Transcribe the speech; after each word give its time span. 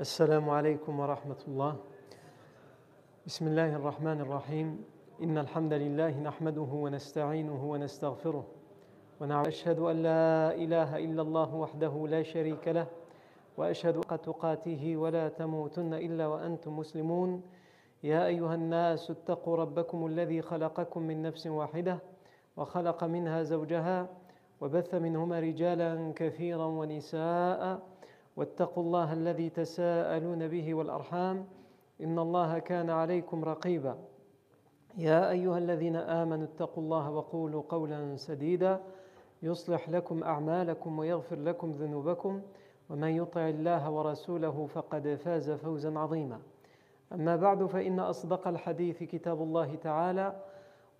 السلام 0.00 0.50
عليكم 0.50 1.00
ورحمة 1.00 1.36
الله. 1.48 1.76
بسم 3.26 3.44
الله 3.52 3.76
الرحمن 3.76 4.20
الرحيم. 4.20 4.84
إن 5.22 5.38
الحمد 5.38 5.72
لله 5.72 6.20
نحمده 6.20 6.70
ونستعينه 6.72 7.60
ونستغفره 7.70 8.44
ونشهد 9.20 9.78
أن 9.78 9.96
لا 10.02 10.56
إله 10.56 10.96
إلا 11.04 11.22
الله 11.22 11.54
وحده 11.54 11.92
لا 12.08 12.22
شريك 12.22 12.68
له 12.68 12.86
وأشهد 13.60 13.96
أن 14.08 14.20
تقاته 14.24 14.96
ولا 14.96 15.28
تموتن 15.28 15.92
إلا 15.94 16.26
وأنتم 16.26 16.76
مسلمون. 16.80 17.42
يا 18.02 18.26
أيها 18.26 18.54
الناس 18.54 19.10
اتقوا 19.10 19.56
ربكم 19.56 20.06
الذي 20.06 20.42
خلقكم 20.42 21.00
من 21.02 21.22
نفس 21.22 21.46
واحدة 21.46 21.98
وخلق 22.56 23.04
منها 23.04 23.42
زوجها 23.42 24.08
وبث 24.60 24.94
منهما 24.94 25.40
رجالا 25.40 26.12
كثيرا 26.16 26.64
ونساء 26.64 27.82
واتقوا 28.40 28.82
الله 28.82 29.12
الذي 29.12 29.48
تساءلون 29.50 30.48
به 30.48 30.74
والأرحام 30.74 31.44
إن 32.00 32.18
الله 32.18 32.58
كان 32.58 32.90
عليكم 32.90 33.44
رقيبا. 33.44 33.96
يا 34.98 35.30
أيها 35.30 35.58
الذين 35.58 35.96
آمنوا 35.96 36.44
اتقوا 36.44 36.82
الله 36.82 37.10
وقولوا 37.10 37.62
قولا 37.68 38.16
سديدا 38.16 38.80
يصلح 39.42 39.88
لكم 39.88 40.22
أعمالكم 40.22 40.98
ويغفر 40.98 41.36
لكم 41.36 41.70
ذنوبكم 41.70 42.40
ومن 42.90 43.08
يطع 43.08 43.48
الله 43.48 43.90
ورسوله 43.90 44.66
فقد 44.66 45.18
فاز 45.24 45.50
فوزا 45.50 45.98
عظيما. 45.98 46.40
أما 47.12 47.36
بعد 47.36 47.66
فإن 47.66 48.00
أصدق 48.00 48.48
الحديث 48.48 49.02
كتاب 49.02 49.42
الله 49.42 49.74
تعالى 49.74 50.40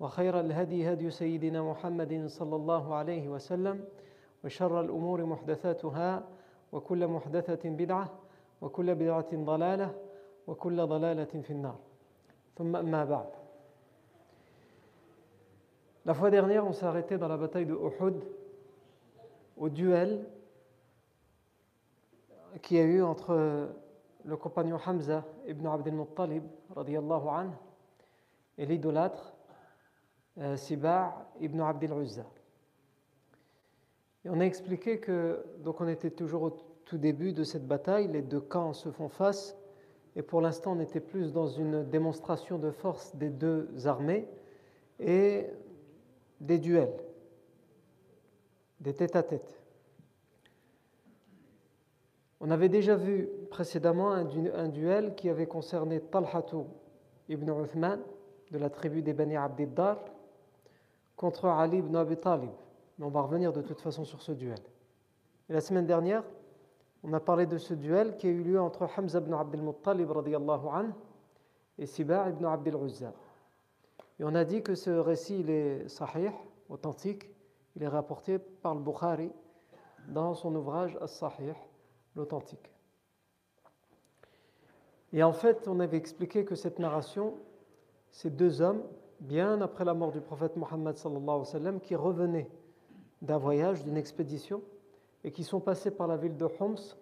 وخير 0.01 0.41
الهدي 0.41 0.93
هدي 0.93 1.11
سيدنا 1.11 1.63
محمد 1.63 2.27
صلى 2.27 2.57
الله 2.57 2.95
عليه 2.95 3.29
وسلم 3.29 3.85
وشر 4.45 4.81
الأمور 4.81 5.25
محدثاتها 5.25 6.23
وكل 6.73 7.09
محدثة 7.09 7.71
بدعة 7.71 8.09
وكل 8.61 8.95
بدعة 8.95 9.31
ضلالة 9.35 9.95
وكل 10.47 10.87
ضلالة 10.87 11.25
في 11.25 11.51
النار 11.51 11.79
ثم 12.57 12.77
أما 12.77 13.05
بعد 13.05 13.29
La 16.07 16.15
fois 16.15 16.31
dernière, 16.31 16.67
on 16.67 16.73
s'est 16.73 16.87
arrêté 16.87 17.19
dans 17.19 17.29
la 17.29 17.37
bataille 17.37 17.67
de 17.67 17.75
Uhud, 17.75 18.25
au 19.59 19.69
duel 19.69 20.27
qui 22.63 22.79
a 22.79 22.83
eu 22.83 23.03
entre 23.03 23.69
le 24.25 24.37
compagnon 24.37 24.79
Hamza 24.85 25.25
ibn 25.47 25.67
Abdel 25.67 25.95
Muttalib 25.95 26.45
anhu, 26.75 27.51
et 28.57 28.67
l'idolâtre 28.67 29.35
euh, 30.39 30.57
Siba' 30.57 31.15
ibn 31.41 31.61
Abdel 31.61 31.93
Uzza. 31.93 32.25
On 34.27 34.41
a 34.41 34.45
expliqué 34.45 34.99
que, 34.99 35.45
donc 35.59 35.81
on 35.81 35.89
était 35.89 36.11
toujours 36.11 36.43
au 36.43 36.51
tout 36.85 36.99
début 36.99 37.33
de 37.33 37.45
cette 37.45 37.67
bataille, 37.67 38.09
les 38.09 38.23
deux 38.23 38.41
camps 38.41 38.73
se 38.73 38.91
font 38.91 39.09
face, 39.09 39.57
et 40.17 40.23
pour 40.23 40.41
l'instant 40.41 40.73
on 40.77 40.81
était 40.81 41.01
plus 41.01 41.33
dans 41.33 41.47
une 41.47 41.85
démonstration 41.89 42.59
de 42.59 42.71
force 42.71 43.15
des 43.17 43.31
deux 43.31 43.87
armées 43.87 44.29
et 44.99 45.47
des 46.41 46.59
duels, 46.59 46.93
des 48.81 48.93
tête-à-tête. 48.93 49.61
On 52.41 52.51
avait 52.51 52.71
déjà 52.71 52.97
vu 52.97 53.29
précédemment 53.51 54.13
un, 54.13 54.69
duel 54.69 55.15
qui 55.15 55.29
avait 55.29 55.47
concerné 55.47 56.01
Talhatu 56.01 56.65
ibn 57.29 57.51
Uthman 57.51 58.01
de 58.51 58.59
la 58.59 58.71
tribu 58.71 59.03
des 59.03 59.13
Bani 59.13 59.37
Abdiddar 59.37 59.99
contre 61.17 61.47
Ali 61.47 61.79
ibn 61.79 61.95
Abi 61.97 62.17
Talib. 62.17 62.51
Mais 63.01 63.07
on 63.07 63.11
va 63.11 63.23
revenir 63.23 63.51
de 63.55 63.63
toute 63.63 63.81
façon 63.81 64.05
sur 64.05 64.21
ce 64.21 64.31
duel. 64.31 64.59
Et 65.49 65.55
la 65.55 65.63
semaine 65.63 65.87
dernière, 65.87 66.23
on 67.03 67.15
a 67.15 67.19
parlé 67.19 67.47
de 67.47 67.57
ce 67.57 67.73
duel 67.73 68.19
qui 68.19 68.27
a 68.27 68.31
eu 68.31 68.43
lieu 68.43 68.61
entre 68.61 68.87
Hamza 68.95 69.21
ibn 69.21 69.33
Abdel 69.33 69.63
Muttalib 69.63 70.11
et 71.79 71.87
Siba 71.87 72.29
ibn 72.29 72.45
Abdel 72.45 72.75
Uzza. 72.77 73.15
Et 74.19 74.25
on 74.25 74.35
a 74.35 74.45
dit 74.45 74.63
que 74.63 74.75
ce 74.75 74.91
récit 74.91 75.41
il 75.41 75.49
est 75.49 75.89
sahih, 75.89 76.31
authentique, 76.69 77.31
il 77.75 77.83
est 77.83 77.89
rapporté 77.89 78.39
par 78.39 78.75
le 78.75 78.83
Bukhari 78.83 79.33
dans 80.09 80.35
son 80.35 80.55
ouvrage 80.55 80.99
As-Sahih, 81.01 81.55
l'authentique. 82.15 82.71
Et 85.15 85.23
en 85.23 85.33
fait, 85.33 85.67
on 85.69 85.81
avait 85.81 85.97
expliqué 85.97 86.45
que 86.45 86.55
cette 86.55 86.79
narration, 86.79 87.33
ces 88.11 88.29
deux 88.29 88.61
hommes, 88.61 88.83
bien 89.21 89.63
après 89.63 89.87
la 89.87 89.95
mort 89.95 90.13
du 90.13 90.21
prophète 90.21 90.55
Mohammed 90.59 90.97
qui 91.83 91.97
revenaient 91.97 92.51
d'un 93.23 93.39
voyage, 93.39 93.85
d'une 93.85 93.97
expédition, 93.97 94.63
et 95.25 95.31
qui 95.31 95.45
sont 95.45 95.61
passés 95.61 95.91
par 95.91 96.07
la 96.07 96.17
ville 96.17 96.37
de 96.37 96.49
Homs, 96.59 96.97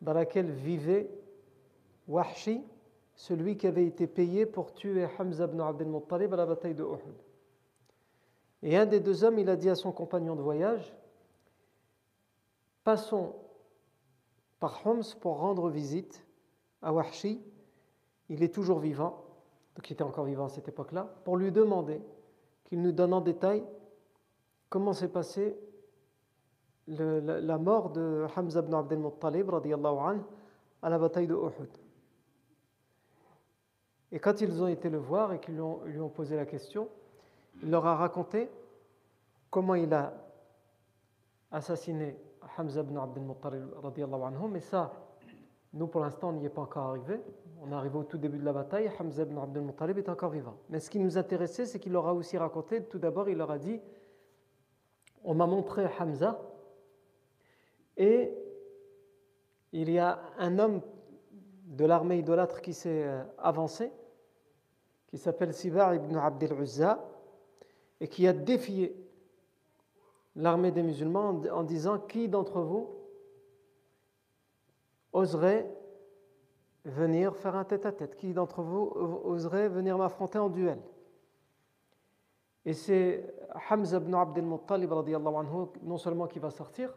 dans 0.00 0.12
laquelle 0.12 0.50
vivait 0.50 1.10
Wahshi, 2.06 2.62
celui 3.14 3.56
qui 3.56 3.66
avait 3.66 3.86
été 3.86 4.06
payé 4.06 4.46
pour 4.46 4.72
tuer 4.72 5.06
Hamza 5.18 5.44
ibn 5.44 5.60
Abdel 5.60 5.88
Muttalib 5.88 6.32
à 6.32 6.36
la 6.36 6.46
bataille 6.46 6.74
de 6.74 6.84
Uhud. 6.84 7.16
Et 8.62 8.76
un 8.76 8.86
des 8.86 9.00
deux 9.00 9.24
hommes, 9.24 9.38
il 9.38 9.50
a 9.50 9.56
dit 9.56 9.68
à 9.68 9.74
son 9.74 9.92
compagnon 9.92 10.36
de 10.36 10.42
voyage 10.42 10.94
Passons 12.84 13.34
par 14.60 14.86
Homs 14.86 15.02
pour 15.20 15.38
rendre 15.38 15.68
visite 15.68 16.24
à 16.80 16.92
Wahshi. 16.92 17.40
Il 18.28 18.42
est 18.42 18.54
toujours 18.54 18.78
vivant, 18.78 19.24
donc 19.74 19.90
il 19.90 19.94
était 19.94 20.02
encore 20.02 20.24
vivant 20.24 20.46
à 20.46 20.48
cette 20.48 20.68
époque-là, 20.68 21.12
pour 21.24 21.36
lui 21.36 21.52
demander 21.52 22.00
qu'il 22.64 22.80
nous 22.82 22.92
donne 22.92 23.12
en 23.12 23.20
détail 23.20 23.64
comment 24.68 24.92
s'est 24.92 25.08
passée 25.08 25.56
la, 26.86 27.58
mort 27.58 27.90
de 27.90 28.26
Hamza 28.34 28.60
ibn 28.60 28.74
Abdel 28.74 28.98
Muttalib 28.98 29.50
à 30.82 30.90
la 30.90 30.98
bataille 30.98 31.26
de 31.26 31.34
Uhud? 31.34 31.70
Et 34.10 34.18
quand 34.18 34.40
ils 34.40 34.62
ont 34.62 34.68
été 34.68 34.88
le 34.88 34.98
voir 34.98 35.32
et 35.34 35.40
qu'ils 35.40 35.54
lui, 35.54 36.00
ont 36.00 36.08
posé 36.08 36.34
la 36.36 36.46
question, 36.46 36.88
il 37.62 37.70
leur 37.70 37.86
a 37.86 37.96
raconté 37.96 38.50
comment 39.50 39.74
il 39.74 39.92
a 39.92 40.14
assassiné 41.50 42.16
Hamza 42.56 42.80
ibn 42.80 42.96
Abdel 42.96 43.24
Muttalib, 43.24 43.66
mais 44.50 44.60
ça, 44.60 44.92
nous 45.74 45.86
pour 45.86 46.00
l'instant, 46.00 46.30
on 46.30 46.32
n'y 46.32 46.46
est 46.46 46.50
pas 46.50 46.62
encore 46.62 46.84
arrivé. 46.84 47.20
On 47.60 47.70
est 47.70 47.74
arrivé 47.74 47.98
au 47.98 48.04
tout 48.04 48.18
début 48.18 48.38
de 48.38 48.44
la 48.44 48.52
bataille, 48.52 48.90
Hamza 48.98 49.24
ibn 49.24 49.36
Abdel 49.36 49.62
Muttalib 49.62 49.98
est 49.98 50.08
encore 50.08 50.30
vivant. 50.30 50.56
Mais 50.70 50.80
ce 50.80 50.88
qui 50.88 50.98
nous 50.98 51.18
intéressait, 51.18 51.66
c'est 51.66 51.78
qu'il 51.78 51.92
leur 51.92 52.06
a 52.06 52.14
aussi 52.14 52.38
raconté, 52.38 52.82
tout 52.84 52.98
d'abord, 52.98 53.28
il 53.28 53.36
leur 53.36 53.50
a 53.50 53.58
dit 53.58 53.80
On 55.24 55.34
m'a 55.34 55.46
montré 55.46 55.86
Hamza, 55.98 56.40
et 57.96 58.32
il 59.72 59.90
y 59.90 59.98
a 59.98 60.20
un 60.38 60.58
homme 60.58 60.80
de 61.66 61.84
l'armée 61.84 62.18
idolâtre 62.18 62.60
qui 62.60 62.72
s'est 62.72 63.04
euh, 63.04 63.22
avancé, 63.38 63.92
qui 65.08 65.18
s'appelle 65.18 65.52
Sibar 65.52 65.94
ibn 65.94 66.16
Abdel 66.16 66.52
Uzza, 66.60 67.04
et 68.00 68.08
qui 68.08 68.26
a 68.26 68.32
défié 68.32 68.96
l'armée 70.36 70.70
des 70.70 70.82
musulmans 70.82 71.40
en 71.52 71.62
disant 71.64 71.98
Qui 71.98 72.28
d'entre 72.28 72.60
vous 72.60 72.88
oserait 75.12 75.68
venir 76.84 77.36
faire 77.36 77.56
un 77.56 77.64
tête-à-tête? 77.64 78.16
Qui 78.16 78.32
d'entre 78.32 78.62
vous 78.62 78.92
oserait 79.24 79.68
venir 79.68 79.98
m'affronter 79.98 80.38
en 80.38 80.48
duel? 80.48 80.78
Et 82.68 82.74
c'est 82.74 83.24
Hamza 83.70 83.96
ibn 83.96 84.14
Abdel 84.14 84.44
Muttalib, 84.44 84.92
non 84.92 85.96
seulement 85.96 86.26
qui 86.26 86.38
va 86.38 86.50
sortir, 86.50 86.94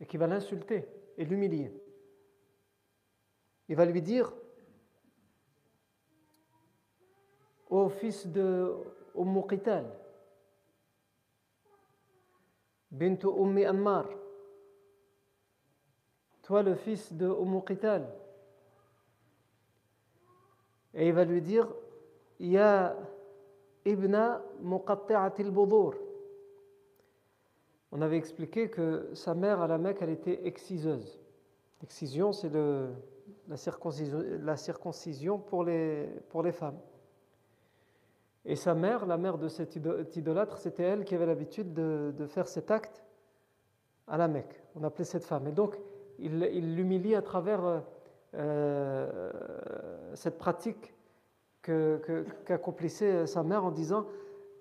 et 0.00 0.04
qui 0.04 0.16
va 0.16 0.26
l'insulter 0.26 0.88
et 1.16 1.24
l'humilier. 1.24 1.72
Il 3.68 3.76
va 3.76 3.84
lui 3.84 4.02
dire 4.02 4.32
Ô 7.70 7.88
fils 7.88 8.26
de 8.26 8.74
Umm 9.14 9.46
Qital, 9.46 9.96
bint 12.90 13.18
Ummi 13.22 13.64
Ammar, 13.64 14.08
toi 16.42 16.64
le 16.64 16.74
fils 16.74 17.12
de 17.12 17.28
Umm. 17.28 17.62
Et 20.94 21.06
il 21.06 21.12
va 21.12 21.24
lui 21.24 21.40
dire 21.40 21.72
Ya 22.40 22.96
ibna 23.84 24.42
muqatti'atil. 24.60 25.52
On 27.90 28.02
avait 28.02 28.18
expliqué 28.18 28.68
que 28.68 29.10
sa 29.14 29.34
mère 29.34 29.60
à 29.60 29.66
la 29.66 29.78
Mecque, 29.78 29.98
elle 30.00 30.10
était 30.10 30.46
exciseuse. 30.46 31.18
L'excision, 31.80 32.32
c'est 32.32 32.50
la 33.48 33.56
circoncision, 33.56 35.38
pour, 35.38 35.64
les, 35.64 36.52
femmes. 36.52 36.78
Et 38.44 38.56
sa 38.56 38.74
mère, 38.74 39.06
la 39.06 39.16
mère 39.16 39.38
de 39.38 39.48
cet 39.48 39.76
idolâtre, 40.16 40.58
c'était 40.58 40.82
elle 40.82 41.04
qui 41.04 41.14
avait 41.14 41.26
l'habitude 41.26 41.72
de, 41.72 42.26
faire 42.26 42.48
cet 42.48 42.70
acte 42.70 43.02
à 44.06 44.18
la 44.18 44.28
Mecque. 44.28 44.62
On 44.74 44.84
appelait 44.84 45.04
cette 45.04 45.24
femme. 45.24 45.46
Et 45.46 45.52
donc, 45.52 45.78
il 46.18 46.74
l'humilie 46.74 47.14
à 47.14 47.22
travers 47.22 47.82
euh, 48.34 49.32
cette 50.14 50.36
pratique 50.36 50.92
qu'accomplissait 52.44 53.12
euh, 53.12 53.26
sa 53.26 53.42
mère 53.42 53.64
en 53.64 53.70
disant 53.70 54.06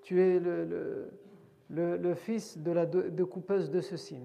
Tu 0.01 0.21
es 0.21 0.39
le, 0.39 2.13
fils 2.15 2.57
de 2.57 2.71
la 2.71 2.86
coupeuse 3.25 3.69
de 3.69 3.81
ceci. 3.81 4.19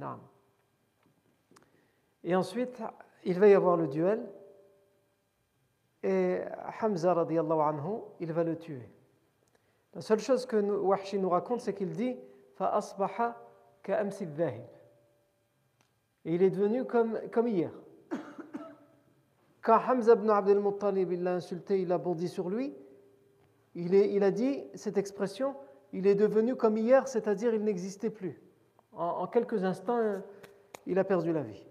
Et 2.24 2.34
ensuite, 2.34 2.82
il 3.24 3.38
va 3.38 3.48
y 3.48 3.54
avoir 3.54 3.76
le 3.76 3.88
duel. 3.88 4.20
Et 6.02 6.40
Hamza, 6.80 7.14
radiallahu 7.14 7.60
anhu, 7.60 8.00
il 8.20 8.32
va 8.32 8.42
le 8.44 8.56
tuer. 8.56 8.88
La 9.94 10.00
seule 10.00 10.20
chose 10.20 10.46
que 10.46 10.56
nous, 10.56 10.82
nous 11.20 11.28
raconte, 11.28 11.60
c'est 11.60 11.74
qu'il 11.74 11.92
dit 11.92 12.16
Fa'asbaha 12.56 13.36
ka'amsi. 13.82 14.26
Et 16.24 16.34
il 16.34 16.42
est 16.42 16.50
devenu 16.50 16.84
comme 16.84 17.48
hier. 17.48 17.72
Quand 19.62 19.78
Hamza 19.88 20.14
ibn 20.14 20.28
Abdel 20.28 20.60
Muttalib 20.60 21.12
l'a 21.22 21.34
insulté, 21.34 21.80
il 21.80 21.92
a 21.92 21.98
bondi 21.98 22.28
sur 22.28 22.50
lui, 22.50 22.74
il, 23.74 24.22
a 24.22 24.30
dit 24.30 24.62
cette 24.74 24.98
expression 24.98 25.54
il 25.92 26.06
est 26.06 26.14
devenu 26.14 26.56
comme 26.56 26.76
hier, 26.76 27.06
c'est-à-dire 27.06 27.54
il 27.54 27.62
n'existait 27.62 28.10
plus. 28.10 28.40
En, 28.92 29.26
quelques 29.26 29.64
instants, 29.64 30.22
il 30.86 30.98
a 30.98 31.04
perdu 31.04 31.32
la 31.32 31.42
vie. 31.42 31.66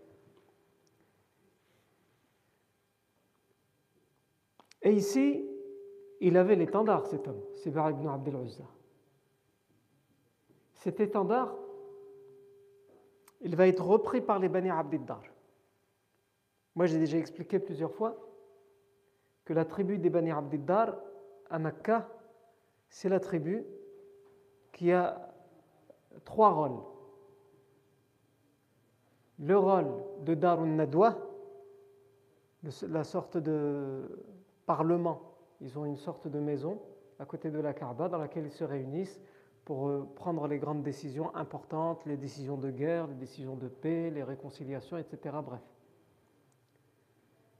Et 4.83 4.93
ici, 4.93 5.45
il 6.19 6.37
avait 6.37 6.55
l'étendard, 6.55 7.05
cet 7.07 7.27
homme, 7.27 7.41
Sibar 7.55 7.91
ibn 7.91 8.07
Abdel. 8.07 8.35
Cet 10.73 10.99
étendard, 10.99 11.55
il 13.41 13.55
va 13.55 13.67
être 13.67 13.83
repris 13.83 14.21
par 14.21 14.39
les 14.39 14.49
Bani 14.49 14.69
Abdiddar. 14.69 15.21
Moi, 16.75 16.85
j'ai 16.85 16.99
déjà 16.99 17.17
expliqué 17.17 17.59
plusieurs 17.59 17.91
fois 17.91 18.17
que 19.45 19.53
la 19.53 19.65
tribu 19.65 19.97
des 19.97 20.09
Bani 20.09 20.31
Abdiddar, 20.31 20.95
à 21.49 21.59
Makkah, 21.59 22.07
c'est 22.89 23.09
la 23.09 23.19
tribu 23.19 23.65
qui 24.71 24.91
a 24.91 25.33
trois 26.23 26.51
rôles. 26.51 26.79
Le 29.39 29.57
rôle 29.57 29.87
de 30.23 30.33
Darun 30.35 30.67
Nadwa, 30.67 31.17
la 32.87 33.03
sorte 33.03 33.37
de 33.37 34.03
parlement. 34.65 35.21
Ils 35.61 35.77
ont 35.77 35.85
une 35.85 35.97
sorte 35.97 36.27
de 36.27 36.39
maison 36.39 36.79
à 37.19 37.25
côté 37.25 37.51
de 37.51 37.59
la 37.59 37.73
Kaaba 37.73 38.07
dans 38.09 38.17
laquelle 38.17 38.45
ils 38.45 38.51
se 38.51 38.63
réunissent 38.63 39.19
pour 39.65 39.87
euh, 39.87 40.07
prendre 40.15 40.47
les 40.47 40.57
grandes 40.57 40.81
décisions 40.81 41.33
importantes, 41.35 42.03
les 42.05 42.17
décisions 42.17 42.57
de 42.57 42.71
guerre, 42.71 43.07
les 43.07 43.15
décisions 43.15 43.55
de 43.55 43.67
paix, 43.67 44.09
les 44.09 44.23
réconciliations, 44.23 44.97
etc. 44.97 45.35
Bref. 45.43 45.61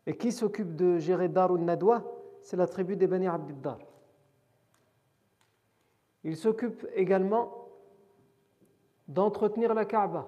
Et 0.08 0.18
qui 0.18 0.32
s'occupe 0.32 0.76
de 0.76 0.98
gérer 0.98 1.30
Darun 1.30 1.60
Nadwa? 1.60 2.04
C'est 2.42 2.58
la 2.58 2.68
tribu 2.68 2.96
des 2.96 3.08
Bani 3.08 3.28
Abdiddar. 3.28 3.78
Il 6.24 6.36
s'occupe 6.36 6.88
également 6.96 7.68
d'entretenir 9.08 9.74
la 9.74 9.86
Kaaba. 9.86 10.28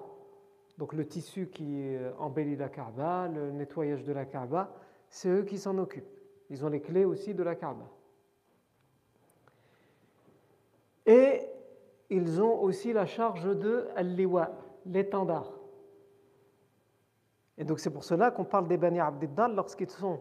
Donc 0.78 0.92
le 0.92 1.06
tissu 1.06 1.48
qui 1.48 1.94
euh, 1.94 2.10
embellit 2.18 2.56
la 2.56 2.68
Kaaba, 2.68 3.28
le 3.28 3.50
nettoyage 3.52 4.04
de 4.04 4.12
la 4.12 4.24
Kaaba, 4.24 4.74
c'est 5.08 5.28
eux 5.28 5.44
qui 5.44 5.58
s'en 5.58 5.78
occupent. 5.78 6.04
Ils 6.50 6.64
ont 6.64 6.68
les 6.68 6.80
clés 6.80 7.04
aussi 7.04 7.34
de 7.34 7.42
la 7.42 7.54
Kaaba. 7.54 7.88
Et 11.06 11.40
ils 12.10 12.42
ont 12.42 12.60
aussi 12.60 12.92
la 12.92 13.06
charge 13.06 13.44
de 13.44 13.86
al-liwa, 13.94 14.50
l'étendard. 14.86 15.52
Et 17.56 17.64
donc 17.64 17.78
c'est 17.78 17.90
pour 17.90 18.04
cela 18.04 18.30
qu'on 18.30 18.44
parle 18.44 18.68
des 18.68 18.76
Bani 18.76 19.00
Abdiddal 19.00 19.54
lorsqu'ils 19.54 19.90
sont 19.90 20.20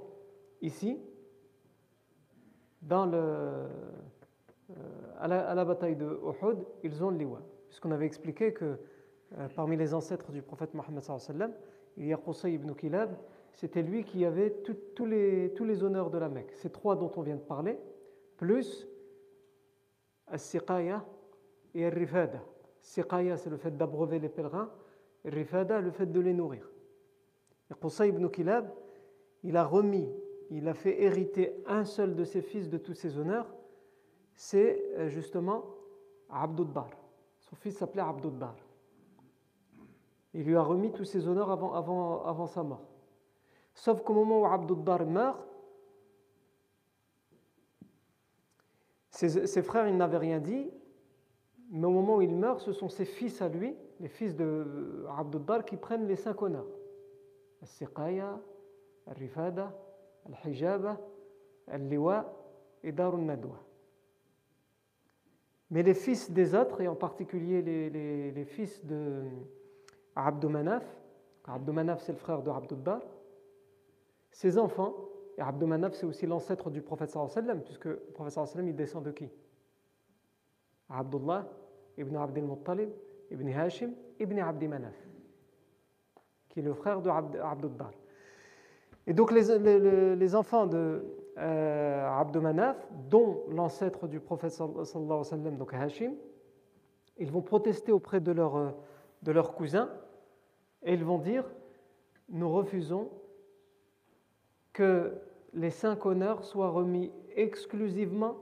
ici, 0.62 1.00
euh, 2.92 3.68
à, 5.20 5.28
la, 5.28 5.66
bataille 5.66 5.96
de 5.96 6.20
Uhud, 6.24 6.58
ils 6.84 7.04
ont 7.04 7.10
le 7.10 7.18
liwa. 7.18 7.42
Puisqu'on 7.68 7.92
avait 7.92 8.06
expliqué 8.06 8.54
que 8.54 8.78
euh, 9.38 9.48
parmi 9.56 9.78
les 9.78 9.94
ancêtres 9.94 10.32
du 10.32 10.42
prophète 10.42 10.74
Mohammed 10.74 11.04
il 11.98 12.08
y 12.08 12.14
a 12.14 12.18
Qusay 12.18 12.54
ibn 12.54 12.74
Kilab, 12.74 13.16
c'était 13.54 13.84
lui 13.84 14.04
qui 14.04 14.26
avait 14.26 14.52
tous 14.96 15.06
les, 15.06 15.84
honneurs 15.84 16.10
de 16.10 16.18
la 16.18 16.30
Mecque. 16.30 16.54
Ces 16.54 16.72
trois 16.72 16.96
dont 16.96 17.12
on 17.16 17.22
vient 17.22 17.36
de 17.36 17.42
parler, 17.42 17.80
plus 18.38 18.88
As-Siqaya 20.28 21.06
et 21.76 21.86
Al-Rifada. 21.86 22.42
Siqaya, 22.82 23.38
c'est 23.38 23.52
le 23.52 23.58
fait 23.58 23.78
d'abreuver 23.78 24.20
les 24.20 24.30
pèlerins, 24.30 24.72
et 25.24 25.30
Rifada, 25.30 25.80
le 25.80 25.92
fait 25.92 26.08
de 26.08 26.20
les 26.20 26.34
nourrir. 26.34 26.68
Qusay 27.76 28.10
ibn 28.10 28.28
Kilab, 28.30 28.72
il 29.44 29.58
a 29.58 29.66
remis, 29.66 30.10
il 30.50 30.68
a 30.68 30.74
fait 30.74 31.02
hériter 31.02 31.54
un 31.68 31.86
seul 31.86 32.16
de 32.16 32.24
ses 32.24 32.42
fils 32.42 32.70
de 32.70 32.78
tous 32.78 32.94
ses 32.94 33.18
honneurs, 33.18 33.54
c'est 34.36 34.84
euh, 34.98 35.10
justement 35.10 35.66
Abdudbar. 36.30 36.90
Son 37.40 37.56
fils 37.56 37.78
s'appelait 37.78 38.02
Abdudbar. 38.02 38.56
Il 40.34 40.46
lui 40.46 40.56
a 40.56 40.64
remis 40.64 40.92
tous 40.92 41.06
ses 41.06 41.28
honneurs 41.28 41.52
avant, 41.52 41.74
avant, 41.74 42.24
avant 42.26 42.48
sa 42.48 42.64
mort. 42.64 42.82
Sauf 43.74 44.04
qu'au 44.04 44.14
moment 44.14 44.42
où 44.42 44.46
Abduddar 44.46 45.06
meurt, 45.06 45.40
ses, 49.10 49.62
frères, 49.62 49.88
ils 49.88 49.96
n'avaient 49.96 50.18
rien 50.18 50.40
dit, 50.40 50.70
mais 51.70 51.86
au 51.86 51.92
moment 51.92 52.18
où 52.18 52.22
il 52.22 52.34
meurt, 52.34 52.60
ce 52.60 52.72
sont 52.72 52.90
ses 52.90 53.06
fils 53.06 53.42
à 53.42 53.48
lui, 53.48 53.76
les 54.00 54.08
fils 54.08 54.36
de 54.36 55.06
Abduddar, 55.18 55.66
qui 55.66 55.78
prennent 55.78 56.08
les 56.08 56.16
cinq 56.16 56.42
honneurs. 56.42 56.66
Al-Siqaya, 57.64 58.42
Al-Rifada, 59.08 59.74
Al-Hijaba, 60.26 61.00
Al-Liwa 61.68 62.26
et 62.84 62.92
Darun 62.92 63.26
Nadwa. 63.26 63.58
Mais 65.72 65.82
les 65.82 65.94
fils 65.94 66.30
des 66.30 66.54
autres, 66.54 66.82
et 66.82 66.88
en 66.88 66.96
particulier 66.96 67.62
les, 67.62 68.32
les, 68.32 68.46
fils 68.46 68.86
de 68.86 69.24
Abdou 70.16 70.50
Manaf, 70.50 70.84
Abdou 71.46 71.72
Manaf 71.72 72.02
c'est 72.02 72.12
le 72.12 72.18
frère 72.18 72.42
de 72.42 72.52
Abduddar, 72.52 73.02
ses 74.30 74.58
enfants, 74.58 74.94
et 75.38 75.42
Abdou 75.42 75.66
Manaf 75.66 75.94
c'est 75.94 76.06
aussi 76.06 76.28
l'ancêtre 76.28 76.70
du 76.70 76.82
prophète 76.82 77.12
sallam, 77.12 77.62
puisque 77.62 77.86
le 77.86 77.96
prophète 78.14 78.34
sallam 78.34 78.68
il 78.68 78.76
descend 78.76 79.04
de 79.04 79.12
qui? 79.12 79.30
Abdullah 80.90 81.48
ibn 81.98 82.16
Abdel 82.18 82.44
Muttalib, 82.44 82.90
ibn 83.32 83.48
Hashim, 83.48 83.94
ibn 84.20 84.38
Abdi 84.38 84.68
Manaf, 84.68 84.96
qui 86.54 86.60
est 86.60 86.64
le 86.64 86.76
frère 86.76 87.02
de 87.02 87.10
Abduddar. 87.10 87.90
Et 89.08 89.14
donc 89.14 89.32
les, 89.32 89.58
les, 89.58 90.16
les 90.16 90.36
enfants 90.36 90.68
de 90.68 91.04
euh, 91.40 92.08
Abdou 92.08 92.42
Manaf, 92.42 92.78
dont 93.10 93.42
l'ancêtre 93.50 94.08
du 94.08 94.20
prophète 94.20 94.52
sallallahu 94.52 94.86
alayhi 94.94 95.18
wa 95.18 95.24
sallam, 95.24 95.58
donc 95.58 95.74
Hashim, 95.74 96.14
ils 97.18 97.32
vont 97.32 97.42
protester 97.42 97.92
auprès 97.92 98.20
de 98.20 98.32
leur, 98.32 98.76
de 99.24 99.32
leur 99.32 99.56
cousin 99.56 99.90
et 100.84 100.94
ils 100.94 101.04
vont 101.04 101.18
dire 101.18 101.44
Nous 102.30 102.52
refusons 102.52 103.10
que 104.74 105.12
les 105.54 105.72
cinq 105.72 106.06
honneurs 106.06 106.44
soient 106.44 106.70
remis 106.70 107.12
exclusivement 107.36 108.36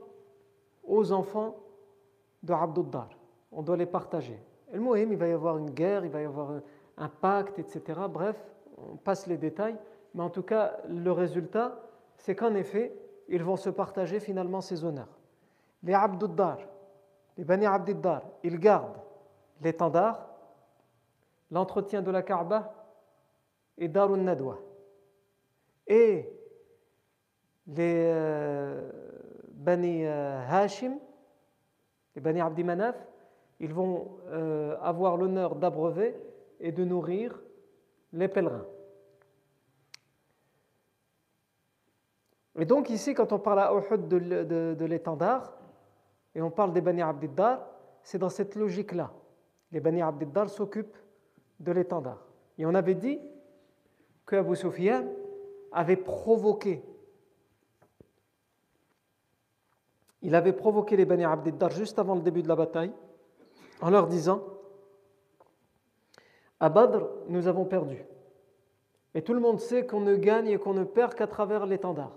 aux 0.84 1.12
enfants 1.12 1.56
de 2.42 2.52
Abduddar. 2.52 3.08
On 3.52 3.62
doit 3.62 3.78
les 3.78 3.86
partager. 3.86 4.38
Et 4.70 4.76
le 4.76 4.82
Mohim, 4.82 5.12
il 5.12 5.16
va 5.18 5.28
y 5.28 5.32
avoir 5.32 5.56
une 5.56 5.70
guerre, 5.70 6.04
il 6.04 6.10
va 6.10 6.20
y 6.20 6.26
avoir 6.26 6.60
un 6.96 7.08
pacte, 7.08 7.58
etc. 7.58 8.00
Bref, 8.08 8.36
on 8.78 8.96
passe 8.96 9.26
les 9.26 9.36
détails. 9.36 9.76
Mais 10.14 10.22
en 10.22 10.30
tout 10.30 10.42
cas, 10.42 10.78
le 10.88 11.10
résultat, 11.10 11.80
c'est 12.16 12.34
qu'en 12.36 12.54
effet, 12.54 12.94
ils 13.28 13.42
vont 13.42 13.56
se 13.56 13.70
partager 13.70 14.20
finalement 14.20 14.60
ces 14.60 14.84
honneurs. 14.84 15.18
Les 15.82 15.94
Abduddar, 15.94 16.58
les 17.36 17.44
Bani 17.44 17.66
Abdiddar, 17.66 18.22
ils 18.42 18.58
gardent 18.58 19.00
l'étendard, 19.62 20.28
l'entretien 21.50 22.02
de 22.02 22.10
la 22.10 22.22
Kaaba 22.22 22.74
et 23.78 23.88
Darun 23.88 24.18
Nadwa. 24.18 24.58
Et 25.86 26.30
les 27.66 28.04
euh, 28.06 28.90
Bani 29.48 30.04
euh, 30.04 30.40
Hashim, 30.48 30.98
les 32.14 32.20
Bani 32.20 32.40
Abdi 32.40 32.64
Manaf, 32.64 32.96
ils 33.60 33.72
vont 33.72 34.18
euh, 34.30 34.76
avoir 34.82 35.16
l'honneur 35.16 35.54
d'abreuver 35.54 36.16
et 36.62 36.72
de 36.72 36.84
nourrir 36.84 37.38
les 38.12 38.28
pèlerins. 38.28 38.64
Et 42.58 42.64
donc 42.64 42.88
ici, 42.88 43.14
quand 43.14 43.32
on 43.32 43.38
parle 43.38 43.60
à 43.60 43.72
Uhud 43.74 44.08
de, 44.08 44.84
l'étendard, 44.84 45.52
et 46.34 46.40
on 46.40 46.50
parle 46.50 46.72
des 46.72 46.80
Bani 46.80 47.02
Abdiddar, 47.02 47.66
c'est 48.02 48.18
dans 48.18 48.28
cette 48.28 48.54
logique-là. 48.54 49.12
Les 49.72 49.80
Bani 49.80 50.02
Abdiddar 50.02 50.48
s'occupent 50.48 50.96
de 51.60 51.72
l'étendard. 51.72 52.24
Et 52.58 52.64
on 52.64 52.74
avait 52.74 52.94
dit 52.94 53.18
que 54.24 54.36
Abu 54.36 54.54
Sufyan 54.54 55.04
avait 55.72 55.96
provoqué. 55.96 56.82
Il 60.20 60.34
avait 60.34 60.52
provoqué 60.52 60.96
les 60.96 61.04
Bani 61.04 61.24
Abdiddar 61.24 61.70
juste 61.70 61.98
avant 61.98 62.14
le 62.14 62.20
début 62.20 62.42
de 62.42 62.48
la 62.48 62.56
bataille 62.56 62.92
en 63.80 63.90
leur 63.90 64.06
disant 64.06 64.44
À 66.62 66.68
Badr, 66.68 67.08
nous 67.28 67.48
avons 67.48 67.64
perdu. 67.64 68.04
Et 69.14 69.22
tout 69.22 69.34
le 69.34 69.40
monde 69.40 69.58
sait 69.58 69.84
qu'on 69.84 69.98
ne 69.98 70.14
gagne 70.14 70.46
et 70.46 70.58
qu'on 70.58 70.74
ne 70.74 70.84
perd 70.84 71.12
qu'à 71.12 71.26
travers 71.26 71.66
l'étendard, 71.66 72.12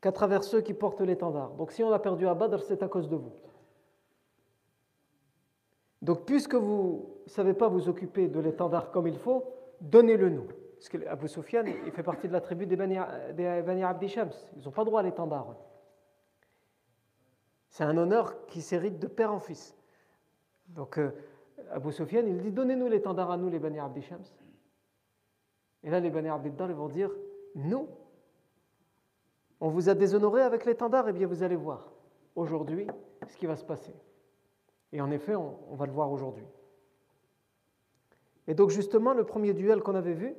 qu'à 0.00 0.12
travers 0.12 0.44
ceux 0.44 0.60
qui 0.60 0.72
portent 0.72 1.00
l'étendard. 1.00 1.50
Donc 1.54 1.72
si 1.72 1.82
on 1.82 1.90
a 1.90 1.98
perdu 1.98 2.28
à 2.28 2.34
Badr, 2.34 2.62
c'est 2.62 2.80
à 2.84 2.86
cause 2.86 3.08
de 3.08 3.16
vous. 3.16 3.32
Donc 6.00 6.26
puisque 6.26 6.54
vous 6.54 7.22
ne 7.26 7.28
savez 7.28 7.54
pas 7.54 7.66
vous 7.66 7.88
occuper 7.88 8.28
de 8.28 8.38
l'étendard 8.38 8.92
comme 8.92 9.08
il 9.08 9.18
faut, 9.18 9.42
donnez-le 9.80 10.28
nous. 10.28 10.46
parce 10.76 10.88
que 10.88 10.98
il 10.98 11.90
fait 11.90 12.02
partie 12.04 12.28
de 12.28 12.32
la 12.32 12.40
tribu 12.40 12.66
des 12.66 12.76
Bani, 12.76 12.98
des 13.34 13.82
Abdi 13.82 14.08
Shams. 14.08 14.30
Ils 14.56 14.64
n'ont 14.64 14.70
pas 14.70 14.84
droit 14.84 15.00
à 15.00 15.02
l'étendard. 15.02 15.56
C'est 17.68 17.82
un 17.82 17.96
honneur 17.96 18.46
qui 18.46 18.62
s'hérite 18.62 19.00
de 19.00 19.08
père 19.08 19.32
en 19.32 19.40
fils. 19.40 19.76
Donc, 20.68 20.98
euh, 20.98 21.10
Abu 21.70 21.92
Sufyan, 21.92 22.24
il 22.26 22.40
dit 22.40 22.50
Donnez-nous 22.50 22.88
l'étendard 22.88 23.30
à 23.30 23.36
nous, 23.36 23.48
les 23.48 23.58
Bani 23.58 23.78
Abdi 23.78 24.02
Shams. 24.02 24.24
Et 25.82 25.90
là, 25.90 26.00
les 26.00 26.10
Bani 26.10 26.28
Abdi 26.28 26.50
Dar, 26.50 26.72
vont 26.72 26.88
dire 26.88 27.10
Nous, 27.54 27.88
on 29.60 29.68
vous 29.68 29.88
a 29.88 29.94
déshonoré 29.94 30.42
avec 30.42 30.64
l'étendard, 30.64 31.06
et 31.06 31.10
eh 31.10 31.12
bien 31.12 31.26
vous 31.26 31.42
allez 31.42 31.56
voir 31.56 31.92
aujourd'hui 32.34 32.86
ce 33.28 33.36
qui 33.36 33.46
va 33.46 33.56
se 33.56 33.64
passer. 33.64 33.94
Et 34.92 35.00
en 35.00 35.10
effet, 35.10 35.34
on, 35.34 35.74
va 35.74 35.86
le 35.86 35.92
voir 35.92 36.10
aujourd'hui. 36.12 36.46
Et 38.46 38.54
donc 38.54 38.70
justement, 38.70 39.14
le 39.14 39.24
premier 39.24 39.54
duel 39.54 39.80
qu'on 39.80 39.94
avait 39.94 40.12
vu, 40.12 40.34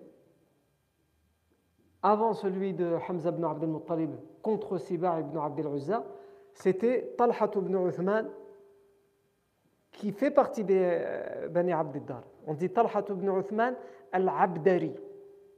avant 2.03 2.33
celui 2.33 2.73
de 2.73 2.97
Hamza 3.09 3.29
ibn 3.29 3.43
Abdel 3.43 3.69
Muttalib 3.69 4.11
contre 4.41 4.77
Siba 4.77 5.19
ibn 5.19 5.37
Abdel 5.37 5.67
Uzza, 5.73 6.05
c'était 6.53 7.13
Talha 7.17 7.49
ibn 7.55 7.87
Uthman 7.87 8.29
qui 9.95 10.11
fait 10.11 10.31
partie 10.31 10.63
des 10.63 10.79
euh, 10.81 11.47
Bani 11.47 11.71
Abdiddar. 11.73 12.23
On 12.45 12.53
dit 12.53 12.69
Talhat 12.69 13.05
ibn 13.09 13.29
Uthman 13.39 13.75
al-Abdari. 14.11 14.93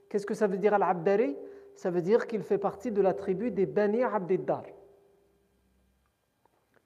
Qu'est-ce 0.10 0.26
que 0.26 0.34
ça 0.34 0.48
veut 0.48 0.58
dire 0.58 0.74
al-Abdari? 0.74 1.36
Ça 1.76 1.90
veut 1.90 2.02
dire 2.02 2.28
qu'il 2.28 2.42
fait 2.44 2.58
partie 2.58 2.92
de 2.92 3.02
la 3.02 3.14
tribu 3.14 3.52
des 3.52 3.66
Bani 3.66 4.04
Abdiddar. 4.04 4.64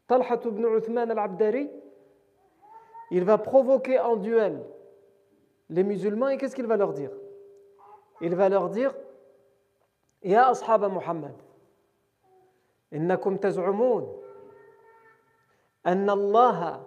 Talhat 0.08 0.40
ibn 0.46 0.66
Uthman 0.78 1.12
al-Abdari, 1.12 1.70
il 3.12 3.24
va 3.24 3.38
provoquer 3.38 4.00
en 4.00 4.16
duel 4.16 4.64
les 5.70 5.84
musulmans 5.84 6.30
et 6.30 6.38
qu'est-ce 6.38 6.56
qu'il 6.56 6.68
va 6.68 6.78
leur 6.78 6.94
dire? 6.94 7.12
Il 8.22 8.36
va 8.36 8.50
leur 8.50 8.70
dire 8.70 8.94
Ya 10.24 10.50
ashab 10.50 10.84
Muhammad, 10.92 11.34
innakum 12.92 13.40
taz'umun 13.40 14.06
anna 15.84 16.14
Allah 16.14 16.86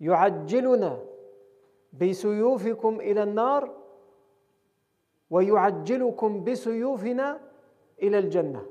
يعجلنا 0.00 0.98
بسيوفكم 1.92 3.00
إلى 3.00 3.22
النار 3.22 3.74
ويعجلكم 5.30 6.44
بسيوفنا 6.44 7.40
إلى 8.02 8.18
الجنة 8.18 8.66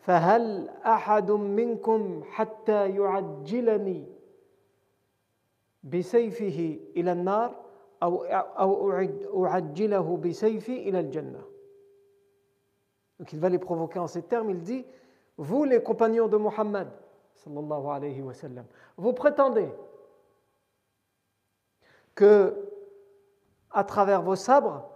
فهل 0.00 0.68
أحد 0.68 1.30
منكم 1.30 2.22
حتى 2.30 2.90
يعجلني 2.90 4.04
بسيفه 5.82 6.78
إلى 6.96 7.12
النار 7.12 7.54
أو 8.02 8.24
أو 8.24 9.44
أعجله 9.46 10.16
بسيفي 10.16 10.88
إلى 10.88 11.00
الجنة 11.00 11.42
Donc 13.20 13.32
il 13.32 13.38
va 13.38 13.48
les 13.48 13.60
provoquer 13.60 14.00
en 14.00 14.08
ces 14.08 14.22
termes, 14.22 14.50
il 14.50 14.60
dit 14.60 14.84
Vous 15.36 15.64
les 15.64 15.80
compagnons 15.80 16.26
de 16.26 16.36
Muhammad, 16.36 16.88
sallallahu 17.36 17.86
alayhi 17.86 18.22
wa 18.22 18.34
sallam, 18.34 18.64
vous 18.96 19.12
prétendez 19.12 19.68
que 22.14 22.54
à 23.70 23.84
travers 23.84 24.22
vos 24.22 24.36
sabres, 24.36 24.88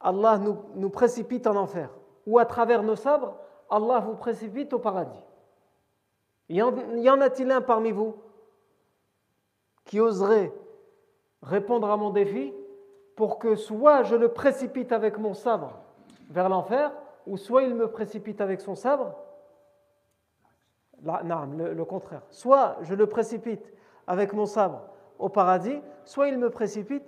Allah 0.00 0.38
nous, 0.38 0.90
précipite 0.90 1.46
en 1.46 1.56
enfer, 1.56 1.90
ou 2.26 2.38
à 2.38 2.46
travers 2.46 2.82
nos 2.82 2.96
sabres, 2.96 3.36
Allah 3.70 4.00
vous 4.00 4.14
précipite 4.14 4.72
au 4.72 4.78
paradis. 4.78 5.24
Y 6.48 6.62
en, 6.62 7.20
a-t-il 7.20 7.50
un 7.50 7.60
parmi 7.60 7.90
vous 7.92 8.14
qui 9.84 10.00
oserait 10.00 10.52
répondre 11.42 11.90
à 11.90 11.96
mon 11.96 12.10
défi 12.10 12.54
pour 13.16 13.38
que 13.38 13.56
soit 13.56 14.02
je 14.04 14.14
le 14.14 14.28
précipite 14.28 14.92
avec 14.92 15.18
mon 15.18 15.34
sabre 15.34 15.80
vers 16.30 16.48
l'enfer, 16.48 16.92
ou 17.26 17.36
soit 17.36 17.62
il 17.64 17.74
me 17.74 17.90
précipite 17.90 18.40
avec 18.40 18.60
son 18.60 18.74
sabre? 18.74 19.14
Non, 21.02 21.46
le 21.56 21.84
contraire. 21.84 22.22
Soit 22.30 22.76
je 22.82 22.94
le 22.94 23.06
précipite 23.06 23.72
avec 24.06 24.32
mon 24.32 24.46
sabre 24.46 24.82
au 25.18 25.28
paradis, 25.28 25.80
soit 26.04 26.28
il 26.28 26.38
me 26.38 26.50
précipite 26.50 27.04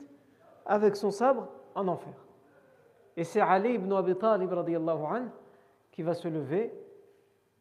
avec 0.67 0.97
son 0.97 1.11
sabre 1.11 1.49
en 1.75 1.89
enfer. 1.89 2.13
Et 3.17 3.25
c'est 3.25 3.41
Ali 3.41 3.75
ibn 3.75 3.93
Abi 3.93 4.17
Talib 4.17 4.53
an, 4.53 5.23
qui 5.91 6.03
va 6.03 6.15
se 6.15 6.29
lever 6.29 6.73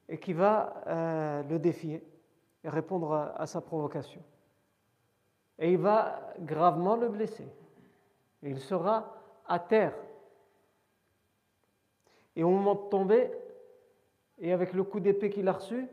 et 0.08 0.20
qui 0.20 0.34
va 0.34 0.84
euh, 0.88 1.44
le 1.44 1.60
défier 1.60 2.04
et 2.64 2.70
répondre 2.70 3.14
à, 3.14 3.42
à, 3.42 3.46
sa 3.46 3.62
provocation. 3.62 4.22
Et 5.60 5.72
il 5.72 5.80
va 5.80 6.34
gravement 6.40 6.96
le 6.96 7.10
blesser. 7.10 7.48
Et 8.44 8.50
il 8.50 8.60
sera 8.60 9.16
à 9.48 9.60
terre. 9.60 9.96
Et 12.36 12.44
au 12.44 12.50
moment 12.50 12.76
de 12.76 12.90
tomber, 12.90 13.32
et 14.40 14.54
avec 14.54 14.74
le 14.74 14.84
coup 14.84 15.00
d'épée 15.00 15.32
qu'il 15.32 15.48
a 15.48 15.54
reçu, 15.54 15.88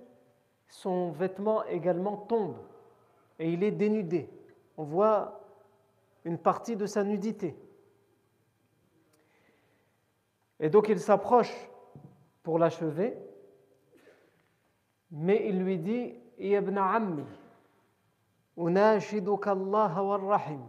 son 0.69 1.11
vêtement 1.13 1.65
également 1.65 2.17
tombe 2.17 2.57
et 3.39 3.53
il 3.53 3.63
est 3.63 3.71
dénudé. 3.71 4.29
On 4.77 4.85
voit 4.85 5.41
une 6.25 6.39
partie 6.39 6.77
de 6.77 6.87
sa 6.87 7.05
nudité. 7.05 7.57
Et 10.61 10.71
donc 10.71 10.89
il 10.89 10.99
s'approche 10.99 11.53
pour 12.43 12.59
l'achever, 12.59 13.17
mais 15.11 15.49
il 15.49 15.63
lui 15.63 15.79
dit 15.79 16.15
Ibn 16.39 16.79
Ammi, 16.79 17.25
Allah 18.57 20.03
wa 20.03 20.19
rahim. 20.19 20.61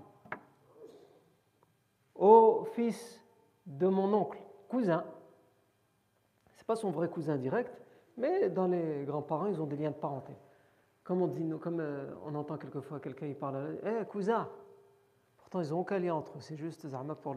Ô 2.15 2.65
fils 2.74 3.21
de 3.65 3.88
mon 3.88 4.13
oncle, 4.13 4.39
cousin, 4.69 5.03
c'est 6.53 6.65
pas 6.65 6.75
son 6.75 6.91
vrai 6.91 7.09
cousin 7.09 7.38
direct, 7.38 7.71
mais 8.17 8.50
dans 8.50 8.67
les 8.67 9.03
grands-parents, 9.05 9.47
ils 9.47 9.62
ont 9.62 9.65
des 9.65 9.75
liens 9.75 9.91
de 9.91 9.95
parenté. 9.95 10.33
Comme 11.05 11.21
on, 11.21 11.27
dit, 11.27 11.47
comme 11.62 11.79
euh, 11.79 12.13
on 12.25 12.35
entend 12.35 12.57
quelquefois 12.57 13.00
quelqu'un 13.00 13.27
il 13.27 13.35
parle, 13.35 13.77
eh 13.85 14.03
cousin 14.05 14.50
Pourtant, 15.38 15.62
ils 15.62 15.69
n'ont 15.69 15.79
aucun 15.79 16.00
lien 16.00 16.15
entre 16.15 16.38
eux, 16.38 16.41
c'est 16.41 16.57
juste 16.57 16.88
Zahma 16.88 17.13
pour, 17.15 17.35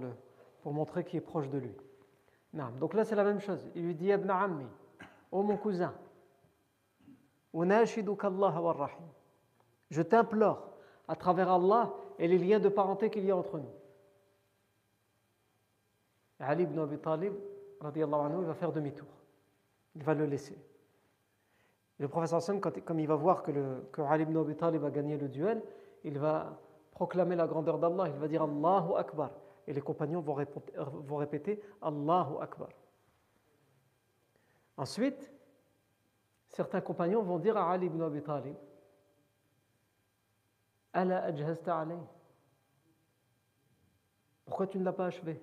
montrer 0.64 1.04
qu'il 1.04 1.18
est 1.18 1.22
proche 1.22 1.48
de 1.50 1.58
lui. 1.58 1.76
Donc 2.80 2.94
là, 2.94 3.04
c'est 3.04 3.14
la 3.14 3.24
même 3.24 3.40
chose. 3.40 3.70
Il 3.74 3.84
lui 3.84 3.94
dit 3.94 4.08
Ibn 4.08 4.30
Ammi, 4.30 4.66
oh 5.30 5.42
mon 5.42 5.58
cousin, 5.58 5.94
je 9.90 10.02
t'implore 10.02 10.72
à 11.06 11.16
travers 11.16 11.50
Allah 11.50 11.94
et 12.18 12.26
les 12.26 12.38
liens 12.38 12.60
de 12.60 12.70
parenté 12.70 13.10
qu'il 13.10 13.26
y 13.26 13.30
a 13.30 13.36
entre 13.36 13.58
nous. 13.58 13.70
Ali 16.40 16.62
ibn 16.62 16.78
Abi 16.78 16.98
Talib, 16.98 17.34
anhu, 17.80 18.40
il 18.40 18.46
va 18.46 18.54
faire 18.54 18.72
demi-tour. 18.72 19.08
Il 19.94 20.02
va 20.02 20.14
le 20.14 20.24
laisser. 20.24 20.56
Le 21.98 22.08
professeur 22.08 22.38
Hassan, 22.38 22.60
comme 22.60 23.00
il 23.00 23.08
va 23.08 23.16
voir 23.16 23.42
que, 23.42 23.50
le, 23.50 23.88
que 23.92 24.02
Ali 24.02 24.22
ibn 24.22 24.36
Abi 24.36 24.56
Talib 24.56 24.84
a 24.84 24.90
gagné 24.90 25.16
le 25.16 25.28
duel, 25.28 25.62
il 26.04 26.18
va 26.18 26.58
proclamer 26.92 27.34
la 27.34 27.46
grandeur 27.46 27.78
d'Allah, 27.78 28.08
il 28.08 28.14
va 28.14 28.28
dire 28.28 28.42
Allahu 28.42 28.94
Akbar. 28.96 29.30
Et 29.66 29.72
les 29.72 29.80
compagnons 29.80 30.20
vont 30.20 30.34
répéter, 30.34 30.72
vont 30.76 31.16
répéter 31.16 31.60
Allahu 31.82 32.36
Akbar. 32.40 32.68
Ensuite, 34.76 35.32
certains 36.48 36.80
compagnons 36.80 37.22
vont 37.22 37.38
dire 37.38 37.56
à 37.56 37.72
Ali 37.72 37.86
ibn 37.86 38.00
Abi 38.00 38.22
Talib 38.22 38.54
Ala 40.92 41.24
ajhazta 41.24 41.78
alayh 41.78 41.98
Pourquoi 44.44 44.66
tu 44.66 44.78
ne 44.78 44.84
l'as 44.84 44.92
pas 44.92 45.06
achevé? 45.06 45.40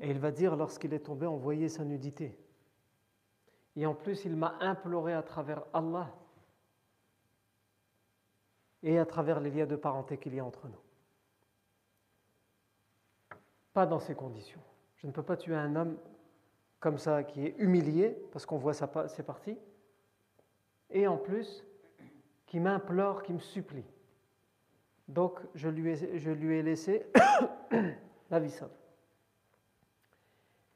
Et 0.00 0.10
il 0.10 0.18
va 0.18 0.30
dire, 0.30 0.56
lorsqu'il 0.56 0.94
est 0.94 1.00
tombé, 1.00 1.26
on 1.26 1.36
voyait 1.36 1.68
sa 1.68 1.84
nudité. 1.84 2.38
Et 3.76 3.86
en 3.86 3.94
plus, 3.94 4.24
il 4.24 4.36
m'a 4.36 4.56
imploré 4.60 5.12
à 5.12 5.22
travers 5.22 5.64
Allah 5.72 6.12
et 8.82 8.98
à 8.98 9.06
travers 9.06 9.40
les 9.40 9.50
liens 9.50 9.66
de 9.66 9.76
parenté 9.76 10.18
qu'il 10.18 10.34
y 10.34 10.40
a 10.40 10.44
entre 10.44 10.66
nous. 10.66 10.80
Pas 13.72 13.86
dans 13.86 14.00
ces 14.00 14.14
conditions. 14.14 14.60
Je 14.96 15.06
ne 15.06 15.12
peux 15.12 15.22
pas 15.22 15.36
tuer 15.36 15.54
un 15.54 15.76
homme 15.76 15.96
comme 16.80 16.98
ça 16.98 17.22
qui 17.22 17.46
est 17.46 17.54
humilié 17.58 18.16
parce 18.32 18.46
qu'on 18.46 18.58
voit 18.58 18.74
ses 18.74 19.22
parties 19.22 19.58
et 20.90 21.06
en 21.06 21.16
plus 21.16 21.64
qui 22.46 22.58
m'implore, 22.58 23.22
qui 23.22 23.32
me 23.32 23.38
supplie. 23.38 23.84
Donc 25.08 25.38
je 25.54 25.68
lui 25.68 25.90
ai, 25.90 26.18
je 26.18 26.30
lui 26.30 26.56
ai 26.56 26.62
laissé 26.62 27.06
la 28.30 28.40
vie 28.40 28.50
sauve. 28.50 28.70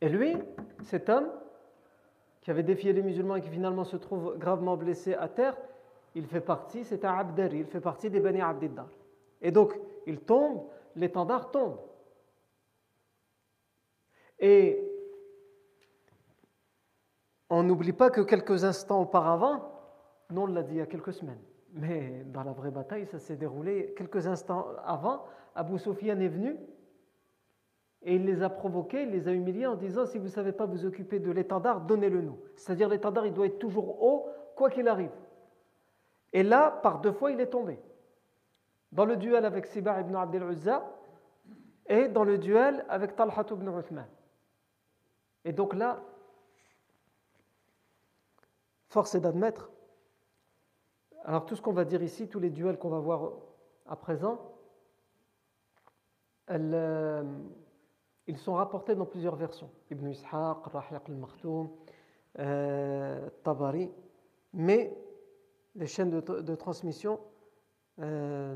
Et 0.01 0.09
lui, 0.09 0.37
cet 0.83 1.09
homme, 1.09 1.31
qui 2.45 2.51
avait 2.51 2.63
défié 2.63 2.93
les 2.93 3.03
musulmans 3.03 3.37
et 3.37 3.41
qui 3.41 3.49
finalement 3.49 3.85
se 3.85 3.97
trouve 3.97 4.37
gravement 4.39 4.77
blessé 4.77 5.15
à 5.15 5.29
terre, 5.29 5.57
il 6.15 6.27
fait 6.27 6.43
partie, 6.43 6.85
c'est 6.85 7.05
un 7.05 7.15
Abdari, 7.15 7.61
il 7.61 7.67
fait 7.67 7.81
partie 7.81 8.11
des 8.11 8.21
Bani 8.21 8.43
Abdiddar. 8.43 8.87
Et 9.41 9.51
donc, 9.51 9.75
il 10.07 10.21
tombe, 10.21 10.63
l'étendard 10.95 11.51
tombe. 11.51 11.79
Et 14.39 14.79
on 17.49 17.63
n'oublie 17.63 17.95
pas 17.95 18.11
que 18.11 18.21
quelques 18.21 18.65
instants 18.65 19.01
auparavant, 19.01 19.73
non, 20.31 20.43
on 20.43 20.47
l'a 20.47 20.63
dit 20.63 20.75
il 20.75 20.79
y 20.79 20.83
a 20.83 20.87
quelques 20.87 21.15
semaines, 21.15 21.41
mais 21.73 22.25
dans 22.27 22.43
la 22.43 22.53
vraie 22.53 22.71
bataille, 22.71 23.07
ça 23.07 23.19
s'est 23.19 23.37
déroulé 23.37 23.95
quelques 23.97 24.27
instants 24.27 24.67
avant. 24.85 25.25
Abu 25.55 25.79
Sufyan 25.79 26.21
est 26.21 26.29
venu 26.29 26.57
et 28.04 28.16
il 28.16 28.26
les 28.26 28.42
a 28.42 28.50
provoqués, 28.50 29.02
il 29.02 29.11
les 29.11 29.28
a 29.28 29.32
humiliés 29.32 29.66
en 29.66 29.76
disant 29.76 30.04
si 30.04 30.18
vous 30.18 30.25
ne 30.25 30.30
savez 30.30 30.52
pas 30.52 30.66
vous 30.66 30.84
occuper 30.84 31.18
de 31.18 31.30
l'étendard, 31.30 31.80
donnez-le 31.80 32.20
nous. 32.20 32.38
C'est-à-dire 32.54 32.88
l'étendard, 32.88 33.26
il 33.26 33.32
doit 33.32 33.46
être 33.46 33.58
toujours 33.58 34.02
haut, 34.02 34.28
quoi 34.56 34.70
qu'il 34.70 34.88
arrive. 34.88 35.11
Et 36.34 36.42
là, 36.42 36.70
par 36.70 37.00
deux 37.00 37.12
fois, 37.12 37.30
il 37.30 37.40
est 37.40 37.46
tombé. 37.46 37.78
Dans 38.92 39.06
le 39.06 39.16
duel 39.16 39.44
avec 39.46 39.66
Sibar 39.66 40.00
ibn 40.00 40.14
Abdel 40.14 40.42
Uzza 40.42 40.84
et 41.87 42.08
dans 42.08 42.25
le 42.25 42.38
duel 42.38 42.84
avec 42.88 43.16
Talhat 43.16 43.46
ibn 43.50 43.68
Uthman. 43.78 44.06
Et 45.46 45.52
donc 45.52 45.75
là, 45.75 46.02
force 48.88 49.14
est 49.14 49.20
d'admettre, 49.20 49.70
alors 51.25 51.46
tout 51.46 51.56
ce 51.56 51.62
qu'on 51.62 51.73
va 51.73 51.84
dire 51.84 52.02
ici, 52.02 52.28
tous 52.28 52.38
les 52.38 52.50
duels 52.50 52.78
qu'on 52.78 52.90
va 52.90 52.99
voir 52.99 53.32
à 53.87 53.96
présent, 53.96 54.52
euh, 56.50 57.23
ils 58.26 58.38
sont 58.38 58.54
rapportés 58.54 58.95
dans 58.95 59.07
plusieurs 59.07 59.37
versions. 59.37 59.71
Ibn 59.90 60.09
Ishaq, 60.09 60.64
Rahiq 60.64 61.02
al-Makhtoum, 61.09 61.69
euh, 62.38 63.28
Tabari, 63.43 63.90
mais 64.52 64.97
les 65.76 65.87
chaînes 65.87 66.11
de, 66.11 66.54
transmission 66.54 67.21
euh, 68.00 68.54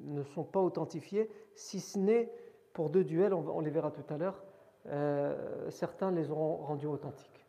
ne 0.00 0.22
sont 0.22 0.44
pas 0.44 0.60
authentifiées, 0.60 1.30
si 1.54 1.80
ce 1.80 1.98
n'est 1.98 2.32
pour 2.72 2.90
deux 2.90 3.04
duels, 3.04 3.34
on, 3.34 3.60
les 3.60 3.70
verra 3.70 3.90
tout 3.90 4.04
à 4.12 4.18
l'heure, 4.18 4.42
euh, 4.86 5.68
certains 5.70 6.10
les 6.12 6.30
auront 6.30 6.56
rendus 6.56 6.86
authentiques. 6.86 7.44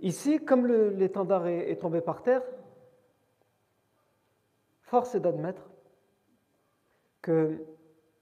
Ici, 0.00 0.38
comme 0.38 0.66
l'étendard 0.66 1.48
est, 1.48 1.76
tombé 1.76 2.00
par 2.00 2.22
terre, 2.22 2.42
force 4.82 5.16
est 5.16 5.20
d'admettre 5.20 5.68
que 7.20 7.64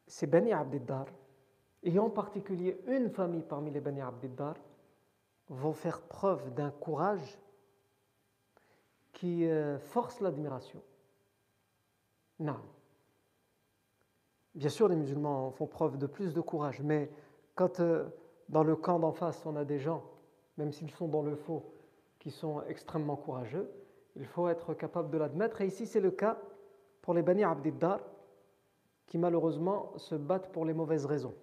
c'est 0.07 0.27
Bani 0.27 0.53
Abdiddar, 0.53 1.07
et 1.87 1.99
en 2.01 2.11
particulier 2.11 2.81
une 2.89 3.09
famille 3.09 3.45
parmi 3.45 3.71
les 3.71 3.81
Bani 3.81 4.03
Abdiddar, 4.03 4.57
vont 5.49 5.73
faire 5.73 6.03
preuve 6.03 6.53
d'un 6.53 6.71
courage 6.71 7.39
qui 9.13 9.47
euh, 9.47 9.79
force 9.79 10.21
l'admiration. 10.21 10.83
Non. 12.41 12.57
Bien 14.57 14.69
sûr, 14.69 14.89
les 14.89 14.97
musulmans 14.97 15.53
font 15.53 15.69
preuve 15.69 15.97
de 15.97 16.07
plus 16.07 16.35
de 16.35 16.41
courage, 16.41 16.81
mais 16.83 17.09
quand 17.55 17.79
euh, 17.79 18.09
dans 18.49 18.65
le 18.65 18.75
camp 18.75 18.99
d'en 18.99 19.13
face, 19.13 19.47
on 19.47 19.55
a 19.55 19.65
des 19.65 19.79
gens, 19.79 20.03
même 20.57 20.73
s'ils 20.73 20.91
sont 20.91 21.07
dans 21.07 21.23
le 21.23 21.37
faux, 21.37 21.73
qui 22.19 22.33
sont 22.33 22.63
extrêmement 22.63 23.17
courageux, 23.17 23.71
il 24.17 24.27
faut 24.27 24.49
être 24.49 24.75
capable 24.75 25.11
de 25.11 25.19
l'admettre. 25.19 25.61
Et 25.61 25.67
ici, 25.69 25.87
c'est 25.87 26.01
le 26.01 26.11
cas 26.11 26.37
pour 27.01 27.15
les 27.15 27.23
Bani 27.23 27.45
Abdiddar, 27.45 28.01
qui 29.07 29.19
malheureusement 29.19 29.93
se 29.99 30.17
battent 30.17 30.51
pour 30.51 30.65
les 30.65 30.75
mauvaises 30.75 31.07
raisons. 31.07 31.35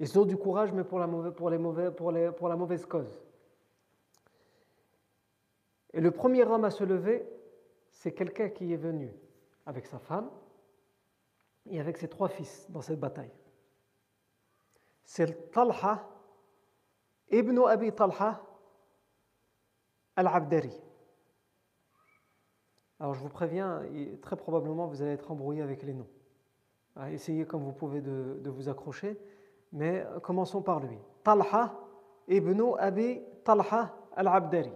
Ils 0.00 0.18
ont 0.18 0.24
du 0.24 0.38
courage, 0.38 0.72
mais 0.72 0.82
pour 0.82 0.98
la, 0.98 1.06
mauvaise, 1.06 2.86
cause. 2.86 3.20
Et 5.92 6.00
le 6.00 6.10
premier 6.10 6.42
homme 6.44 6.64
à 6.64 6.70
se 6.70 6.84
lever, 6.84 7.28
c'est 7.90 8.12
quelqu'un 8.12 8.48
qui 8.48 8.72
est 8.72 8.78
venu 8.78 9.14
avec 9.66 9.84
sa 9.84 9.98
femme 9.98 10.30
et 11.66 11.78
avec 11.78 11.98
ses 11.98 12.08
trois 12.08 12.28
fils 12.28 12.66
dans 12.70 12.80
cette 12.80 12.98
bataille. 12.98 13.30
C'est 15.04 15.50
Talha 15.50 16.08
ibn 17.30 17.58
Abi 17.68 17.92
Talha 17.92 18.42
al-Abdari. 20.16 20.72
Alors 23.00 23.12
je 23.12 23.20
vous 23.20 23.28
préviens, 23.28 23.82
très 24.22 24.36
probablement 24.36 24.86
vous 24.86 25.02
allez 25.02 25.12
être 25.12 25.30
embrouillé 25.30 25.60
avec 25.60 25.82
les 25.82 25.92
noms. 25.92 26.08
Essayez 27.08 27.44
comme 27.44 27.64
vous 27.64 27.72
pouvez 27.72 28.00
de 28.00 28.48
vous 28.48 28.70
accrocher, 28.70 29.18
mais 29.72 30.04
commençons 30.22 30.62
par 30.62 30.80
lui. 30.80 30.98
Talha 31.22 31.72
ibn 32.28 32.62
Abi 32.78 33.20
Talha 33.44 33.92
al-Abdari. 34.14 34.72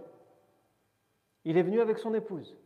Il 1.43 1.57
est 1.57 1.63
venu 1.63 1.79
avec 1.79 1.99
son 1.99 2.13
épouse, 2.13 2.57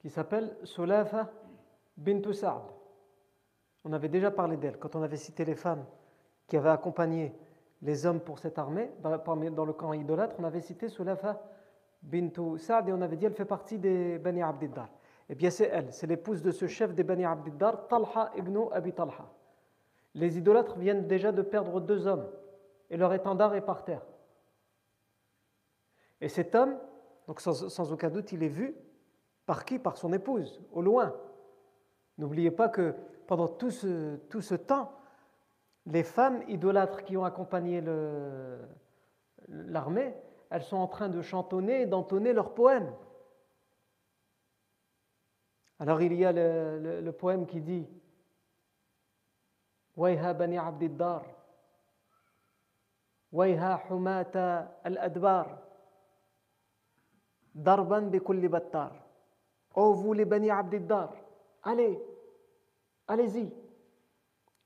qui 0.00 0.10
s'appelle 0.10 0.56
Sulafa 0.64 1.30
bint. 1.96 2.20
On 3.84 3.92
avait 3.92 4.08
déjà 4.08 4.30
parlé 4.30 4.56
d'elle 4.56 4.78
quand 4.78 4.94
on 4.96 5.02
avait 5.02 5.16
cité 5.16 5.44
les 5.44 5.54
femmes 5.54 5.84
qui 6.46 6.56
avaient 6.56 6.70
accompagné 6.70 7.34
les 7.82 8.04
hommes 8.04 8.20
pour 8.20 8.38
cette 8.38 8.58
armée. 8.58 8.90
Dans 9.00 9.64
le 9.64 9.72
camp 9.72 9.92
idolâtre, 9.92 10.36
on 10.38 10.44
avait 10.44 10.60
cité 10.60 10.88
Sulafa 10.88 11.40
bint 12.02 12.28
et 12.28 12.92
on 12.92 13.00
avait 13.00 13.16
dit 13.16 13.24
elle 13.24 13.34
fait 13.34 13.44
partie 13.44 13.78
des 13.78 14.18
Bani 14.18 14.42
Abdiddar. 14.42 14.88
Eh 15.28 15.34
bien, 15.34 15.50
c'est 15.50 15.68
elle, 15.72 15.92
c'est 15.92 16.06
l'épouse 16.06 16.40
de 16.42 16.52
ce 16.52 16.66
chef 16.66 16.94
des 16.94 17.02
Bani 17.02 17.24
Abdiddar, 17.24 17.88
Talha 17.88 18.30
ibn 18.36 18.68
Abi 18.72 18.92
Talha. 18.92 19.26
Les 20.16 20.38
idolâtres 20.38 20.76
viennent 20.78 21.06
déjà 21.06 21.30
de 21.30 21.42
perdre 21.42 21.78
deux 21.78 22.06
hommes 22.06 22.26
et 22.88 22.96
leur 22.96 23.12
étendard 23.12 23.54
est 23.54 23.60
par 23.60 23.84
terre. 23.84 24.02
Et 26.22 26.28
cet 26.30 26.54
homme, 26.54 26.78
donc 27.26 27.42
sans, 27.42 27.92
aucun 27.92 28.08
doute, 28.08 28.32
il 28.32 28.42
est 28.42 28.48
vu 28.48 28.74
par 29.44 29.66
qui? 29.66 29.78
Par 29.78 29.98
son 29.98 30.14
épouse, 30.14 30.60
au 30.72 30.80
loin. 30.80 31.14
N'oubliez 32.16 32.50
pas 32.50 32.70
que 32.70 32.94
pendant 33.26 33.46
tout 33.46 33.70
ce, 33.70 34.54
temps, 34.54 34.90
les 35.84 36.02
femmes 36.02 36.42
idolâtres 36.48 37.04
qui 37.04 37.18
ont 37.18 37.24
accompagné 37.24 37.82
l'armée, 39.48 40.14
elles 40.50 40.62
sont 40.62 40.78
en 40.78 40.88
train 40.88 41.10
de 41.10 41.20
chantonner 41.20 41.82
et 41.82 41.86
d'entonner 41.86 42.32
leurs 42.32 42.54
poèmes. 42.54 42.90
Alors 45.78 46.00
il 46.00 46.14
y 46.14 46.24
a 46.24 46.32
le, 46.32 47.10
poème 47.12 47.44
qui 47.44 47.60
dit 47.60 47.86
Wayha 49.96 50.34
bani 50.34 50.58
abdiddar, 50.58 51.22
Wayha 53.32 53.82
humata 53.88 54.78
al-adbar. 54.84 55.46
Darban 57.54 58.10
kulli 58.20 58.48
battar. 58.48 58.92
Oh 59.74 59.92
vous 59.92 60.14
les 60.14 60.24
Bani 60.24 60.50
Abdiddar, 60.50 61.10
allez, 61.62 61.98
allez-y. 63.08 63.52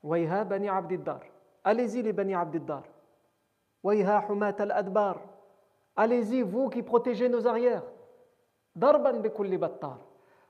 Wayha 0.02 0.44
Bani 0.44 0.68
Abdiddar, 0.68 1.20
allez-y 1.64 2.02
les 2.02 2.12
Bani 2.12 2.34
Abdiddar. 2.34 2.84
Wayha 3.82 4.24
Humat 4.28 4.60
al-Adbar, 4.60 5.20
allez-y 5.96 6.42
vous 6.42 6.68
qui 6.68 6.82
protégez 6.82 7.28
nos 7.28 7.46
arrières. 7.46 7.82
Darban 8.76 9.20
kulli 9.30 9.58
battar. 9.58 9.98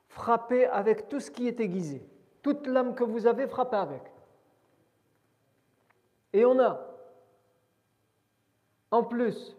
Frappez 0.09 0.67
avec 0.67 1.09
tout 1.09 1.21
ce 1.21 1.31
qui 1.31 1.49
est 1.49 1.59
aiguisé. 1.61 2.07
Toute 2.43 2.67
l'âme 2.67 2.95
que 2.95 3.05
vous 3.05 3.27
avez, 3.27 3.47
frappez 3.47 3.77
avec. 3.77 4.03
Et 6.33 6.45
on 6.45 6.59
a, 6.61 6.81
en 8.91 9.03
plus, 9.03 9.57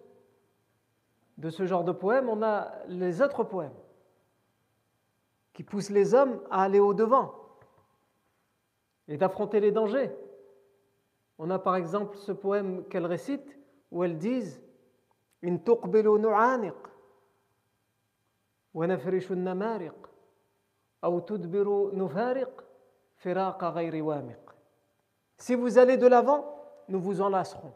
de 1.38 1.50
ce 1.50 1.66
genre 1.66 1.84
de 1.84 1.92
poème, 1.92 2.30
on 2.30 2.42
a 2.44 2.72
les 2.88 3.22
autres 3.22 3.44
poèmes 3.44 3.74
qui 5.54 5.64
poussent 5.64 5.90
les 5.90 6.14
hommes 6.14 6.42
à 6.50 6.64
aller 6.64 6.80
au-devant 6.80 7.34
et 9.08 9.18
d'affronter 9.18 9.60
les 9.60 9.72
dangers. 9.72 10.12
On 11.38 11.50
a 11.50 11.60
par 11.60 11.76
exemple 11.76 12.18
ce 12.18 12.32
poème 12.32 12.86
qu'elle 12.88 13.06
récite 13.06 13.58
où 13.92 14.04
elles 14.04 14.18
disent 14.18 14.62
In 15.44 15.58
nu'aniq 15.58 16.76
wa 18.74 18.88
nafrishu 18.88 19.36
namariq. 19.36 19.94
Si 25.38 25.56
vous 25.56 25.78
allez 25.80 25.98
de 25.98 26.08
l'avant, 26.08 26.61
nous 26.88 27.00
vous 27.00 27.22
enlacerons 27.22 27.74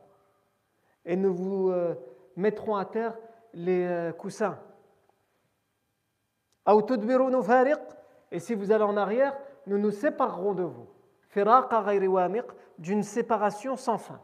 et 1.05 1.15
nous 1.15 1.33
vous 1.33 1.69
euh, 1.69 1.95
mettrons 2.35 2.75
à 2.75 2.85
terre 2.85 3.17
les 3.53 3.85
euh, 3.85 4.11
coussins. 4.11 4.57
Et 8.31 8.39
si 8.39 8.55
vous 8.55 8.71
allez 8.71 8.83
en 8.83 8.97
arrière, 8.97 9.37
nous 9.67 9.77
nous 9.77 9.91
séparerons 9.91 10.53
de 10.53 10.63
vous. 10.63 10.87
D'une 12.77 13.03
séparation 13.03 13.75
sans 13.75 13.97
fin. 13.97 14.19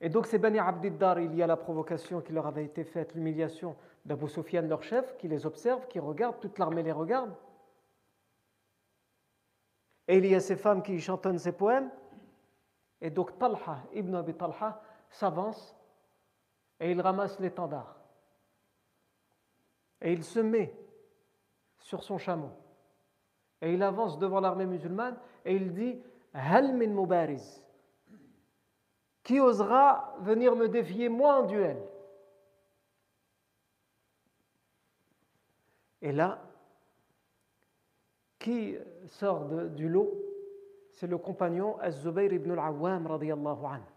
Et 0.00 0.08
donc, 0.08 0.26
ces 0.26 0.38
Bani 0.38 0.58
Abdiddar, 0.58 1.20
il 1.20 1.34
y 1.34 1.42
a 1.42 1.46
la 1.46 1.56
provocation 1.56 2.20
qui 2.20 2.32
leur 2.32 2.46
avait 2.46 2.64
été 2.64 2.84
faite, 2.84 3.14
l'humiliation 3.14 3.76
d'Abu 4.04 4.28
Sufyan, 4.28 4.62
leur 4.62 4.82
chef, 4.82 5.16
qui 5.16 5.26
les 5.26 5.46
observe, 5.46 5.86
qui 5.88 5.98
regarde, 5.98 6.36
toute 6.40 6.58
l'armée 6.58 6.82
les 6.82 6.92
regarde. 6.92 7.34
Et 10.08 10.18
il 10.18 10.26
y 10.26 10.34
a 10.34 10.40
ces 10.40 10.56
femmes 10.56 10.82
qui 10.82 11.00
chantonnent 11.00 11.38
ces 11.38 11.52
poèmes. 11.52 11.90
Et 13.00 13.10
donc, 13.10 13.38
Talha, 13.38 13.82
Ibn 13.92 14.14
Abi 14.14 14.34
Talha, 14.34 14.80
s'avance 15.10 15.76
et 16.78 16.90
il 16.90 17.00
ramasse 17.00 17.38
l'étendard. 17.40 17.96
Et 20.00 20.12
il 20.12 20.24
se 20.24 20.40
met 20.40 20.74
sur 21.78 22.02
son 22.02 22.18
chameau. 22.18 22.50
Et 23.60 23.72
il 23.72 23.82
avance 23.82 24.18
devant 24.18 24.40
l'armée 24.40 24.66
musulmane 24.66 25.18
et 25.44 25.54
il 25.54 25.72
dit 25.72 26.00
Hal 26.34 26.74
min 26.74 26.88
mubariz. 26.88 27.62
Qui 29.22 29.40
osera 29.40 30.14
venir 30.20 30.54
me 30.54 30.68
défier 30.68 31.08
moi 31.08 31.40
en 31.40 31.42
duel? 31.46 31.78
Et 36.02 36.12
là, 36.12 36.40
qui 38.46 38.76
sort 39.08 39.48
du 39.74 39.88
lot 39.88 40.08
C'est 40.92 41.08
le 41.08 41.18
compagnon 41.18 41.78
Az-Zubayr 41.80 42.32
ibn 42.32 42.52
al-Awwam 42.52 43.08
radiyallahu 43.08 43.66
anhu. 43.66 43.90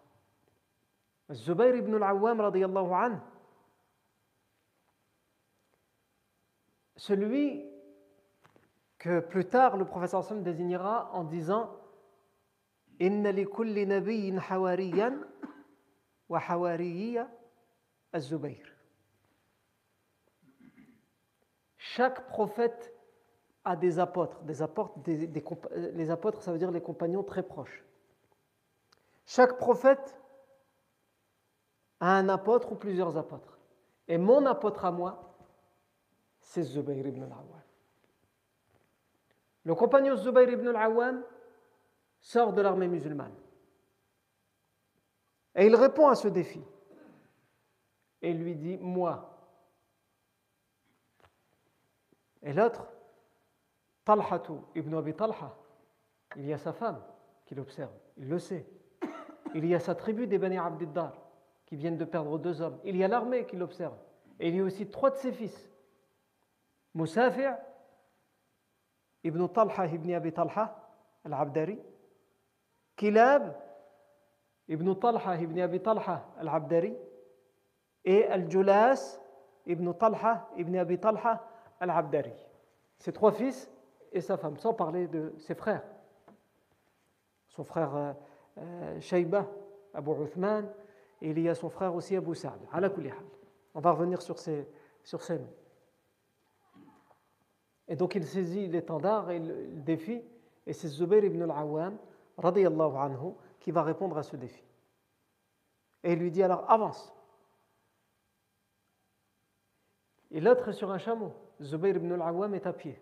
Az-Zubayr 1.30 1.76
ibn 1.76 1.94
al-Awwam 1.96 2.42
radiyallahu 2.42 2.94
anhu, 2.96 3.20
celui 6.98 7.64
que 8.98 9.20
plus 9.20 9.46
tard 9.46 9.78
le 9.78 9.86
professeur 9.86 10.24
Sam 10.24 10.42
désignera 10.42 11.12
en 11.14 11.24
disant 11.26 11.70
Inna 13.00 13.32
li 13.32 13.46
kulli 13.46 13.86
nabiyyin 13.86 14.40
hawariyan 14.40 15.22
wa 16.28 16.40
hawariyya 16.40 17.30
az-Zubayr. 18.12 18.66
Chaque 21.78 22.28
prophète 22.28 22.99
a 23.64 23.76
des 23.76 24.00
apôtres. 24.00 24.42
Des 24.42 24.62
apôtres 24.62 25.00
les 25.76 26.10
apôtres, 26.10 26.42
ça 26.42 26.52
veut 26.52 26.58
dire 26.58 26.72
les 26.72 26.82
compagnons 26.82 27.24
très 27.24 27.44
proches. 27.44 27.84
Chaque 29.26 29.58
prophète 29.58 30.20
a 32.00 32.18
un 32.18 32.30
apôtre 32.30 32.72
ou 32.72 32.76
plusieurs 32.76 33.18
apôtres. 33.18 33.60
Et 34.08 34.18
mon 34.18 34.46
apôtre 34.46 34.86
à 34.86 34.92
moi, 34.92 35.36
c'est 36.40 36.64
Zubayr 36.64 37.06
ibn 37.06 37.24
al-Awwam. 37.24 37.62
Le 39.66 39.76
compagnon 39.76 40.16
Zubayr 40.16 40.50
ibn 40.50 40.68
al-Awwam 40.70 41.24
sort 42.22 42.54
de 42.54 42.62
l'armée 42.62 42.88
musulmane. 42.88 43.36
Et 45.56 45.66
il 45.66 45.76
répond 45.76 46.08
à 46.08 46.16
ce 46.16 46.28
défi. 46.28 46.62
Et 48.22 48.34
lui 48.34 48.56
dit, 48.56 48.78
moi. 48.78 49.38
Et 52.42 52.54
l'autre, 52.54 52.88
Talhatu 54.10 54.54
ibn 54.74 54.96
Abi 54.96 55.14
Talha, 55.14 55.56
il 56.36 56.48
y 56.48 56.52
a 56.52 56.58
sa 56.58 56.74
femme 56.74 57.00
qui 57.46 57.54
l'observe, 57.54 57.92
il 58.18 58.28
le 58.28 58.40
sait. 58.40 58.66
Il 59.54 59.64
y 59.68 59.76
a 59.76 59.80
sa 59.80 59.94
tribu 59.94 60.26
des 60.26 60.40
Bani 60.40 60.58
Abdiddar 60.58 61.14
qui 61.68 61.76
viennent 61.76 61.98
de 61.98 62.06
perdre 62.06 62.40
deux 62.40 62.60
hommes. 62.60 62.80
Il 62.84 62.98
y 62.98 63.04
a 63.04 63.08
l'armée 63.08 63.46
qui 63.46 63.56
l'observe. 63.56 63.94
Et 64.40 64.50
il 64.50 64.56
y 64.56 64.62
a 64.62 64.64
aussi 64.64 64.90
trois 64.90 65.12
de 65.12 65.18
ses 65.18 65.32
fils. 65.32 65.72
Musafi' 66.96 67.54
ibn 69.24 69.48
Talha 69.48 69.86
ibn 69.86 70.12
Abi 70.12 70.34
Talha 70.34 70.76
al-Abdari, 71.24 71.78
Kilab 72.96 73.56
ibn 74.68 74.92
Talha 74.96 75.40
ibn 75.40 75.60
Abi 75.60 75.82
Talha 75.82 76.26
al-Abdari 76.40 76.96
et 78.06 78.26
Al-Julas 78.26 79.22
ibn 79.68 79.94
Talha 79.94 80.50
ibn 80.58 80.76
Abi 80.78 80.98
Talha 80.98 81.48
al-Abdari. 81.80 82.34
Ses 82.98 83.14
trois 83.14 83.34
fils 83.34 83.70
et 84.12 84.22
sa 84.22 84.38
femme, 84.38 84.58
sans 84.58 84.74
parler 84.74 85.08
de 85.08 85.34
ses 85.38 85.56
frères. 85.56 85.84
Son 87.48 87.64
frère 87.64 87.96
euh, 87.96 88.14
euh 88.58 89.00
Shayba, 89.00 89.48
Abu 89.94 90.12
Uthman, 90.24 90.70
et 91.22 91.32
il 91.32 91.40
y 91.40 91.50
a 91.50 91.56
son 91.56 91.70
frère 91.70 91.94
aussi 91.94 92.16
Abu 92.16 92.36
Sa'd. 92.36 92.60
On 93.74 93.80
va 93.80 93.92
revenir 93.92 94.22
sur 94.22 94.40
ces, 94.40 94.68
sur 95.04 95.22
ces 95.22 95.38
noms. 95.38 95.54
Et 97.88 97.96
donc 97.96 98.16
il 98.16 98.26
saisit 98.26 98.68
l'étendard 98.68 99.32
et 99.32 99.40
le 99.40 99.82
défi, 99.82 100.22
et 100.66 100.74
c'est 100.74 100.88
Zubair 100.88 101.24
ibn 101.24 101.42
al-Awwam, 101.42 101.98
anhu, 102.38 103.34
qui 103.60 103.72
va 103.72 103.84
répondre 103.84 104.18
à 104.18 104.24
ce 104.24 104.36
défi. 104.36 104.64
Et 106.04 106.14
il 106.14 106.20
lui 106.20 106.32
dit 106.32 106.44
alors 106.44 106.70
avance. 106.70 107.14
Et 110.32 110.40
l'autre 110.40 110.70
est 110.70 110.74
sur 110.74 110.92
un 110.92 111.00
chameau. 111.00 111.34
Zubair 111.62 111.96
ibn 111.96 112.12
al-Awwam 112.14 112.54
est 112.54 112.68
à 112.68 112.74
pied. 112.74 113.02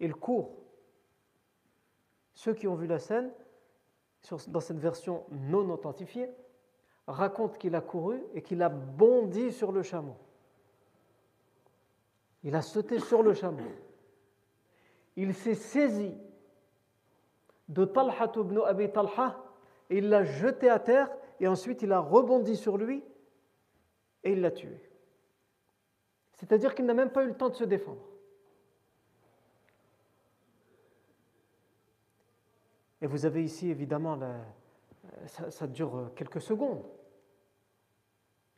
Il 0.00 0.14
court. 0.14 0.56
Ceux 2.34 2.54
qui 2.54 2.66
ont 2.66 2.74
vu 2.74 2.86
la 2.86 2.98
scène, 2.98 3.32
dans 4.48 4.60
cette 4.60 4.78
version 4.78 5.24
non 5.30 5.70
authentifiée, 5.70 6.28
racontent 7.06 7.58
qu'il 7.58 7.74
a 7.74 7.80
couru 7.80 8.22
et 8.34 8.42
qu'il 8.42 8.62
a 8.62 8.68
bondi 8.68 9.52
sur 9.52 9.72
le 9.72 9.82
chameau. 9.82 10.16
Il 12.42 12.54
a 12.54 12.62
sauté 12.62 12.98
sur 12.98 13.22
le 13.22 13.34
chameau 13.34 13.70
il 15.16 15.34
s'est 15.34 15.54
saisi 15.54 16.12
de 17.68 17.84
Talha 17.84 18.32
ibn 18.36 18.58
Abi 18.66 18.90
Talha 18.90 19.42
et 19.90 19.98
il 19.98 20.08
l'a 20.08 20.24
jeté 20.24 20.68
à 20.68 20.78
terre 20.78 21.10
et 21.40 21.48
ensuite 21.48 21.82
il 21.82 21.92
a 21.92 22.00
rebondi 22.00 22.56
sur 22.56 22.76
lui 22.76 23.02
et 24.24 24.32
il 24.32 24.40
l'a 24.40 24.50
tué. 24.50 24.80
C'est-à-dire 26.32 26.74
qu'il 26.74 26.84
n'a 26.84 26.94
même 26.94 27.10
pas 27.10 27.24
eu 27.24 27.28
le 27.28 27.36
temps 27.36 27.48
de 27.48 27.54
se 27.54 27.64
défendre. 27.64 28.02
Et 33.04 33.06
vous 33.06 33.26
avez 33.26 33.44
ici 33.44 33.68
évidemment, 33.68 34.18
ça, 35.26 35.50
ça, 35.50 35.66
dure 35.66 36.10
quelques 36.16 36.40
secondes. 36.40 36.82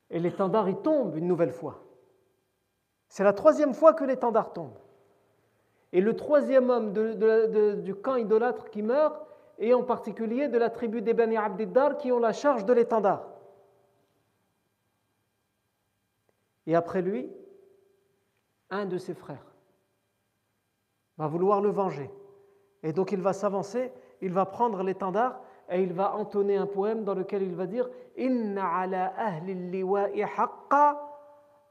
Et 0.08 0.20
l'étendard, 0.20 0.68
il 0.68 0.76
tombe 0.76 1.16
une 1.16 1.26
nouvelle 1.26 1.50
fois. 1.50 1.82
C'est 3.08 3.24
la 3.24 3.32
troisième 3.32 3.74
fois 3.74 3.92
que 3.92 4.04
l'étendard 4.04 4.52
tombe. 4.52 4.78
Et 5.92 6.00
le 6.00 6.14
troisième 6.14 6.70
homme 6.70 6.92
du 6.92 7.94
camp 7.96 8.14
idolâtre 8.14 8.70
qui 8.70 8.82
meurt 8.82 9.20
est 9.58 9.72
en 9.72 9.82
particulier 9.82 10.46
de 10.46 10.58
la 10.58 10.70
tribu 10.70 11.02
des 11.02 11.12
Bani 11.12 11.34
qui 11.98 12.12
ont 12.12 12.20
la 12.20 12.32
charge 12.32 12.64
de 12.64 12.72
l'étendard. 12.72 13.26
Et 16.68 16.76
après 16.76 17.02
lui, 17.02 17.28
un 18.70 18.86
de 18.86 18.96
ses 18.96 19.14
frères 19.14 19.56
va 21.18 21.26
vouloir 21.26 21.60
le 21.60 21.70
venger. 21.70 22.12
Et 22.84 22.92
donc 22.92 23.10
il 23.10 23.20
va 23.20 23.32
s'avancer, 23.32 23.90
il 24.20 24.32
va 24.32 24.46
prendre 24.46 24.82
l'étendard 24.82 25.40
et 25.68 25.82
il 25.82 25.92
va 25.92 26.14
entonner 26.14 26.56
un 26.56 26.66
poème 26.66 27.04
dans 27.04 27.14
lequel 27.14 27.42
il 27.42 27.54
va 27.54 27.66
dire 27.66 27.88
Inna 28.16 28.66
ala 28.66 29.14
ahli 29.16 29.54
liwa'i 29.70 30.22
haqqa 30.22 31.00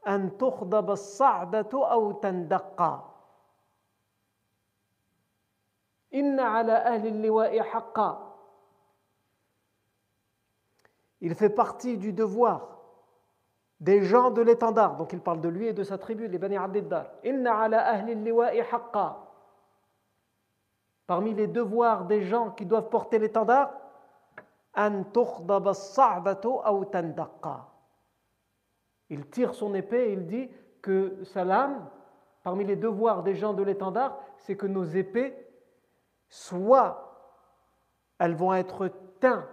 an 0.04 0.28
tukhdab 0.38 0.90
as-sa'datu 0.90 1.76
aw 1.76 2.12
tandaqqa. 2.14 3.04
Il 11.20 11.34
fait 11.34 11.50
partie 11.50 11.98
du 11.98 12.12
devoir 12.12 12.78
des 13.80 14.02
gens 14.02 14.30
de 14.30 14.40
l'étendard. 14.42 14.96
Donc 14.96 15.12
il 15.12 15.20
parle 15.20 15.40
de 15.40 15.48
lui 15.48 15.66
et 15.66 15.72
de 15.72 15.82
sa 15.82 15.98
tribu, 15.98 16.28
les 16.28 16.38
Bani 16.38 16.56
Abdiddar. 16.56 17.06
Inna 17.24 17.58
ala 17.62 17.86
ahli 17.86 18.14
liwa'i 18.14 18.60
haqqa. 18.60 19.25
Parmi 21.06 21.34
les 21.34 21.46
devoirs 21.46 22.06
des 22.06 22.22
gens 22.22 22.50
qui 22.50 22.66
doivent 22.66 22.88
porter 22.88 23.18
l'étendard, 23.18 23.72
Il 29.08 29.30
tire 29.30 29.54
son 29.54 29.74
épée 29.74 30.08
et 30.08 30.12
il 30.12 30.26
dit 30.26 30.50
que 30.82 31.22
sa 31.24 31.44
lame, 31.44 31.88
parmi 32.42 32.64
les 32.64 32.76
devoirs 32.76 33.22
des 33.22 33.34
gens 33.34 33.54
de 33.54 33.62
l'étendard, 33.62 34.18
c'est 34.38 34.56
que 34.56 34.66
nos 34.66 34.84
épées 34.84 35.34
soit 36.28 37.02
elles 38.18 38.34
vont 38.34 38.54
être 38.54 38.88
teintes. 39.20 39.46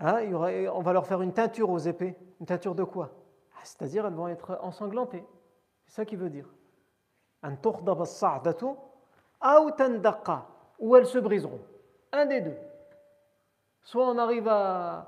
Hein, 0.00 0.32
on 0.72 0.80
va 0.80 0.92
leur 0.92 1.06
faire 1.06 1.22
une 1.22 1.32
teinture 1.32 1.70
aux 1.70 1.78
épées. 1.78 2.16
Une 2.40 2.46
teinture 2.46 2.74
de 2.74 2.84
quoi? 2.84 3.10
Ah, 3.54 3.60
C'est-à-dire 3.64 4.06
elles 4.06 4.14
vont 4.14 4.28
être 4.28 4.58
ensanglantées. 4.62 5.24
C'est 5.86 5.96
ça 5.96 6.04
qu'il 6.04 6.18
veut 6.18 6.30
dire. 6.30 6.48
Ou 10.78 10.96
elles 10.96 11.06
se 11.06 11.18
briseront. 11.18 11.60
Un 12.12 12.26
des 12.26 12.40
deux. 12.40 12.56
Soit 13.82 14.08
on 14.08 14.18
arrive 14.18 14.48
à, 14.48 15.06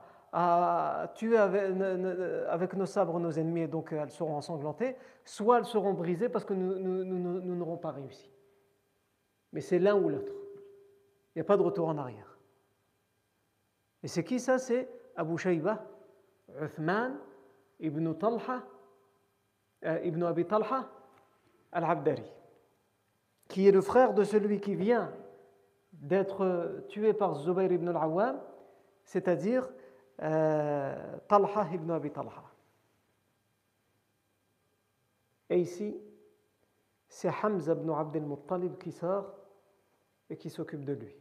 tuer 1.15 1.37
avec, 1.37 2.75
nos 2.75 2.87
sabres 2.87 3.19
nos 3.19 3.33
ennemis 3.33 3.63
et 3.63 3.69
donc 3.69 3.93
elles 3.93 4.11
seront 4.11 4.37
ensanglantées, 4.37 4.97
soit 5.25 5.59
elles 5.59 5.65
seront 5.65 5.93
brisées 5.93 6.29
parce 6.29 6.45
que 6.45 6.55
nous 6.55 7.55
n'aurons 7.57 7.77
pas 7.77 7.91
réussi. 7.91 8.31
Mais 9.53 9.61
c'est 9.61 9.79
l'un 9.79 9.97
ou 9.97 10.09
l'autre. 10.09 10.33
Il 11.35 11.39
n'y 11.39 11.43
a 11.43 11.45
pas 11.45 11.57
de 11.57 11.63
retour 11.63 11.89
en 11.89 11.99
arrière. 11.99 12.39
Et 14.03 14.09
c'est 14.09 14.25
qui 14.25 14.41
ça? 14.41 14.59
C'est 14.59 14.89
Abu 15.17 15.37
Shayba, 15.37 15.85
Uthman, 16.61 17.19
Ibn 17.81 18.15
Talha, 18.15 18.63
euh, 19.85 20.01
Ibn 20.05 20.23
Abi 20.25 20.47
Talha, 20.47 20.89
Al-Abdari, 21.73 22.31
qui 23.49 23.67
est 23.67 23.73
le 23.73 23.81
frère 23.81 24.15
de 24.15 24.25
celui 24.25 24.61
qui 24.61 24.75
vient 24.75 25.13
d'être 25.93 26.85
tué 26.89 27.13
par 27.13 27.35
Zubayr 27.35 27.73
ibn 27.73 27.89
al-Awwam, 27.89 28.41
c'est-à-dire 29.05 29.69
euh, 30.23 31.19
Talha 31.29 31.69
ibn 31.73 31.91
Abi 31.91 32.11
Talha. 32.11 32.45
Et 35.49 35.59
ici, 35.59 35.97
c'est 37.09 37.31
Hamza 37.43 37.73
ibn 37.73 37.91
Abd 37.91 38.17
al-Muttalib 38.17 38.79
qui 38.79 38.93
sort 38.93 39.35
et 40.29 40.37
qui 40.37 40.49
s'occupe 40.49 40.85
de 40.85 40.93
lui. 40.93 41.15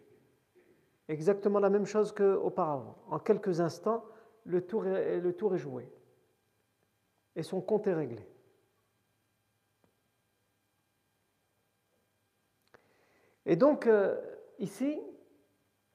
Exactement 1.07 1.59
la 1.59 1.71
même 1.71 1.85
chose 1.85 2.11
qu'auparavant. 2.11 2.95
En 3.09 3.17
quelques 3.17 3.59
instants, 3.59 4.05
le 4.43 4.61
tour, 4.61 4.85
est, 4.85 5.19
le 5.19 5.33
tour 5.33 5.55
est 5.55 5.57
joué. 5.57 5.91
Et 7.35 7.41
son 7.41 7.61
compte 7.61 7.87
est 7.87 7.93
réglé. 7.93 8.27
Et 13.49 13.55
donc, 13.55 13.87
euh, 13.87 14.15
ici, 14.59 15.01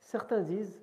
certains 0.00 0.40
disent, 0.40 0.82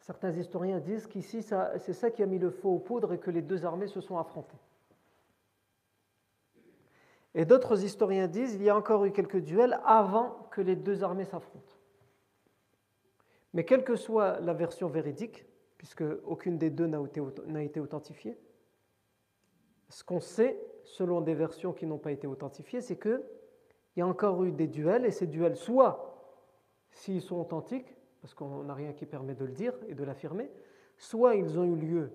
certains 0.00 0.32
historiens 0.32 0.80
disent 0.80 1.06
qu'ici, 1.06 1.40
c'est 1.40 1.92
ça 1.92 2.10
qui 2.10 2.24
a 2.24 2.26
mis 2.26 2.40
le 2.40 2.50
feu 2.50 2.66
aux 2.66 2.80
poudres 2.80 3.12
et 3.12 3.20
que 3.20 3.30
les 3.30 3.42
deux 3.42 3.64
armées 3.64 3.86
se 3.86 4.00
sont 4.00 4.18
affrontées. 4.18 4.58
Et 7.32 7.44
d'autres 7.44 7.84
historiens 7.84 8.26
disent 8.26 8.54
qu'il 8.56 8.64
y 8.64 8.68
a 8.68 8.76
encore 8.76 9.04
eu 9.04 9.12
quelques 9.12 9.36
duels 9.36 9.78
avant 9.84 10.48
que 10.50 10.60
les 10.60 10.74
deux 10.74 11.04
armées 11.04 11.26
s'affrontent. 11.26 11.76
Mais 13.52 13.64
quelle 13.64 13.84
que 13.84 13.94
soit 13.94 14.40
la 14.40 14.52
version 14.52 14.88
véridique, 14.88 15.46
puisque 15.78 16.02
aucune 16.24 16.58
des 16.58 16.70
deux 16.70 16.88
n'a 16.88 17.62
été, 17.62 17.78
authentifiée, 17.78 18.36
ce 19.90 20.02
qu'on 20.02 20.18
sait, 20.18 20.60
selon 20.82 21.20
des 21.20 21.34
versions 21.34 21.72
qui 21.72 21.86
n'ont 21.86 21.98
pas 21.98 22.10
été 22.10 22.26
authentifiées, 22.26 22.80
c'est 22.80 22.96
qu'il 23.96 24.02
y 24.02 24.04
a 24.04 24.06
encore 24.06 24.44
eu 24.44 24.52
des 24.52 24.66
duels, 24.66 25.06
et 25.06 25.10
ces 25.10 25.26
duels, 25.26 25.56
soit 25.56 26.20
s'ils 26.90 27.22
sont 27.22 27.40
authentiques, 27.40 27.96
parce 28.20 28.34
qu'on 28.34 28.62
n'a 28.62 28.74
rien 28.74 28.92
qui 28.92 29.06
permet 29.06 29.34
de 29.34 29.46
le 29.46 29.52
dire 29.52 29.72
et 29.88 29.94
de 29.94 30.04
l'affirmer, 30.04 30.50
soit 30.98 31.34
ils 31.34 31.58
ont 31.58 31.64
eu 31.64 31.76
lieu 31.76 32.12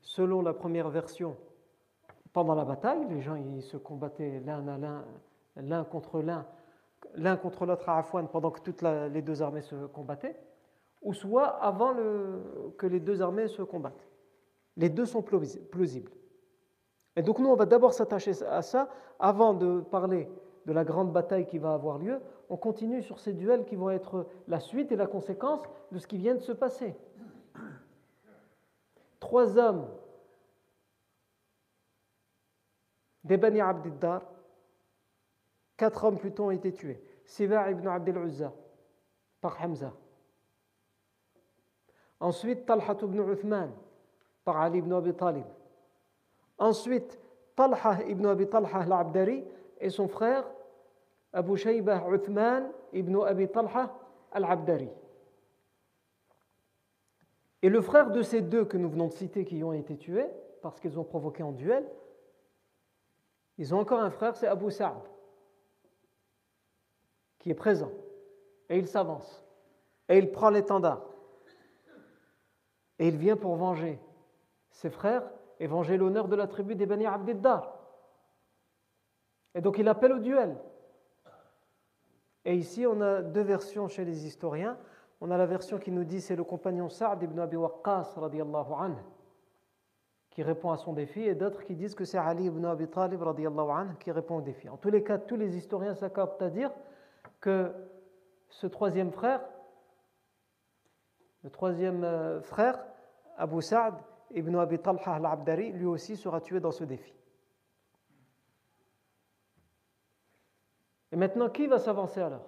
selon 0.00 0.40
la 0.40 0.54
première 0.54 0.88
version 0.88 1.36
pendant 2.32 2.54
la 2.54 2.64
bataille, 2.64 3.06
les 3.10 3.20
gens 3.20 3.36
se 3.60 3.76
combattaient 3.76 4.40
l'un 4.46 4.66
à 4.66 4.78
l'un, 4.78 5.04
l'un 5.56 5.84
contre 5.84 6.22
l'un, 6.22 6.46
l'un 7.16 7.36
contre 7.36 7.66
l'autre 7.66 7.86
à 7.90 7.98
Afouane 7.98 8.28
pendant 8.28 8.50
que 8.50 8.60
toutes 8.60 8.80
les 8.80 9.20
deux 9.20 9.42
armées 9.42 9.60
se 9.60 9.84
combattaient, 9.84 10.40
ou 11.02 11.12
soit 11.12 11.48
avant 11.62 11.94
que 12.78 12.86
les 12.86 13.00
deux 13.00 13.20
armées 13.20 13.48
se 13.48 13.60
combattent. 13.60 14.08
Les 14.78 14.88
deux 14.88 15.04
sont 15.04 15.22
plausibles. 15.22 16.12
Et 17.14 17.20
donc 17.20 17.40
nous, 17.40 17.50
on 17.50 17.56
va 17.56 17.66
d'abord 17.66 17.92
s'attacher 17.92 18.32
à 18.48 18.62
ça 18.62 18.88
avant 19.18 19.52
de 19.52 19.82
parler 19.82 20.30
de 20.66 20.72
la 20.72 20.84
grande 20.84 21.12
bataille 21.12 21.46
qui 21.46 21.58
va 21.58 21.74
avoir 21.74 21.98
lieu. 21.98 22.20
On 22.48 22.56
continue 22.56 23.02
sur 23.02 23.20
ces 23.20 23.32
duels 23.32 23.64
qui 23.64 23.76
vont 23.76 23.90
être 23.90 24.26
la 24.48 24.60
suite 24.60 24.92
et 24.92 24.96
la 24.96 25.06
conséquence 25.06 25.62
de 25.92 25.98
ce 25.98 26.06
qui 26.06 26.18
vient 26.18 26.34
de 26.34 26.40
se 26.40 26.52
passer. 26.52 26.96
Trois 29.20 29.56
hommes 29.58 29.88
des 33.24 33.36
Bani 33.36 33.60
Abdiddar, 33.60 34.22
quatre 35.76 36.04
hommes 36.04 36.18
plutôt 36.18 36.44
ont 36.44 36.50
été 36.50 36.72
tués. 36.72 37.02
Siva 37.24 37.70
ibn 37.70 37.88
Abdel 37.88 38.18
Uzza 38.18 38.52
par 39.40 39.56
Hamza. 39.62 39.92
Ensuite, 42.20 42.66
Talha 42.66 42.96
ibn 43.02 43.32
Uthman 43.32 43.72
par 44.44 44.58
Ali 44.58 44.78
ibn 44.78 44.92
Abi 44.92 45.14
Talib. 45.14 45.46
Ensuite, 46.58 47.18
Talha 47.56 48.02
ibn 48.06 48.26
Abi 48.26 48.48
Talha 48.48 48.78
al-Abdari 48.78 49.44
et 49.80 49.90
son 49.90 50.08
frère 50.08 50.44
Abu 51.34 51.56
Shaybah 51.56 52.08
Uthman 52.08 52.70
ibn 52.92 53.16
Abi 53.26 53.48
Talha 53.48 53.92
al-Abdari. 54.32 54.88
Et 57.62 57.68
le 57.68 57.82
frère 57.82 58.10
de 58.10 58.22
ces 58.22 58.40
deux 58.40 58.64
que 58.64 58.76
nous 58.76 58.88
venons 58.88 59.08
de 59.08 59.12
citer 59.12 59.44
qui 59.44 59.62
ont 59.64 59.72
été 59.72 59.96
tués, 59.96 60.28
parce 60.62 60.80
qu'ils 60.80 60.98
ont 60.98 61.04
provoqué 61.04 61.42
un 61.42 61.52
duel, 61.52 61.84
ils 63.58 63.74
ont 63.74 63.80
encore 63.80 64.00
un 64.00 64.10
frère, 64.10 64.36
c'est 64.36 64.46
Abu 64.46 64.70
Sa'd, 64.70 65.02
qui 67.38 67.50
est 67.50 67.54
présent. 67.54 67.90
Et 68.68 68.78
il 68.78 68.86
s'avance. 68.86 69.44
Et 70.08 70.18
il 70.18 70.30
prend 70.30 70.50
l'étendard. 70.50 71.04
Et 72.98 73.08
il 73.08 73.16
vient 73.16 73.36
pour 73.36 73.56
venger 73.56 73.98
ses 74.70 74.90
frères 74.90 75.28
et 75.58 75.66
venger 75.66 75.96
l'honneur 75.96 76.28
de 76.28 76.36
la 76.36 76.46
tribu 76.46 76.74
des 76.74 76.86
Bani 76.86 77.06
Abdiddar. 77.06 77.78
Et 79.54 79.60
donc 79.60 79.78
il 79.78 79.88
appelle 79.88 80.12
au 80.12 80.18
duel. 80.18 80.56
Et 82.44 82.54
ici, 82.54 82.86
on 82.86 83.00
a 83.00 83.22
deux 83.22 83.42
versions 83.42 83.88
chez 83.88 84.04
les 84.04 84.26
historiens. 84.26 84.76
On 85.20 85.30
a 85.30 85.38
la 85.38 85.46
version 85.46 85.78
qui 85.78 85.90
nous 85.90 86.04
dit 86.04 86.20
c'est 86.20 86.36
le 86.36 86.44
compagnon 86.44 86.88
Sa'd 86.88 87.22
ibn 87.22 87.38
Abi 87.38 87.56
Waqqas 87.56 88.14
qui 90.30 90.42
répond 90.42 90.72
à 90.72 90.76
son 90.76 90.92
défi, 90.92 91.22
et 91.22 91.36
d'autres 91.36 91.62
qui 91.62 91.76
disent 91.76 91.94
que 91.94 92.04
c'est 92.04 92.18
Ali 92.18 92.46
ibn 92.46 92.64
Abi 92.64 92.88
Talib 92.88 93.22
qui 94.00 94.10
répond 94.10 94.38
au 94.38 94.40
défi. 94.40 94.68
En 94.68 94.76
tous 94.76 94.90
les 94.90 95.04
cas, 95.04 95.16
tous 95.16 95.36
les 95.36 95.56
historiens 95.56 95.94
s'accordent 95.94 96.42
à 96.42 96.50
dire 96.50 96.72
que 97.40 97.72
ce 98.48 98.66
troisième 98.66 99.12
frère, 99.12 99.40
le 101.44 101.50
troisième 101.50 102.02
euh, 102.02 102.40
frère, 102.42 102.84
Abu 103.36 103.62
Sa'd 103.62 103.94
ibn 104.32 104.56
Abi 104.56 104.80
Talha 104.80 105.14
al-Abdari, 105.14 105.70
lui 105.72 105.86
aussi 105.86 106.16
sera 106.16 106.40
tué 106.40 106.58
dans 106.58 106.72
ce 106.72 106.82
défi. 106.82 107.14
Et 111.14 111.16
maintenant, 111.16 111.48
qui 111.48 111.68
va 111.68 111.78
s'avancer 111.78 112.20
alors? 112.20 112.44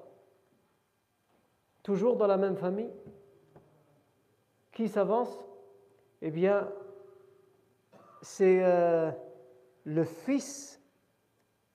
Toujours 1.85 2.17
dans 2.17 2.27
la 2.27 2.37
même 2.37 2.57
famille? 2.57 2.91
Qui 4.73 4.89
s'avance? 4.89 5.45
Eh 6.21 6.33
bien, 6.33 6.69
c'est 8.23 8.65
euh, 8.65 9.13
le 9.85 10.03
fils 10.03 10.83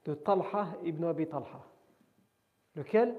de 0.04 0.16
Talha 0.16 0.68
ibn 0.84 1.06
Abi 1.06 1.30
Talha. 1.30 1.64
Lequel? 2.76 3.16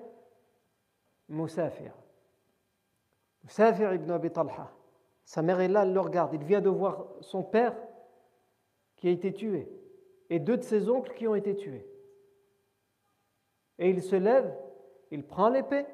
Moussafir. 1.30 1.94
Moussafir 3.42 3.94
ibn 3.94 4.10
Abi 4.10 4.30
Talha. 4.30 4.70
Sa 5.24 5.40
mère 5.40 5.60
est 5.60 5.68
là, 5.68 5.84
elle 5.84 5.94
le 5.94 6.00
regarde. 6.00 6.34
Il 6.34 6.44
vient 6.44 6.60
de 6.60 6.68
voir 6.68 7.06
son 7.22 7.42
père 7.42 7.74
qui 8.96 9.08
a 9.08 9.12
été 9.12 9.32
tué 9.32 9.66
et 10.28 10.40
deux 10.40 10.58
de 10.58 10.62
ses 10.62 10.90
oncles 10.90 11.14
qui 11.14 11.26
ont 11.26 11.34
été 11.34 11.56
tués. 11.56 11.88
Et 13.82 13.90
il 13.90 14.00
se 14.00 14.14
lève, 14.14 14.56
il 15.10 15.26
prend 15.26 15.48
l'épée, 15.48 15.84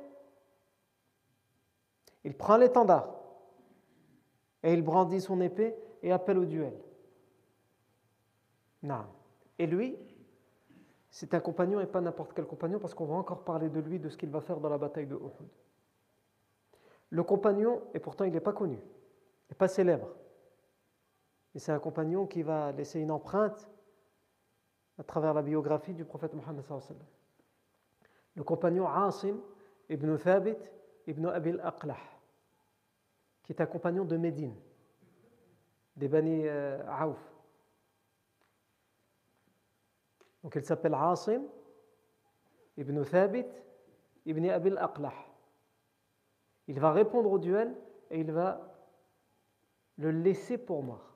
il 2.23 2.37
prend 2.37 2.59
l'étendard 2.59 3.09
et 4.63 4.75
il 4.75 4.83
brandit 4.83 5.23
son 5.23 5.41
épée 5.41 5.75
et 6.03 6.13
appelle 6.13 6.37
au 6.37 6.45
duel. 6.45 6.79
Non. 8.83 9.07
Et 9.59 9.67
lui, 9.67 9.97
c'est 11.09 11.33
un 11.33 11.41
compagnon 11.41 11.81
et 11.81 11.87
pas 11.87 12.03
n'importe 12.03 12.35
quel 12.35 12.45
compagnon 12.45 12.79
parce 12.79 12.93
qu'on 12.93 13.07
va 13.07 13.15
encore 13.15 13.43
parler 13.43 13.71
de 13.71 13.81
lui, 13.81 13.99
de 13.99 14.11
ce 14.11 14.19
qu'il 14.19 14.29
va 14.29 14.43
faire 14.43 14.61
dans 14.61 14.69
la 14.69 14.77
bataille 14.77 15.07
de 15.07 15.15
Uhud. 15.15 15.49
Le 17.09 17.23
compagnon, 17.23 17.81
et 17.95 18.01
pourtant 18.01 18.25
il 18.25 18.33
n'est 18.33 18.41
pas 18.41 18.53
connu, 18.53 18.77
il 18.77 19.53
n'est 19.53 19.57
pas 19.57 19.67
célèbre. 19.67 20.11
Et 21.55 21.59
c'est 21.59 21.73
un 21.73 21.79
compagnon 21.79 22.27
qui 22.27 22.43
va 22.43 22.71
laisser 22.71 23.01
une 23.01 23.11
empreinte 23.11 23.67
à 24.99 25.05
travers 25.05 25.33
la 25.33 25.41
biographie 25.41 25.95
du 25.95 26.05
prophète 26.05 26.35
Mohammed. 26.35 26.67
Le 28.39 28.45
compagnon 28.45 28.87
Asim 28.87 29.37
ibn 29.89 30.17
Thabit 30.17 30.57
ibn 31.09 31.27
Abil 31.27 31.61
Aqlah, 31.61 31.99
qui 33.43 33.51
est 33.51 33.61
un 33.61 33.67
compagnon 33.67 34.05
de 34.05 34.17
Médine, 34.17 34.55
des 35.97 36.07
Bani 36.07 36.47
euh, 36.47 36.79
Aouf. 36.87 37.19
Donc 40.45 40.55
il 40.55 40.63
s'appelle 40.63 40.95
Asim 40.95 41.43
ibn 42.77 43.03
Thabit 43.03 43.49
ibn 44.25 44.49
Abil 44.51 44.79
Aqlah. 44.79 45.15
Il 46.69 46.79
va 46.79 46.93
répondre 46.93 47.33
au 47.33 47.41
duel 47.41 47.75
et 48.09 48.21
il 48.21 48.31
va 48.31 48.73
le 49.97 50.13
laisser 50.13 50.59
pour 50.59 50.85
mort. 50.85 51.13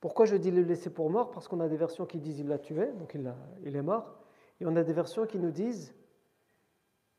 Pourquoi 0.00 0.24
je 0.24 0.36
dis 0.36 0.50
le 0.50 0.62
laisser 0.62 0.88
pour 0.88 1.10
mort? 1.10 1.30
Parce 1.30 1.46
qu'on 1.46 1.60
a 1.60 1.68
des 1.68 1.76
versions 1.76 2.06
qui 2.06 2.20
disent 2.20 2.36
qu'il 2.36 2.48
l'a 2.48 2.58
tué, 2.58 2.90
donc 2.92 3.12
il, 3.12 3.34
il, 3.64 3.76
est 3.76 3.82
mort. 3.82 4.23
Et 4.64 4.66
on 4.66 4.76
a 4.76 4.82
des 4.82 4.94
versions 4.94 5.26
qui 5.26 5.38
nous 5.38 5.50
disent 5.50 5.94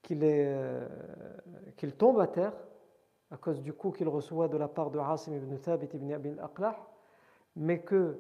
qu'il 0.02 0.22
euh, 0.24 0.88
qu'il 1.78 1.94
tombe 1.94 2.20
à 2.20 2.26
terre 2.26 2.54
à 3.30 3.38
cause 3.38 3.62
du 3.62 3.72
coup 3.72 3.92
qu'il 3.92 4.10
reçoit 4.10 4.48
de 4.48 4.58
la 4.58 4.68
part 4.68 4.90
de 4.90 4.98
Asim 4.98 5.36
ibn 5.36 5.56
Thabit 5.58 5.90
ibn 5.94 6.12
Abil 6.12 6.40
Aqlah, 6.42 6.76
mais 7.56 7.82
que 7.82 8.18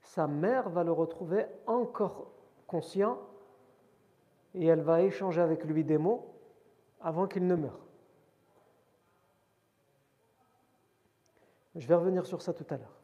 sa 0.00 0.26
mère 0.26 0.70
va 0.70 0.82
le 0.82 0.92
retrouver 0.92 1.44
encore 1.66 2.30
conscient 2.66 3.18
et 4.54 4.66
elle 4.66 4.80
va 4.80 5.02
échanger 5.02 5.42
avec 5.42 5.64
lui 5.64 5.84
des 5.84 5.98
mots 5.98 6.34
avant 7.02 7.26
qu'il 7.26 7.46
ne 7.46 7.54
meure. 7.54 7.80
Je 11.74 11.86
vais 11.86 11.94
revenir 11.94 12.24
sur 12.24 12.40
ça 12.40 12.54
tout 12.54 12.66
à 12.70 12.78
l'heure. 12.78 12.96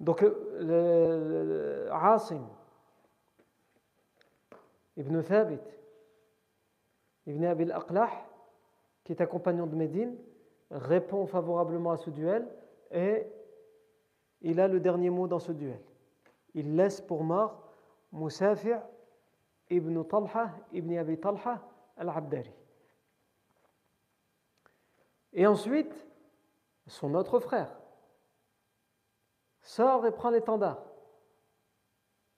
Donc, 0.00 0.20
le, 0.20 1.88
Asim 1.92 2.42
ibn 4.96 5.22
Thabit 5.22 5.62
ibn 7.26 7.44
Abil 7.44 7.72
Aqlah, 7.72 8.10
qui 9.04 9.12
est 9.12 9.20
un 9.20 9.26
compagnon 9.26 9.66
de 9.66 9.74
Médine, 9.74 10.16
répond 10.70 11.26
favorablement 11.26 11.92
à 11.92 11.96
ce 11.96 12.10
duel 12.10 12.48
et 12.90 13.26
il 14.40 14.60
a 14.60 14.68
le 14.68 14.80
dernier 14.80 15.10
mot 15.10 15.26
dans 15.26 15.38
ce 15.38 15.52
duel. 15.52 15.80
Il 16.54 16.76
laisse 16.76 17.00
pour 17.00 17.24
mort 17.24 17.70
Moussafi' 18.12 18.78
ibn 19.70 20.02
Talha 20.04 20.52
ibn 20.72 20.96
Abi 20.96 21.18
Talha 21.18 21.62
al-Abdari. 21.96 22.52
Et 25.32 25.46
ensuite, 25.46 25.92
son 26.86 27.14
autre 27.14 27.40
frère 27.40 27.76
sort 29.60 30.06
et 30.06 30.12
prend 30.12 30.30
l'étendard, 30.30 30.82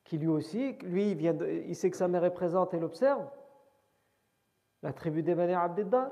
qui 0.09 0.16
lui 0.16 0.29
aussi, 0.29 0.73
lui, 0.85 1.11
il, 1.11 1.18
vient 1.18 1.37
il 1.38 1.77
sait 1.77 1.90
que 1.90 1.97
sa 1.97 2.09
mère 2.09 2.25
est 2.25 2.33
présente 2.33 2.73
et 2.73 2.79
l'observe, 2.79 3.29
la 4.83 4.94
tribu 4.94 5.23
des 5.23 5.35
Bani 5.35 5.53
Abdiddar. 5.53 6.11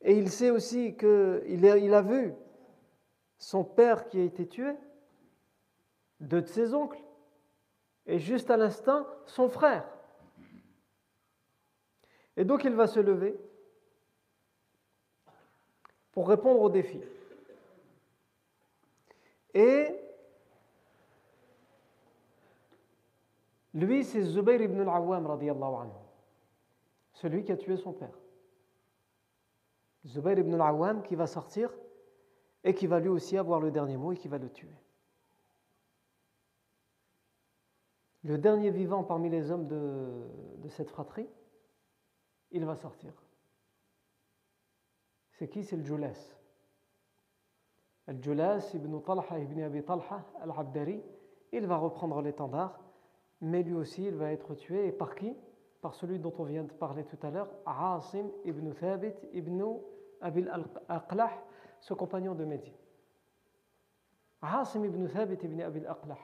Et 0.00 0.16
il 0.16 0.30
sait 0.30 0.50
aussi 0.50 0.96
qu'il 0.96 1.66
a, 1.66 1.76
il 1.76 1.92
a 1.92 2.02
vu 2.02 2.32
son 3.36 3.64
père 3.64 4.06
qui 4.06 4.20
a 4.20 4.22
été 4.22 4.46
tué, 4.46 4.76
deux 6.20 6.42
de 6.42 6.46
ses 6.46 6.72
oncles, 6.72 7.02
et 8.06 8.20
juste 8.20 8.48
à 8.48 8.56
l'instant, 8.56 9.06
son 9.26 9.48
frère. 9.48 9.84
Et 12.36 12.44
donc 12.44 12.62
il 12.62 12.74
va 12.76 12.86
se 12.86 13.00
lever 13.00 13.36
pour 16.12 16.28
répondre 16.28 16.60
au 16.60 16.70
défi. 16.70 17.00
Et 19.52 20.01
lui, 23.74 24.04
c'est 24.04 24.22
Zubayr 24.22 24.60
ibn 24.62 24.80
al-Awwam, 24.80 25.26
anhu, 25.26 25.90
celui 27.12 27.44
qui 27.44 27.52
a 27.52 27.56
tué 27.56 27.76
son 27.76 27.92
père. 27.92 28.18
Zubayr 30.06 30.38
ibn 30.38 30.54
al-Awwam 30.54 31.02
qui 31.02 31.14
va 31.14 31.26
sortir 31.26 31.72
et 32.64 32.74
qui 32.74 32.86
va 32.86 33.00
lui 33.00 33.08
aussi 33.08 33.36
avoir 33.36 33.60
le 33.60 33.70
dernier 33.70 33.96
mot 33.96 34.12
et 34.12 34.16
qui 34.16 34.28
va 34.28 34.38
le 34.38 34.50
tuer. 34.50 34.74
Le 38.24 38.38
dernier 38.38 38.70
vivant 38.70 39.02
parmi 39.02 39.30
les 39.30 39.50
hommes 39.50 39.66
de, 39.66 40.68
cette 40.68 40.90
fratrie, 40.90 41.28
il 42.52 42.64
va 42.64 42.76
sortir. 42.76 43.12
C'est 45.32 45.48
qui? 45.48 45.64
C'est 45.64 45.76
le 45.76 45.84
Julas. 45.84 46.36
Al-Julas 48.06 48.70
ibn 48.74 49.00
Talha 49.00 49.38
ibn 49.40 49.60
Abi 49.62 49.82
Talha 49.82 50.24
al-Abdari, 50.40 51.02
il 51.52 51.66
va 51.66 51.76
reprendre 51.78 52.20
l'étendard, 52.22 52.78
mais 53.42 53.62
lui 53.62 53.74
aussi 53.74 54.04
il 54.04 54.14
va 54.14 54.32
être 54.32 54.54
tué. 54.54 54.86
Et 54.86 54.92
par 54.92 55.14
qui? 55.14 55.36
Par 55.82 55.94
celui 55.94 56.18
dont 56.18 56.32
on 56.38 56.44
vient 56.44 56.62
de 56.62 56.72
parler 56.72 57.04
tout 57.04 57.18
à 57.26 57.30
l'heure, 57.30 57.50
Asim 57.66 58.30
ibn 58.44 58.72
Thabit 58.72 59.14
ibn 59.32 59.62
Abi 60.20 60.48
al-Aqlah, 60.48 61.32
ce 61.80 61.92
compagnon 61.92 62.34
de 62.34 62.44
Médine. 62.44 62.72
Asim 64.40 64.84
ibn 64.84 65.06
Thabit 65.08 65.44
ibn 65.44 65.60
Abi 65.60 65.80
al-Aqlah. 65.80 66.18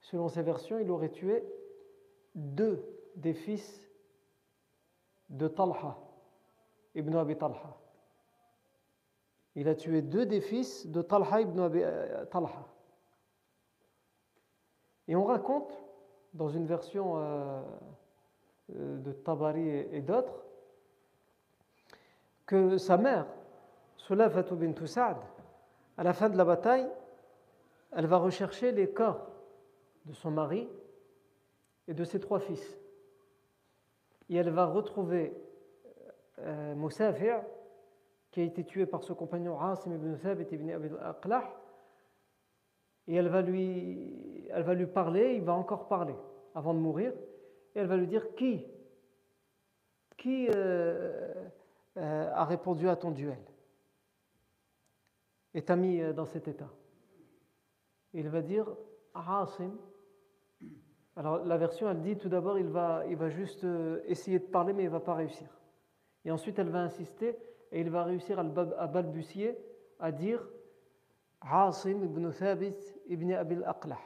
Selon 0.00 0.28
ces 0.28 0.42
versions, 0.42 0.78
il 0.78 0.90
aurait 0.90 1.10
tué 1.10 1.44
deux 2.34 2.84
des 3.16 3.34
fils 3.34 3.88
de 5.28 5.48
Talha, 5.48 5.98
ibn 6.94 7.16
Abi 7.16 7.36
Talha. 7.36 7.76
Il 9.56 9.68
a 9.68 9.74
tué 9.74 10.02
deux 10.02 10.26
des 10.26 10.40
fils 10.40 10.86
de 10.86 11.02
Talha 11.02 11.40
ibn 11.40 11.58
Abi 11.58 11.80
euh, 11.82 12.24
Talha. 12.26 12.73
Et 15.08 15.16
on 15.16 15.24
raconte, 15.24 15.72
dans 16.32 16.48
une 16.48 16.66
version 16.66 17.18
euh, 17.18 17.62
euh, 18.74 18.98
de 18.98 19.12
Tabari 19.12 19.68
et, 19.68 20.00
d'autres, 20.00 20.44
que 22.46 22.78
sa 22.78 22.96
mère, 22.96 23.26
Sulafatu 23.96 24.54
bint 24.54 24.86
Sa'd, 24.86 25.18
à 25.96 26.02
la 26.02 26.12
fin 26.12 26.28
de 26.28 26.36
la 26.36 26.44
bataille, 26.44 26.88
elle 27.92 28.06
va 28.06 28.16
rechercher 28.16 28.72
les 28.72 28.90
corps 28.90 29.30
de 30.06 30.12
son 30.12 30.30
mari 30.30 30.68
et 31.86 31.94
de 31.94 32.04
ses 32.04 32.20
trois 32.20 32.40
fils. 32.40 32.78
Et 34.28 34.36
elle 34.36 34.50
va 34.50 34.66
retrouver 34.66 35.32
euh, 36.40 36.74
qui 38.30 38.40
a 38.40 38.44
été 38.44 38.64
tué 38.64 38.86
par 38.86 39.04
ce 39.04 39.12
compagnon 39.12 39.60
Asim 39.60 39.94
ibn 39.94 40.16
Thabit 40.16 40.48
ibn 40.50 40.70
Abi 40.70 40.88
Aqlah, 41.00 41.44
et 43.06 43.14
elle 43.14 43.28
va, 43.28 43.42
lui, 43.42 44.48
elle 44.50 44.62
va 44.62 44.74
lui 44.74 44.86
parler, 44.86 45.34
il 45.34 45.42
va 45.42 45.54
encore 45.54 45.88
parler 45.88 46.14
avant 46.54 46.74
de 46.74 46.78
mourir, 46.78 47.12
et 47.74 47.80
elle 47.80 47.86
va 47.86 47.96
lui 47.96 48.06
dire 48.06 48.34
qui 48.34 48.64
Qui 50.16 50.48
euh, 50.54 51.34
euh, 51.96 52.30
a 52.32 52.44
répondu 52.44 52.88
à 52.88 52.96
ton 52.96 53.10
duel? 53.10 53.38
Et 55.54 55.62
t'a 55.62 55.76
mis 55.76 56.00
dans 56.14 56.24
cet 56.24 56.48
état. 56.48 56.70
Il 58.12 58.28
va 58.28 58.42
dire 58.42 58.74
Asim. 59.14 59.76
Alors 61.16 61.44
la 61.44 61.56
version, 61.56 61.88
elle 61.88 62.00
dit 62.00 62.16
tout 62.16 62.28
d'abord, 62.28 62.58
il 62.58 62.66
va, 62.66 63.04
il 63.08 63.16
va 63.16 63.28
juste 63.28 63.64
euh, 63.64 64.00
essayer 64.06 64.38
de 64.38 64.44
parler, 64.44 64.72
mais 64.72 64.82
il 64.82 64.86
ne 64.86 64.92
va 64.92 65.00
pas 65.00 65.14
réussir. 65.14 65.46
Et 66.24 66.30
ensuite, 66.30 66.58
elle 66.58 66.70
va 66.70 66.80
insister 66.80 67.36
et 67.70 67.80
il 67.80 67.90
va 67.90 68.04
réussir 68.04 68.38
à 68.38 68.86
balbutier, 68.86 69.58
à 70.00 70.10
dire 70.10 70.46
Asim 71.50 72.02
ibn 72.02 72.30
Thabit 72.30 72.76
ibn 73.06 73.32
Abil 73.32 73.62
Aqlah. 73.64 74.00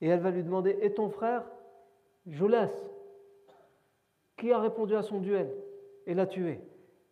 Et 0.00 0.08
elle 0.08 0.20
va 0.20 0.30
lui 0.30 0.42
demander 0.42 0.78
Et 0.80 0.92
ton 0.92 1.10
frère 1.10 1.44
Joulas, 2.26 2.72
qui 4.36 4.52
a 4.52 4.58
répondu 4.58 4.94
à 4.94 5.02
son 5.02 5.20
duel 5.20 5.50
et 6.06 6.14
l'a 6.14 6.26
tué? 6.26 6.60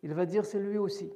Il 0.01 0.13
va 0.13 0.25
dire 0.25 0.45
C'est 0.45 0.59
lui 0.59 0.77
aussi. 0.77 1.11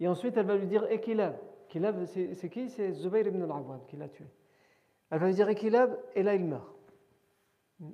Et 0.00 0.06
ensuite, 0.06 0.36
elle 0.36 0.46
va 0.46 0.56
lui 0.56 0.66
dire 0.66 0.84
Et 0.90 1.00
Kilab. 1.00 1.36
Kilab, 1.68 2.04
c'est 2.06 2.50
qui? 2.50 2.68
C'est 2.68 2.92
Zubayr 2.92 3.26
ibn 3.26 3.42
al-Awwam 3.42 3.84
qui 3.86 3.96
l'a 3.96 4.08
tué. 4.08 4.26
Elle 5.10 5.20
va 5.20 5.26
lui 5.26 5.34
dire 5.34 5.48
Ekilab, 5.48 5.98
et 6.14 6.22
là 6.22 6.34
il 6.34 6.44
meurt. 6.44 6.74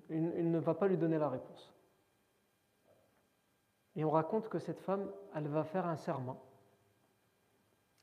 Il, 0.08 0.50
ne 0.50 0.58
va 0.58 0.74
pas 0.74 0.88
lui 0.88 0.96
donner 0.96 1.18
la 1.18 1.28
réponse. 1.28 1.72
Et 3.96 4.04
on 4.04 4.10
raconte 4.10 4.48
que 4.48 4.58
cette 4.58 4.80
femme, 4.80 5.10
elle 5.34 5.46
va 5.48 5.62
faire 5.62 5.86
un 5.86 5.96
serment. 5.96 6.42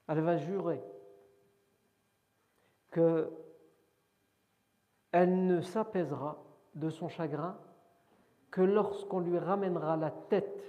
Elle 0.08 0.22
va 0.22 0.38
jurer 0.38 0.84
que 2.92 3.32
elle 5.12 5.46
ne 5.46 5.62
s'apaisera 5.62 6.44
de 6.76 6.90
son 6.90 7.10
chagrin 7.10 7.58
que 8.50 8.62
lorsqu'on 8.62 9.20
lui 9.20 9.38
ramènera 9.38 9.98
la 9.98 10.12
tête 10.12 10.64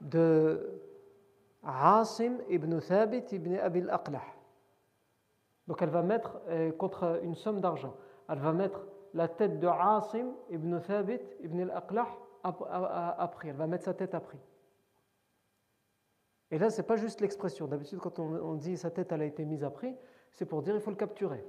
de 0.00 0.80
Asim 1.62 2.38
ibn 2.48 2.78
Thabit 2.80 3.24
ibn 3.32 3.56
Abil 3.56 3.90
Aqlah 3.90 4.22
donc 5.68 5.82
elle 5.82 5.90
va 5.90 6.02
mettre 6.02 6.40
euh, 6.48 6.72
contre 6.72 7.20
une 7.22 7.34
somme 7.34 7.60
d'argent. 7.60 7.94
Elle 8.28 8.38
va 8.38 8.52
mettre 8.52 8.86
la 9.12 9.28
tête 9.28 9.60
de 9.60 9.66
Asim 9.66 10.32
ibn 10.50 10.80
Thabit 10.80 11.20
ibn 11.40 11.60
al-Aqlah 11.60 12.08
à, 12.42 13.28
prix. 13.28 13.50
Elle 13.50 13.56
va 13.56 13.66
mettre 13.66 13.84
sa 13.84 13.94
tête 13.94 14.14
à 14.14 14.20
prix. 14.20 14.38
Et 16.50 16.58
là, 16.58 16.70
ce 16.70 16.78
n'est 16.80 16.86
pas 16.86 16.96
juste 16.96 17.20
l'expression. 17.20 17.66
D'habitude, 17.66 17.98
quand 17.98 18.18
on, 18.18 18.54
dit 18.54 18.76
sa 18.76 18.90
tête 18.90 19.12
elle 19.12 19.22
a 19.22 19.26
été 19.26 19.44
mise 19.44 19.64
à 19.64 19.70
prix, 19.70 19.94
c'est 20.32 20.46
pour 20.46 20.62
dire 20.62 20.74
il 20.74 20.80
faut 20.80 20.90
le 20.90 20.96
capturer. 20.96 21.44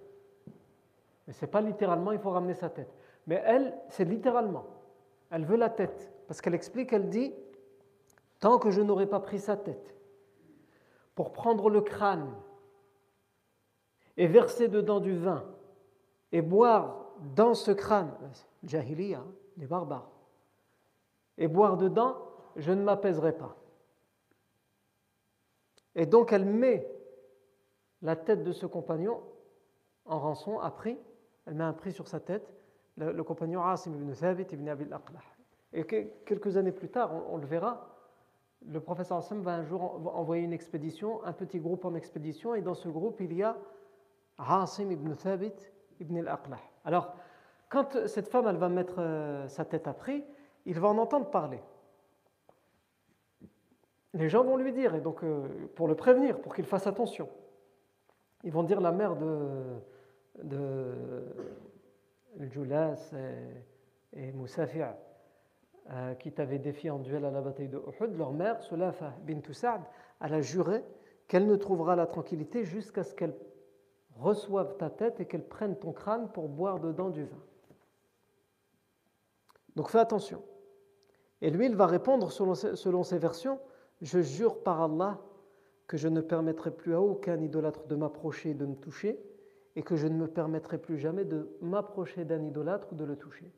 Mais 1.26 1.34
ce 1.34 1.46
n'est 1.46 1.52
pas 1.52 1.62
littéralement 1.62 2.12
il 2.12 2.20
faut 2.20 2.32
ramener 2.32 2.54
sa 2.54 2.70
tête. 2.70 2.94
Mais 3.28 3.42
elle, 3.46 3.78
c'est 3.90 4.06
littéralement. 4.06 4.66
Elle 5.30 5.46
veut 5.46 5.58
la 5.58 5.70
tête. 5.70 6.12
Parce 6.28 6.42
qu'elle 6.42 6.56
explique, 6.56 6.92
elle 6.92 7.10
dit 7.10 7.34
tant 8.40 8.58
que 8.58 8.72
je 8.72 8.82
n'aurai 8.82 9.08
pas 9.08 9.20
pris 9.20 9.40
sa 9.40 9.56
tête 9.56 9.96
pour 11.16 11.32
prendre 11.32 11.70
le 11.70 11.82
crâne 11.82 12.34
et 14.18 14.28
verser 14.28 14.68
dedans 14.68 15.00
du 15.00 15.16
vin 15.18 15.44
et 16.32 16.42
boire 16.42 17.06
dans 17.36 17.54
ce 17.54 17.72
crâne, 17.72 18.12
Jahiliya, 18.64 19.24
les 19.58 19.66
barbares, 19.66 20.10
et 21.38 21.48
boire 21.48 21.78
dedans, 21.78 22.16
je 22.56 22.72
ne 22.72 22.82
m'apaiserai 22.84 23.34
pas. 23.34 23.56
Et 26.00 26.06
donc 26.06 26.32
elle 26.32 26.45
met 26.45 26.89
la 28.02 28.16
tête 28.16 28.41
de 28.45 28.54
ce 28.54 28.66
compagnon 28.66 29.22
en 30.06 30.18
rançon 30.18 30.58
à 30.58 30.72
prix, 30.72 30.97
elle 31.45 31.56
met 31.56 31.64
un 31.66 31.74
prix 31.74 31.91
sur 31.91 32.08
sa 32.08 32.22
tête, 32.22 32.56
le, 32.95 33.22
compagnon 33.22 33.62
Asim 33.66 33.93
ibn 33.93 34.14
Thabit 34.14 34.47
ibn 34.54 34.70
Abil 34.70 34.93
Aqlah. 34.93 35.20
Et 35.74 35.84
quelques 35.84 36.56
années 36.56 36.72
plus 36.72 36.88
tard, 36.88 37.12
on, 37.30 37.36
le 37.36 37.45
verra, 37.45 37.97
le 38.66 38.80
professeur 38.80 39.18
Hassan 39.18 39.41
va 39.41 39.56
un 39.56 39.64
jour 39.64 40.02
envoyer 40.16 40.43
une 40.43 40.54
expédition, 40.54 41.22
un 41.26 41.34
petit 41.34 41.60
groupe 41.60 41.84
en 41.84 41.93
expédition, 41.95 42.56
et 42.56 42.62
dans 42.62 42.76
ce 42.76 42.88
groupe, 42.88 43.20
il 43.20 43.34
y 43.34 43.43
a 43.43 43.58
Asim 44.38 44.91
ibn 44.91 45.14
Thabit 45.16 45.70
ibn 46.00 46.18
al-Aqlah. 46.20 46.60
Alors, 46.86 47.14
quand 47.68 48.08
cette 48.08 48.30
femme 48.30 48.47
elle 48.47 48.56
va 48.56 48.70
mettre 48.70 49.00
euh, 49.00 49.50
sa 49.50 49.66
tête 49.66 49.86
à 49.86 49.93
prix, 49.93 50.24
il 50.66 50.80
va 50.80 50.88
en 50.88 50.97
entendre 50.97 51.30
parler. 51.30 51.60
Les 54.14 54.30
gens 54.30 54.43
vont 54.43 54.57
lui 54.57 54.74
dire, 54.74 54.95
et 54.95 55.01
donc 55.01 55.24
euh, 55.24 55.47
pour 55.76 55.88
le 55.88 55.95
prévenir, 55.95 56.39
pour 56.39 56.55
qu'il 56.55 56.66
fasse 56.66 56.88
attention, 56.88 57.30
ils 58.43 58.51
vont 58.51 58.64
dire 58.64 58.82
la 58.82 58.91
mère 58.91 59.16
de, 59.16 59.76
de 60.43 61.24
Julas 62.39 63.12
et, 63.14 64.20
et 64.22 64.32
Moussafia, 64.32 64.97
euh, 65.91 66.14
qui 66.16 66.32
t'avaient 66.32 66.60
défié 66.60 66.89
en 66.89 66.99
duel 66.99 67.26
à 67.26 67.32
la 67.32 67.41
bataille 67.41 67.68
de 67.68 67.78
Uhud, 67.78 68.16
leur 68.18 68.32
mère, 68.32 68.62
Sulafa 68.62 69.14
bint 69.24 69.41
Sa'd, 69.53 69.82
elle 70.22 70.34
a 70.34 70.41
juré 70.41 70.84
qu'elle 71.28 71.47
ne 71.47 71.55
trouvera 71.55 71.95
la 71.95 72.05
tranquillité 72.05 72.64
jusqu'à 72.64 73.03
ce 73.03 73.16
qu'elle 73.16 73.36
reçoivent 74.16 74.78
ta 74.78 74.89
tête 74.89 75.20
et 75.20 75.26
qu'elles 75.26 75.47
prennent 75.47 75.78
ton 75.78 75.91
crâne 75.91 76.30
pour 76.32 76.49
boire 76.49 76.80
dedans 76.80 77.10
du 77.10 77.24
vin. 77.24 77.41
Donc 79.76 79.89
fais 79.89 79.99
attention. 79.99 80.43
Et 81.41 81.49
lui, 81.49 81.68
il 81.68 81.76
va 81.76 81.86
répondre 81.88 82.32
selon 82.32 83.03
ses 83.03 83.18
versions, 83.18 83.60
je 84.02 84.20
jure 84.20 84.64
par 84.64 84.82
Allah 84.82 85.20
que 85.88 85.97
je 85.97 86.08
ne 86.08 86.22
permettrai 86.22 86.72
plus 86.72 86.93
à 86.93 87.02
aucun 87.02 87.39
idolâtre 87.41 87.88
de 87.88 87.95
m'approcher 87.95 88.52
et 88.52 88.54
de 88.54 88.66
me 88.66 88.76
toucher, 88.76 89.20
et 89.76 89.82
que 89.82 89.95
je 89.95 90.08
ne 90.08 90.16
me 90.16 90.28
permettrai 90.28 90.78
plus 90.78 90.97
jamais 90.97 91.26
de 91.26 91.50
m'approcher 91.62 92.26
d'un 92.26 92.43
idolâtre 92.43 92.88
ou 92.91 92.95
de 92.95 93.04
le 93.04 93.16
toucher. 93.16 93.52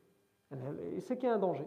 Il 0.92 1.02
sait 1.02 1.16
qu'il 1.16 1.28
y 1.28 1.32
a 1.32 1.34
un 1.34 1.38
danger. 1.38 1.66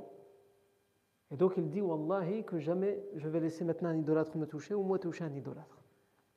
Et 1.31 1.37
donc 1.37 1.53
il 1.57 1.69
dit, 1.69 1.81
Wallahi, 1.81 2.43
que 2.43 2.59
jamais 2.59 3.03
je 3.15 3.27
vais 3.27 3.39
laisser 3.39 3.63
maintenant 3.63 3.89
un 3.89 3.97
idolâtre 3.97 4.37
me 4.37 4.45
toucher 4.45 4.73
ou 4.73 4.83
moi 4.83 4.99
toucher 4.99 5.23
un 5.23 5.33
idolâtre. 5.33 5.83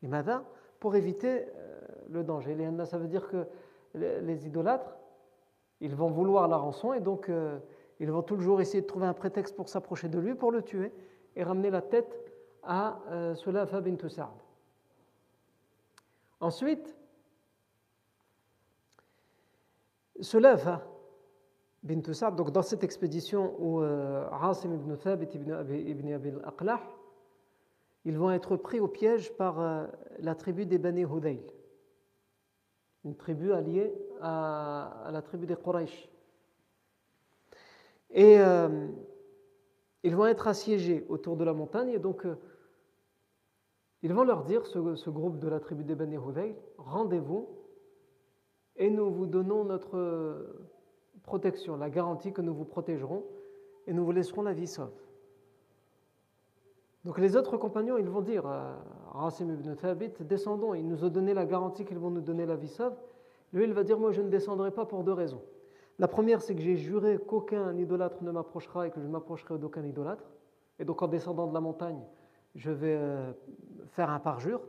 Et 0.03 0.09
maintenant, 0.09 0.45
pour 0.81 0.97
éviter 0.97 1.47
euh, 1.57 1.79
le 2.11 2.25
danger. 2.25 2.57
Ça 2.85 2.99
veut 2.99 3.09
dire 3.09 3.29
que 3.29 3.47
les 3.95 4.47
idolâtres, 4.47 4.97
ils 5.81 5.95
vont 5.95 6.11
vouloir 6.11 6.49
la 6.49 6.57
rançon 6.57 6.93
et 6.93 7.01
donc 7.01 7.29
euh, 7.29 7.59
ils 8.01 8.11
vont 8.11 8.23
toujours 8.23 8.61
essayer 8.61 8.83
de 8.83 8.87
trouver 8.87 9.07
un 9.07 9.15
prétexte 9.15 9.57
pour 9.57 9.69
s'approcher 9.69 10.09
de 10.09 10.19
lui, 10.19 10.35
pour 10.35 10.53
le 10.53 10.63
tuer 10.63 10.93
et 11.37 11.43
ramener 11.43 11.71
la 11.71 11.83
tête 11.83 12.28
à 12.69 13.01
euh, 13.11 13.35
Sulafa 13.35 13.81
bint 13.81 14.09
Sa'd. 14.09 14.29
Ensuite, 16.39 16.95
Sulafa 20.21 20.87
bint 21.83 22.13
Sa'd, 22.13 22.37
donc 22.37 22.53
dans 22.53 22.63
cette 22.63 22.85
expédition 22.85 23.57
où 23.59 23.81
euh, 23.81 24.29
Asim 24.31 24.75
ibn 24.75 24.95
Thabit 24.97 25.31
ibn 25.35 26.13
Abi, 26.13 26.29
al-Aqlah, 26.29 26.81
ils 28.05 28.19
vont 28.19 28.31
être 28.31 28.57
pris 28.57 28.81
au 28.81 28.89
piège 28.89 29.33
par 29.33 29.61
euh, 29.61 29.87
la 30.19 30.35
tribu 30.35 30.67
des 30.67 30.79
Bani 30.79 31.05
Hudayl, 31.05 31.41
une 33.05 33.17
tribu 33.17 33.53
alliée 33.53 33.95
à, 34.21 35.09
la 35.11 35.23
tribu 35.23 35.47
des 35.47 35.57
Quraysh. 35.57 36.09
Et 38.11 38.39
ils 40.03 40.17
vont 40.17 40.25
être 40.25 40.49
assiégés 40.49 41.05
autour 41.11 41.37
de 41.37 41.45
la 41.45 41.53
montagne, 41.53 41.91
et 41.91 41.99
donc 41.99 42.27
ils 44.03 44.13
vont 44.13 44.25
leur 44.25 44.45
dire, 44.45 44.67
ce, 44.67 45.11
groupe 45.11 45.39
de 45.39 45.49
la 45.49 45.61
tribu 45.61 45.85
des 45.85 45.95
Bani 45.95 46.17
rendez-vous 46.79 47.49
et 48.77 48.91
nous 48.91 49.11
vous 49.11 49.27
donnons 49.27 49.65
notre 49.65 50.47
protection, 51.25 51.77
la 51.77 51.91
garantie 51.91 52.33
que 52.33 52.41
nous 52.41 52.55
vous 52.55 52.65
protégerons 52.65 53.25
et 53.87 53.93
nous 53.93 54.05
vous 54.05 54.13
laisserons 54.13 54.43
la 54.43 54.53
vie 54.53 54.69
sauve. 54.69 54.93
Donc 57.05 57.19
les 57.19 57.37
autres 57.37 57.57
compagnons, 57.57 57.97
ils 57.97 58.09
vont 58.09 58.21
dire 58.21 58.47
à 58.47 58.77
Rasim 59.13 59.51
ibn 59.51 59.75
Thabit, 59.75 60.13
descendons, 60.21 60.75
il 60.75 60.87
nous 60.87 61.05
a 61.05 61.11
donné 61.11 61.35
la 61.35 61.47
garantie 61.47 61.85
qu'ils 61.85 61.99
vont 61.99 62.11
nous 62.11 62.21
donner 62.21 62.47
la 62.47 62.57
vie 62.57 62.69
sauve. 62.69 62.95
Lui, 63.53 63.65
il 63.65 63.73
va 63.73 63.83
dire, 63.83 63.99
moi 63.99 64.13
je 64.13 64.21
ne 64.21 64.29
descendrai 64.29 64.71
pas 64.71 64.85
pour 64.85 65.05
deux 65.05 65.13
raisons. 65.13 65.43
La 65.99 66.07
première, 66.07 66.43
c'est 66.43 66.55
que 66.55 66.61
j'ai 66.61 66.77
juré 66.77 67.19
qu'aucun 67.19 67.77
idolâtre 67.77 68.23
ne 68.23 68.31
m'approchera 68.31 68.87
et 68.87 68.91
que 68.91 69.01
je 69.01 69.07
ne 69.07 69.11
m'approcherai 69.11 69.59
d'aucun 69.59 69.85
idolâtre. 69.85 70.25
Et 70.79 70.85
donc 70.85 71.03
en 71.03 71.09
descendant 71.09 71.47
de 71.49 71.55
la 71.55 71.61
montagne, 71.61 72.01
je 72.59 72.71
vais 72.73 72.97
euh, 72.97 73.33
faire 73.93 74.11
un 74.11 74.19
parjure. 74.19 74.61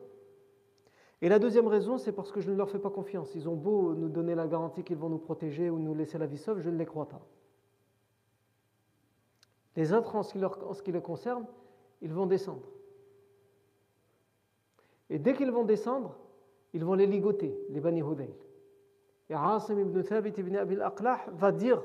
Et 1.21 1.27
la 1.27 1.39
deuxième 1.39 1.67
raison, 1.67 1.97
c'est 1.97 2.13
parce 2.13 2.31
que 2.31 2.39
je 2.39 2.49
ne 2.49 2.55
leur 2.55 2.69
fais 2.69 2.79
pas 2.79 2.91
confiance. 2.91 3.35
Ils 3.35 3.49
ont 3.49 3.55
beau 3.55 3.93
nous 3.93 4.07
donner 4.07 4.35
la 4.35 4.47
garantie 4.47 4.83
qu'ils 4.83 4.97
vont 4.97 5.09
nous 5.09 5.17
protéger 5.17 5.69
ou 5.69 5.79
nous 5.79 5.93
laisser 5.93 6.17
la 6.17 6.27
vie 6.27 6.37
sauve, 6.37 6.59
je 6.61 6.69
ne 6.69 6.77
les 6.77 6.85
crois 6.85 7.09
pas. 7.09 7.21
Les 9.75 9.91
autres, 9.91 10.15
en 10.15 10.23
ce 10.23 10.33
qui, 10.33 10.83
qui 10.85 10.91
les 10.91 11.01
concerne, 11.01 11.45
ils 12.01 12.13
vont 12.13 12.25
descendre. 12.25 12.67
Et 15.09 15.17
dès 15.17 15.33
qu'ils 15.33 15.51
vont 15.51 15.65
descendre, 15.65 16.15
ils 16.73 16.85
vont 16.85 16.93
les 16.93 17.07
ligoter, 17.07 17.57
les 17.69 17.79
Bani. 17.79 18.03
Et 19.29 19.33
Asim 19.33 19.79
ibn 19.79 20.01
Thabit 20.03 20.33
ibn 20.37 20.55
Abil 20.55 20.81
Aqlah 20.81 21.25
va 21.31 21.51
dire 21.51 21.83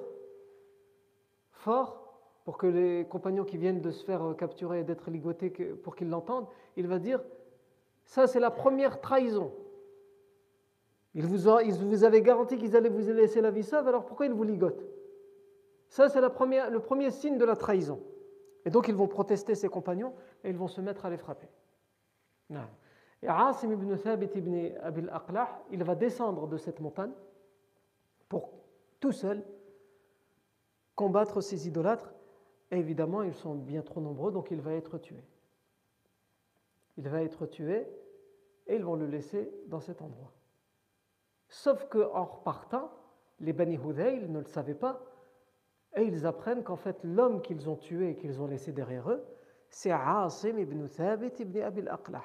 fort 1.50 2.03
pour 2.44 2.58
que 2.58 2.66
les 2.66 3.06
compagnons 3.06 3.44
qui 3.44 3.56
viennent 3.56 3.80
de 3.80 3.90
se 3.90 4.04
faire 4.04 4.22
euh, 4.22 4.34
capturer 4.34 4.80
et 4.80 4.84
d'être 4.84 5.10
ligotés, 5.10 5.50
pour 5.50 5.96
qu'ils 5.96 6.10
l'entendent, 6.10 6.46
il 6.76 6.86
va 6.86 6.98
dire 6.98 7.20
ça 8.04 8.26
c'est 8.26 8.40
la 8.40 8.50
première 8.50 9.00
trahison. 9.00 9.52
Ils 11.14 11.26
vous, 11.26 11.48
ont, 11.48 11.58
vous 11.62 12.04
avaient 12.04 12.22
garanti 12.22 12.58
qu'ils 12.58 12.76
allaient 12.76 12.88
vous 12.88 13.12
laisser 13.12 13.40
la 13.40 13.50
vie 13.50 13.62
sauve, 13.62 13.88
alors 13.88 14.04
pourquoi 14.04 14.26
ils 14.26 14.32
vous 14.32 14.44
ligotent? 14.44 14.84
Ça 15.88 16.08
c'est 16.08 16.20
le 16.20 16.28
premier 16.80 17.10
signe 17.10 17.38
de 17.38 17.44
la 17.44 17.56
trahison. 17.56 18.00
Et 18.64 18.70
donc 18.70 18.88
ils 18.88 18.94
vont 18.94 19.08
protester 19.08 19.54
ses 19.54 19.68
compagnons 19.68 20.14
et 20.42 20.50
ils 20.50 20.56
vont 20.56 20.68
se 20.68 20.80
mettre 20.80 21.04
à 21.06 21.10
les 21.10 21.18
frapper. 21.18 21.48
Et 23.22 23.28
Asim 23.28 23.72
ibn 23.72 23.96
Thabit 23.96 24.30
ibn 24.34 24.76
Abil 24.82 25.08
Aqlah, 25.10 25.62
il 25.70 25.82
va 25.82 25.94
descendre 25.94 26.46
de 26.46 26.56
cette 26.56 26.80
montagne 26.80 27.12
pour 28.28 28.52
tout 29.00 29.12
seul 29.12 29.42
combattre 30.94 31.40
ces 31.40 31.66
idolâtres. 31.66 32.13
Évidemment, 32.74 33.22
ils 33.22 33.34
sont 33.34 33.54
bien 33.54 33.82
trop 33.82 34.00
nombreux, 34.00 34.32
donc 34.32 34.50
il 34.50 34.60
va 34.60 34.72
être 34.72 34.98
tué. 34.98 35.22
Il 36.96 37.08
va 37.08 37.22
être 37.22 37.46
tué 37.46 37.86
et 38.66 38.76
ils 38.76 38.84
vont 38.84 38.96
le 38.96 39.06
laisser 39.06 39.50
dans 39.66 39.80
cet 39.80 40.02
endroit. 40.02 40.32
Sauf 41.48 41.86
qu'en 41.88 42.24
repartant, 42.24 42.90
les 43.40 43.52
Bani 43.52 43.76
Hudayl 43.76 44.30
ne 44.30 44.38
le 44.38 44.46
savaient 44.46 44.74
pas 44.74 45.00
et 45.96 46.02
ils 46.02 46.26
apprennent 46.26 46.62
qu'en 46.62 46.76
fait 46.76 46.98
l'homme 47.04 47.42
qu'ils 47.42 47.68
ont 47.68 47.76
tué 47.76 48.10
et 48.10 48.16
qu'ils 48.16 48.40
ont 48.40 48.46
laissé 48.46 48.72
derrière 48.72 49.10
eux, 49.10 49.24
c'est 49.68 49.90
Asim 49.90 50.58
ibn 50.58 50.86
Thabit 50.88 51.32
ibn 51.40 51.60
Abil 51.60 51.88
Aqlah. 51.88 52.22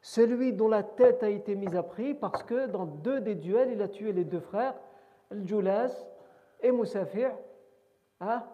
Celui 0.00 0.52
dont 0.52 0.68
la 0.68 0.82
tête 0.82 1.22
a 1.22 1.28
été 1.28 1.54
mise 1.54 1.74
à 1.74 1.82
prix 1.82 2.14
parce 2.14 2.42
que 2.42 2.66
dans 2.66 2.86
deux 2.86 3.20
des 3.20 3.34
duels, 3.34 3.72
il 3.72 3.82
a 3.82 3.88
tué 3.88 4.12
les 4.12 4.24
deux 4.24 4.40
frères 4.40 4.74
Al-Julas 5.30 6.06
et 6.60 6.70
Moussafir, 6.70 7.32
hein, 8.20 8.44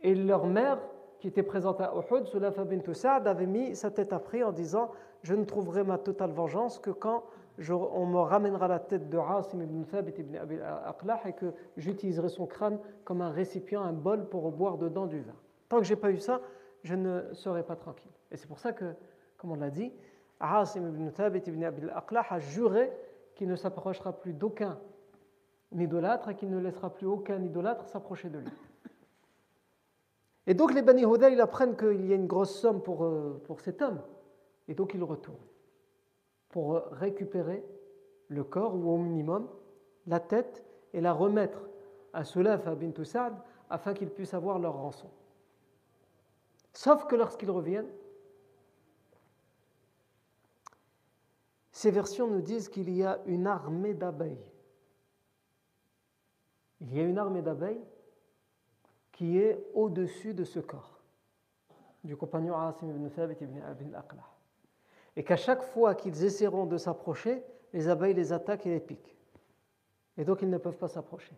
et 0.00 0.14
leur 0.14 0.46
mère, 0.46 0.78
qui 1.18 1.28
était 1.28 1.42
présente 1.42 1.80
à 1.80 1.92
Uhud, 1.94 2.26
Sulafa 2.26 2.64
bint 2.64 2.94
Sa'd, 2.94 3.26
avait 3.26 3.46
mis 3.46 3.74
sa 3.74 3.90
tête 3.90 4.12
à 4.12 4.18
prix 4.18 4.44
en 4.44 4.52
disant 4.52 4.90
Je 5.22 5.34
ne 5.34 5.44
trouverai 5.44 5.82
ma 5.82 5.98
totale 5.98 6.30
vengeance 6.30 6.78
que 6.78 6.90
quand 6.90 7.24
on 7.70 8.06
me 8.06 8.20
ramènera 8.20 8.68
la 8.68 8.78
tête 8.78 9.10
de 9.10 9.18
Asim 9.18 9.62
ibn 9.62 9.82
Thabit 9.84 10.14
ibn 10.18 10.36
Abi 10.36 10.58
Aqlah 10.60 11.20
et 11.26 11.32
que 11.32 11.52
j'utiliserai 11.76 12.28
son 12.28 12.46
crâne 12.46 12.78
comme 13.04 13.20
un 13.20 13.30
récipient, 13.30 13.82
un 13.82 13.92
bol 13.92 14.28
pour 14.28 14.50
boire 14.52 14.78
dedans 14.78 15.06
du 15.06 15.20
vin. 15.20 15.34
Tant 15.68 15.78
que 15.78 15.84
je 15.84 15.94
n'ai 15.94 16.00
pas 16.00 16.10
eu 16.10 16.18
ça, 16.18 16.40
je 16.84 16.94
ne 16.94 17.32
serai 17.32 17.64
pas 17.64 17.74
tranquille. 17.74 18.12
Et 18.30 18.36
c'est 18.36 18.46
pour 18.46 18.60
ça 18.60 18.72
que, 18.72 18.94
comme 19.36 19.50
on 19.50 19.56
l'a 19.56 19.70
dit, 19.70 19.92
Asim 20.38 20.88
ibn 20.88 21.10
Thabit 21.10 21.42
ibn 21.46 21.64
Abi 21.64 21.82
Aqlah 21.92 22.24
a 22.30 22.38
juré 22.38 22.92
qu'il 23.34 23.48
ne 23.48 23.56
s'approchera 23.56 24.12
plus 24.12 24.34
d'aucun 24.34 24.78
idolâtre 25.76 26.30
et 26.30 26.34
qu'il 26.36 26.50
ne 26.50 26.58
laissera 26.58 26.90
plus 26.90 27.06
aucun 27.06 27.42
idolâtre 27.42 27.88
s'approcher 27.88 28.30
de 28.30 28.38
lui. 28.38 28.50
Et 30.48 30.54
donc 30.54 30.74
les 30.74 30.82
Bani 30.82 31.04
Hoda, 31.04 31.28
apprennent 31.40 31.76
qu'il 31.76 32.06
y 32.06 32.12
a 32.12 32.16
une 32.16 32.26
grosse 32.26 32.58
somme 32.58 32.82
pour, 32.82 33.04
euh, 33.04 33.40
cet 33.58 33.80
homme. 33.80 34.00
Et 34.66 34.74
donc 34.74 34.94
ils 34.94 35.04
retournent 35.04 35.36
pour 36.48 36.82
récupérer 36.92 37.64
le 38.28 38.42
corps, 38.42 38.74
ou 38.74 38.90
au 38.90 38.96
minimum 38.96 39.48
la 40.08 40.18
tête, 40.18 40.64
et 40.92 41.00
la 41.00 41.12
remettre 41.12 41.60
à 42.12 42.24
Sulaf 42.24 42.64
bint 42.64 43.04
Sa'd 43.04 43.34
afin 43.70 43.94
qu'ils 43.94 44.10
puissent 44.10 44.34
avoir 44.34 44.58
leur 44.58 44.74
rançon. 44.74 45.10
Sauf 46.72 47.06
que 47.06 47.14
lorsqu'ils 47.14 47.50
reviennent, 47.50 47.92
ces 51.70 51.90
versions 51.90 52.26
nous 52.26 52.40
disent 52.40 52.68
qu'il 52.68 52.90
y 52.90 53.04
a 53.04 53.20
une 53.26 53.46
armée 53.46 53.94
d'abeilles 53.94 54.50
il 56.80 56.94
y 56.94 57.00
a 57.00 57.04
une 57.04 57.18
armée 57.18 57.42
d'abeilles 57.42 57.82
qui 59.18 59.36
est 59.36 59.58
au-dessus 59.74 60.32
de 60.32 60.44
ce 60.44 60.60
corps 60.60 61.00
du 62.04 62.16
compagnon 62.16 62.56
Asim 62.56 62.88
ibn 62.88 63.08
Thabit 63.08 63.42
ibn 63.42 63.58
Abin 63.62 63.92
Aqla. 63.94 64.22
Et 65.16 65.24
qu'à 65.24 65.34
chaque 65.34 65.62
fois 65.62 65.96
qu'ils 65.96 66.22
essaieront 66.22 66.66
de 66.66 66.76
s'approcher, 66.76 67.42
les 67.72 67.88
abeilles 67.88 68.14
les 68.14 68.32
attaquent 68.32 68.66
et 68.66 68.70
les 68.70 68.78
piquent. 68.78 69.16
Et 70.16 70.24
donc 70.24 70.40
ils 70.42 70.48
ne 70.48 70.56
peuvent 70.56 70.76
pas 70.76 70.86
s'approcher. 70.86 71.34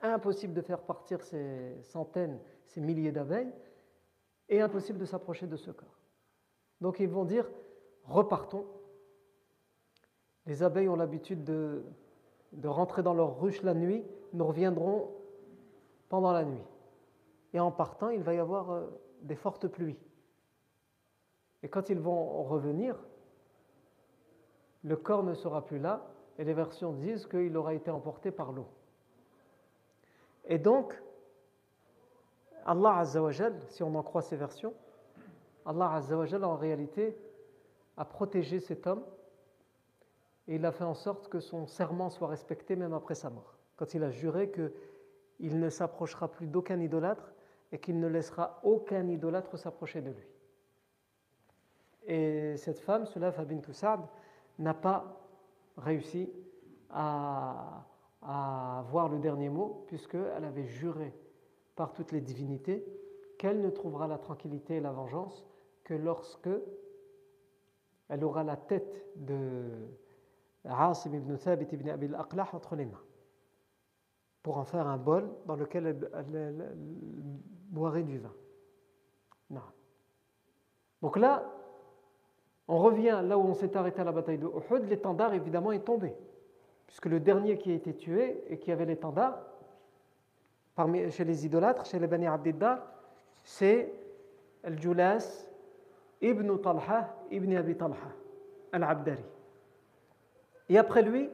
Impossible 0.00 0.54
de 0.54 0.60
faire 0.60 0.80
partir 0.80 1.20
ces 1.22 1.76
centaines, 1.82 2.38
ces 2.66 2.80
milliers 2.80 3.10
d'abeilles, 3.10 3.52
et 4.48 4.60
impossible 4.60 5.00
de 5.00 5.04
s'approcher 5.04 5.48
de 5.48 5.56
ce 5.56 5.72
corps. 5.72 5.98
Donc 6.80 7.00
ils 7.00 7.08
vont 7.08 7.24
dire, 7.24 7.50
repartons. 8.04 8.64
Les 10.46 10.62
abeilles 10.62 10.88
ont 10.88 10.94
l'habitude 10.94 11.42
de, 11.42 11.82
de 12.52 12.68
rentrer 12.68 13.02
dans 13.02 13.14
leur 13.14 13.40
ruche 13.40 13.62
la 13.64 13.74
nuit 13.74 14.04
nous 14.32 14.46
reviendrons 14.46 15.10
pendant 16.08 16.30
la 16.30 16.44
nuit. 16.44 16.62
Et 17.54 17.60
en 17.60 17.70
partant, 17.70 18.10
il 18.10 18.22
va 18.22 18.34
y 18.34 18.38
avoir 18.38 18.70
euh, 18.70 18.86
des 19.22 19.36
fortes 19.36 19.68
pluies. 19.68 19.98
Et 21.62 21.68
quand 21.68 21.88
ils 21.88 21.98
vont 21.98 22.42
revenir, 22.42 22.96
le 24.82 24.96
corps 24.96 25.22
ne 25.22 25.32
sera 25.32 25.64
plus 25.64 25.78
là, 25.78 26.06
et 26.38 26.44
les 26.44 26.52
versions 26.52 26.92
disent 26.92 27.26
qu'il 27.26 27.56
aura 27.56 27.72
été 27.72 27.90
emporté 27.90 28.30
par 28.30 28.52
l'eau. 28.52 28.66
Et 30.44 30.58
donc, 30.58 31.00
Allah 32.66 32.98
Azzawajal, 32.98 33.58
si 33.68 33.82
on 33.82 33.94
en 33.94 34.02
croit 34.02 34.20
ces 34.20 34.36
versions, 34.36 34.74
Allah 35.64 35.92
Azzawajal 35.94 36.44
en 36.44 36.56
réalité 36.56 37.16
a 37.96 38.04
protégé 38.04 38.60
cet 38.60 38.86
homme 38.86 39.04
et 40.48 40.56
il 40.56 40.66
a 40.66 40.72
fait 40.72 40.84
en 40.84 40.94
sorte 40.94 41.28
que 41.28 41.40
son 41.40 41.66
serment 41.66 42.10
soit 42.10 42.28
respecté 42.28 42.76
même 42.76 42.92
après 42.92 43.14
sa 43.14 43.30
mort 43.30 43.54
quand 43.76 43.94
il 43.94 44.02
a 44.02 44.10
juré 44.10 44.50
qu'il 44.50 45.58
ne 45.58 45.68
s'approchera 45.68 46.28
plus 46.28 46.46
d'aucun 46.46 46.80
idolâtre 46.80 47.33
et 47.74 47.78
qu'il 47.78 47.98
ne 47.98 48.06
laissera 48.06 48.60
aucun 48.62 49.08
idolâtre 49.08 49.58
s'approcher 49.58 50.00
de 50.00 50.10
lui. 50.10 50.28
Et 52.06 52.56
cette 52.56 52.78
femme, 52.78 53.04
Sulaf 53.04 53.44
bint 53.44 53.72
Sa'd, 53.72 54.00
n'a 54.60 54.74
pas 54.74 55.20
réussi 55.76 56.30
à, 56.90 57.84
à 58.22 58.78
avoir 58.78 59.08
le 59.08 59.18
dernier 59.18 59.48
mot, 59.48 59.82
puisqu'elle 59.88 60.44
avait 60.44 60.68
juré 60.68 61.12
par 61.74 61.92
toutes 61.92 62.12
les 62.12 62.20
divinités 62.20 62.86
qu'elle 63.38 63.60
ne 63.60 63.70
trouvera 63.70 64.06
la 64.06 64.18
tranquillité 64.18 64.76
et 64.76 64.80
la 64.80 64.92
vengeance 64.92 65.44
que 65.82 65.94
lorsque 65.94 66.50
elle 68.08 68.22
aura 68.22 68.44
la 68.44 68.56
tête 68.56 69.04
de 69.16 69.64
Asim 70.64 71.12
ibn 71.14 71.36
Thabit 71.36 71.66
ibn 71.72 71.88
Abi 71.88 72.06
al 72.06 72.40
entre 72.52 72.76
les 72.76 72.86
mains 72.86 73.02
pour 74.44 74.58
en 74.58 74.64
faire 74.64 74.86
un 74.86 74.98
bol 74.98 75.28
dans 75.46 75.56
lequel 75.56 75.86
elle, 75.86 76.76
boirait 77.74 78.04
du 78.04 78.18
vin. 78.18 78.32
Non. 79.50 79.60
Donc 81.02 81.18
là, 81.18 81.44
on 82.68 82.78
revient 82.78 83.20
là 83.22 83.36
où 83.36 83.42
on 83.42 83.54
s'est 83.54 83.76
arrêté 83.76 84.00
à 84.00 84.04
la 84.04 84.12
bataille 84.12 84.38
de 84.38 84.46
Uhud, 84.46 84.88
l'étendard 84.88 85.34
évidemment 85.34 85.72
est 85.72 85.84
tombé, 85.84 86.14
puisque 86.86 87.06
le 87.06 87.20
dernier 87.20 87.58
qui 87.58 87.70
a 87.72 87.74
été 87.74 87.94
tué 87.94 88.42
et 88.48 88.58
qui 88.58 88.72
avait 88.72 88.86
l'étendard, 88.86 89.38
chez 91.10 91.24
les 91.24 91.46
idolâtres, 91.46 91.84
chez 91.84 91.98
les 91.98 92.06
Bani 92.06 92.26
Abdiddar, 92.26 92.78
c'est 93.42 93.92
Al-Julas 94.64 95.46
ibn 96.22 96.56
Talha 96.58 97.14
ibn 97.30 97.54
Abi 97.54 97.76
Talha, 97.76 97.96
Al-Abdari. 98.72 99.24
Et 100.68 100.78
après 100.78 101.02
lui, 101.02 101.28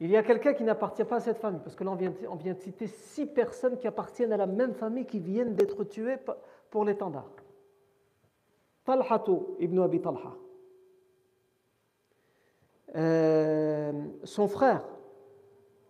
il 0.00 0.10
y 0.10 0.16
a 0.16 0.22
quelqu'un 0.22 0.52
qui 0.52 0.62
n'appartient 0.62 1.04
pas 1.04 1.16
à 1.16 1.20
cette 1.20 1.38
famille, 1.38 1.60
parce 1.62 1.74
que 1.74 1.82
là 1.82 1.90
on 1.92 1.94
vient, 2.34 2.52
de 2.54 2.58
citer 2.60 2.86
six 2.86 3.26
personnes 3.26 3.78
qui 3.78 3.86
appartiennent 3.86 4.32
à 4.32 4.36
la 4.36 4.46
même 4.46 4.74
famille 4.74 5.06
qui 5.06 5.18
viennent 5.18 5.54
d'être 5.54 5.84
tuées 5.84 6.18
pour 6.70 6.84
l'étendard. 6.84 7.30
Talhatu 8.84 9.32
ibn 9.58 9.80
Abi 9.80 10.00
Talha. 10.00 10.34
Euh, 12.94 13.92
son 14.22 14.46
frère, 14.46 14.84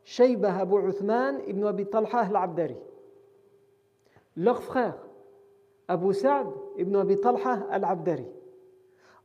Shaybah 0.04 0.60
Abu 0.60 0.88
Uthman 0.88 1.40
ibn 1.46 1.64
Abi 1.64 1.86
Talha 1.86 2.20
al-Abdari. 2.20 2.76
Leur 4.36 4.62
frère, 4.62 4.96
Abu 5.88 6.14
Sa'd 6.14 6.46
ibn 6.76 6.94
Abi 6.96 7.20
Talha 7.20 7.66
al-Abdari. 7.70 8.26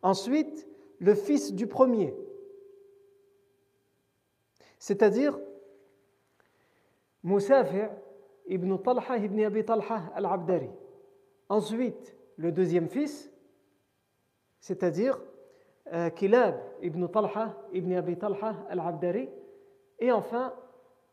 Ensuite, 0.02 0.68
le 1.00 1.14
fils 1.14 1.54
du 1.54 1.68
premier, 1.68 2.16
c'est-à-dire 4.82 5.40
Moussafi' 7.22 7.88
ibn 8.48 8.76
Talha 8.80 9.18
ibn 9.18 9.40
Abi 9.44 9.64
Talha 9.64 10.12
al-Abdari. 10.16 10.72
Ensuite, 11.50 12.18
le 12.38 12.52
deuxième 12.52 12.90
fils, 12.90 13.32
c'est-à-dire 14.60 15.22
euh, 15.94 16.10
Kilab 16.10 16.60
ibn 16.82 17.06
Talha 17.10 17.56
ibn 17.72 17.94
Abi 17.94 18.18
Talha 18.18 18.56
al-Abdari. 18.70 19.30
Et 20.00 20.12
enfin, 20.12 20.52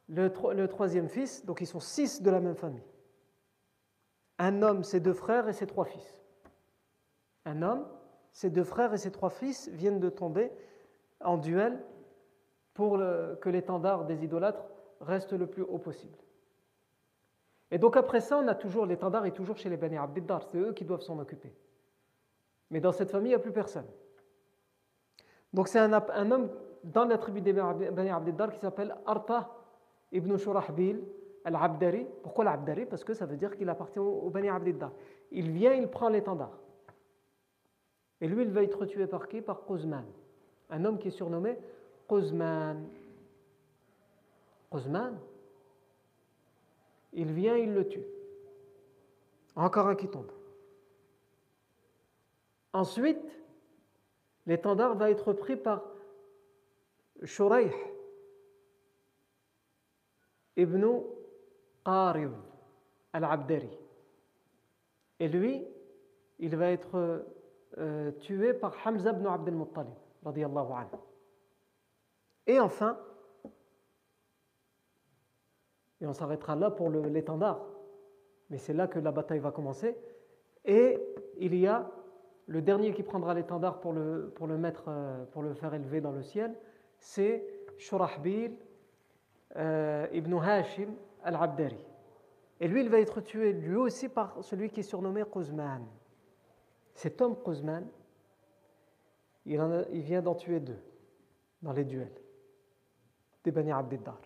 le, 0.09 0.33
le 0.55 0.66
troisième 0.66 1.11
fils, 1.11 1.45
donc 1.45 1.61
ils 1.61 1.66
sont 1.66 1.81
six 1.81 2.23
de 2.23 2.31
la 2.31 2.41
même 2.41 2.57
famille. 2.57 2.89
Un 4.39 4.62
homme, 4.62 4.83
ses 4.83 5.01
deux 5.01 5.12
frères 5.12 5.47
et 5.47 5.53
ses 5.53 5.66
trois 5.66 5.85
fils. 5.85 6.19
Un 7.45 7.61
homme, 7.61 7.87
ses 8.33 8.49
deux 8.49 8.64
frères 8.64 8.95
et 8.95 8.99
ses 8.99 9.12
trois 9.12 9.29
fils 9.29 9.69
viennent 9.69 10.01
de 10.01 10.09
tomber 10.09 10.51
en 11.21 11.37
duel 11.37 11.79
pour 12.79 12.97
que 13.41 13.49
l'étendard 13.49 14.05
des 14.05 14.22
idolâtres 14.22 14.64
reste 15.01 15.33
le 15.33 15.49
plus 15.49 15.64
haut 15.64 15.79
possible. 15.79 16.16
Et 17.72 17.79
donc 17.79 17.97
après 17.97 18.20
ça, 18.20 18.39
on 18.39 18.47
a 18.47 18.55
toujours 18.55 18.87
l'étendard 18.87 19.26
est 19.26 19.33
toujours 19.33 19.57
chez 19.57 19.68
les 19.68 19.76
Bani 19.76 19.97
Abdiddar, 19.97 20.45
c'est 20.45 20.59
eux 20.59 20.72
qui 20.72 20.85
doivent 20.85 21.01
s'en 21.01 21.18
occuper. 21.18 21.53
Mais 22.70 22.79
dans 22.79 22.93
cette 22.93 23.11
famille, 23.11 23.31
il 23.31 23.35
n'y 23.35 23.35
a 23.35 23.41
plus 23.41 23.51
personne. 23.51 23.87
Donc 25.53 25.66
c'est 25.66 25.81
un, 25.81 26.31
homme 26.31 26.51
dans 26.85 27.05
la 27.05 27.18
tribu 27.18 27.41
des 27.41 27.53
Bani 27.53 28.11
Abdiddar 28.11 28.53
qui 28.53 28.61
s'appelle 28.61 28.95
Arta 29.07 29.51
ibn 30.12 30.37
Shurahbil 30.37 31.03
al-Abdari. 31.45 32.07
Pourquoi 32.22 32.45
l'Abdari? 32.45 32.87
Parce 32.87 33.03
que 33.03 33.12
ça 33.12 33.26
veut 33.26 33.37
dire 33.37 33.57
qu'il 33.57 33.68
appartient 33.68 33.99
au 33.99 34.31
Bani 34.31 34.51
Abdiddar. 34.51 34.93
Il 35.33 35.51
vient, 35.51 35.74
il 35.74 35.89
prend 35.89 36.11
l'étendard. 36.11 36.57
Et 38.20 38.29
lui, 38.29 38.43
il 38.43 38.51
va 38.51 38.62
être 38.62 38.87
tué 38.87 39.09
par 39.09 39.26
qui? 39.26 39.41
Par 39.41 39.64
Quzman, 39.64 40.05
un 40.70 40.85
homme 40.85 40.99
qui 40.99 41.09
est 41.09 41.11
surnommé 41.11 41.59
Quzman. 42.09 42.89
Il 47.13 47.33
vient, 47.33 47.57
il 47.57 47.73
le 47.73 47.89
tue. 47.89 48.05
Encore 49.57 49.89
un 49.89 49.97
qui 49.97 50.09
tombe. 50.09 50.31
Ensuite, 52.73 53.19
l'étendard 54.47 54.95
va 54.95 55.11
être 55.11 55.33
pris 55.33 55.57
par 55.57 55.83
Shuraih 57.25 57.73
ibn 60.57 61.03
Qarib 61.85 62.33
al-Abdari. 63.13 63.71
Et 65.19 65.29
lui, 65.29 65.67
il 66.39 66.57
va 66.57 66.71
être 66.71 67.27
euh, 67.79 68.13
tué 68.21 68.55
par 68.55 68.75
Hamza 68.85 69.11
ibn 69.11 69.27
Abdel 69.27 69.55
Muttalib, 69.55 69.95
radiallahu 70.25 70.73
anhu. 70.73 70.99
Et 72.49 72.59
enfin, 72.59 72.99
et 76.01 76.07
on 76.07 76.14
s'arrêtera 76.14 76.57
là 76.57 76.70
pour 76.70 76.90
l'étendard, 76.90 77.61
mais 78.49 78.57
c'est 78.57 78.72
là 78.72 78.88
que 78.88 78.99
la 78.99 79.12
bataille 79.12 79.38
va 79.38 79.51
commencer. 79.51 79.94
Et 80.64 80.99
il 81.36 81.55
y 81.55 81.66
a 81.66 81.90
le 82.46 82.62
dernier 82.62 82.94
qui 82.94 83.03
prendra 83.03 83.34
l'étendard 83.34 83.80
pour 83.80 83.92
le, 83.92 84.32
euh, 84.40 85.55
faire 85.55 85.74
élever 85.74 86.01
dans 86.01 86.12
le 86.12 86.22
ciel, 86.22 86.55
c'est 86.99 87.44
Shurahbil 87.76 88.57
euh, 89.57 90.07
ibn 90.12 90.34
Hashim 90.38 90.94
al-Abdari. 91.22 91.84
Et 92.61 92.66
lui, 92.66 92.80
il 92.80 92.88
va 92.88 92.99
être 92.99 93.20
tué 93.20 93.53
lui 93.53 93.76
aussi 93.76 94.09
par 94.09 94.42
celui 94.42 94.70
qui 94.70 94.80
est 94.80 94.84
surnommé 94.84 95.22
Quzman. 95.30 95.86
Cet 96.94 97.20
homme 97.20 97.36
Quzman, 97.44 97.86
il 99.44 100.01
vient 100.01 100.22
d'en 100.22 100.34
tuer 100.34 100.61
deux 100.61 100.78
dans 101.62 101.72
les 101.72 101.84
duels 101.84 102.11
des 103.45 103.51
Bani 103.51 103.72
Abdiddar. 103.72 104.18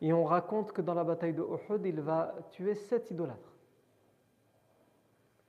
Et 0.00 0.12
on 0.12 0.24
raconte 0.24 0.72
que 0.72 0.82
dans 0.82 0.94
la 0.94 1.04
bataille 1.04 1.34
de 1.34 1.42
Uhud, 1.42 1.84
il 1.84 2.00
va 2.00 2.34
tuer 2.50 2.74
sept 2.74 3.10
idolâtres. 3.10 3.52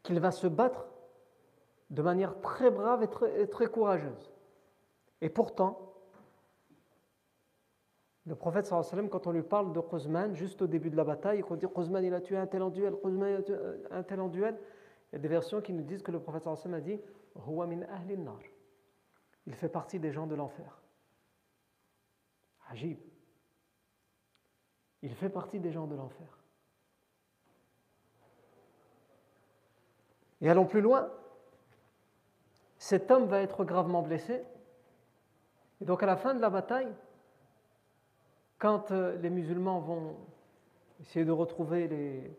Qu'il 0.03 0.19
va 0.19 0.31
se 0.31 0.47
battre 0.47 0.85
de 1.89 2.01
manière 2.01 2.39
très 2.41 2.69
brave 2.69 3.03
et 3.37 3.47
très, 3.47 3.67
courageuse. 3.67 4.31
Et 5.21 5.29
pourtant, 5.29 5.93
le 8.25 8.35
prophète 8.35 8.65
sallam, 8.65 9.09
quand 9.09 9.27
on 9.27 9.31
lui 9.31 9.41
parle 9.41 9.73
de 9.73 9.79
Quzman, 9.79 10.35
juste 10.35 10.61
au 10.61 10.67
début 10.67 10.89
de 10.89 10.97
la 10.97 11.03
bataille, 11.03 11.41
qu'on 11.41 11.55
dit 11.55 11.65
Quzman 11.67 12.03
il 12.03 12.13
a 12.13 12.21
tué 12.21 12.37
un 12.37 12.47
tel 12.47 12.61
en 12.61 12.69
duel, 12.69 12.95
il 13.03 13.23
a 13.23 13.41
tué 13.41 13.55
un 13.89 14.03
tel 14.03 14.21
en 14.21 14.27
duel, 14.27 14.59
il 15.11 15.15
y 15.15 15.19
a 15.19 15.19
des 15.19 15.27
versions 15.27 15.61
qui 15.61 15.73
nous 15.73 15.83
disent 15.83 16.03
que 16.03 16.11
le 16.11 16.19
prophète 16.19 16.47
a 16.47 16.79
dit 16.79 16.99
Huwa 17.47 17.65
min 17.65 17.85
nar. 18.17 18.39
Il 19.45 19.55
fait 19.55 19.69
partie 19.69 19.99
des 19.99 20.11
gens 20.11 20.27
de 20.27 20.35
l'enfer. 20.35 20.82
Ajib. 22.69 22.97
Il 25.01 25.13
fait 25.15 25.29
partie 25.29 25.59
des 25.59 25.71
gens 25.71 25.87
de 25.87 25.95
l'enfer. 25.95 26.39
Et 30.41 30.49
allons 30.49 30.65
plus 30.65 30.81
loin. 30.81 31.09
Cet 32.77 33.11
homme 33.11 33.27
va 33.27 33.41
être 33.41 33.63
gravement 33.63 34.01
blessé. 34.01 34.43
Et 35.81 35.85
donc 35.85 36.03
à 36.03 36.05
la 36.05 36.17
fin 36.17 36.33
de 36.33 36.41
la 36.41 36.49
bataille, 36.49 36.93
quand 38.59 38.91
euh, 38.91 39.17
les 39.17 39.29
musulmans 39.29 39.79
vont 39.79 40.15
essayer 41.01 41.25
de 41.25 41.31
retrouver 41.31 42.33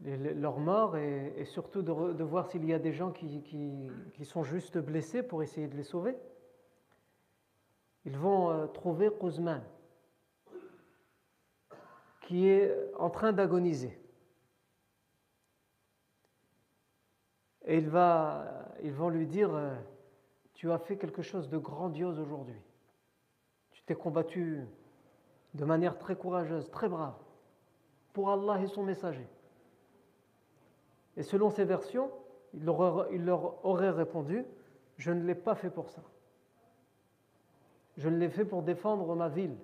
leurs 0.00 0.58
morts 0.58 0.96
et, 0.96 1.44
surtout 1.44 1.82
de, 1.82 2.24
voir 2.24 2.48
s'il 2.48 2.64
y 2.64 2.74
a 2.74 2.78
des 2.78 2.92
gens 2.92 3.12
qui, 3.12 3.90
sont 4.24 4.42
juste 4.42 4.78
blessés 4.78 5.22
pour 5.22 5.42
essayer 5.42 5.68
de 5.68 5.76
les 5.76 5.84
sauver, 5.84 6.16
ils 8.04 8.18
vont 8.18 8.50
euh, 8.50 8.66
trouver 8.66 9.10
Quzman, 9.10 9.62
qui 12.20 12.48
est 12.48 12.74
en 12.98 13.10
train 13.10 13.32
d'agoniser. 13.32 13.98
Et 17.66 17.78
ils 17.78 18.92
vont 18.92 19.08
lui 19.08 19.26
dire, 19.26 19.54
euh, 19.54 19.74
tu 20.52 20.70
as 20.70 20.78
fait 20.78 20.96
quelque 20.96 21.22
chose 21.22 21.48
de 21.48 21.58
grandiose 21.58 22.18
aujourd'hui. 22.20 22.60
Tu 23.72 23.82
t'es 23.84 23.94
combattu 23.94 24.66
de 25.54 25.64
manière 25.64 25.98
très 25.98 26.16
courageuse, 26.16 26.70
très 26.70 26.88
brave, 26.88 27.16
pour 28.12 28.30
Allah 28.30 28.60
et 28.60 28.66
son 28.66 28.82
messager. 28.82 29.26
Et 31.16 31.22
selon 31.22 31.50
ces 31.50 31.64
versions, 31.64 32.10
il 32.52 32.64
leur 32.64 33.64
aurait 33.64 33.90
répondu, 33.90 34.44
je 34.96 35.10
ne 35.10 35.24
l'ai 35.24 35.34
pas 35.34 35.54
fait 35.54 35.70
pour 35.70 35.88
ça. 35.88 36.02
Je 37.96 38.08
l'ai 38.08 38.28
fait 38.28 38.44
pour 38.44 38.62
défendre 38.62 39.14
ma 39.14 39.28
ville. 39.28 39.56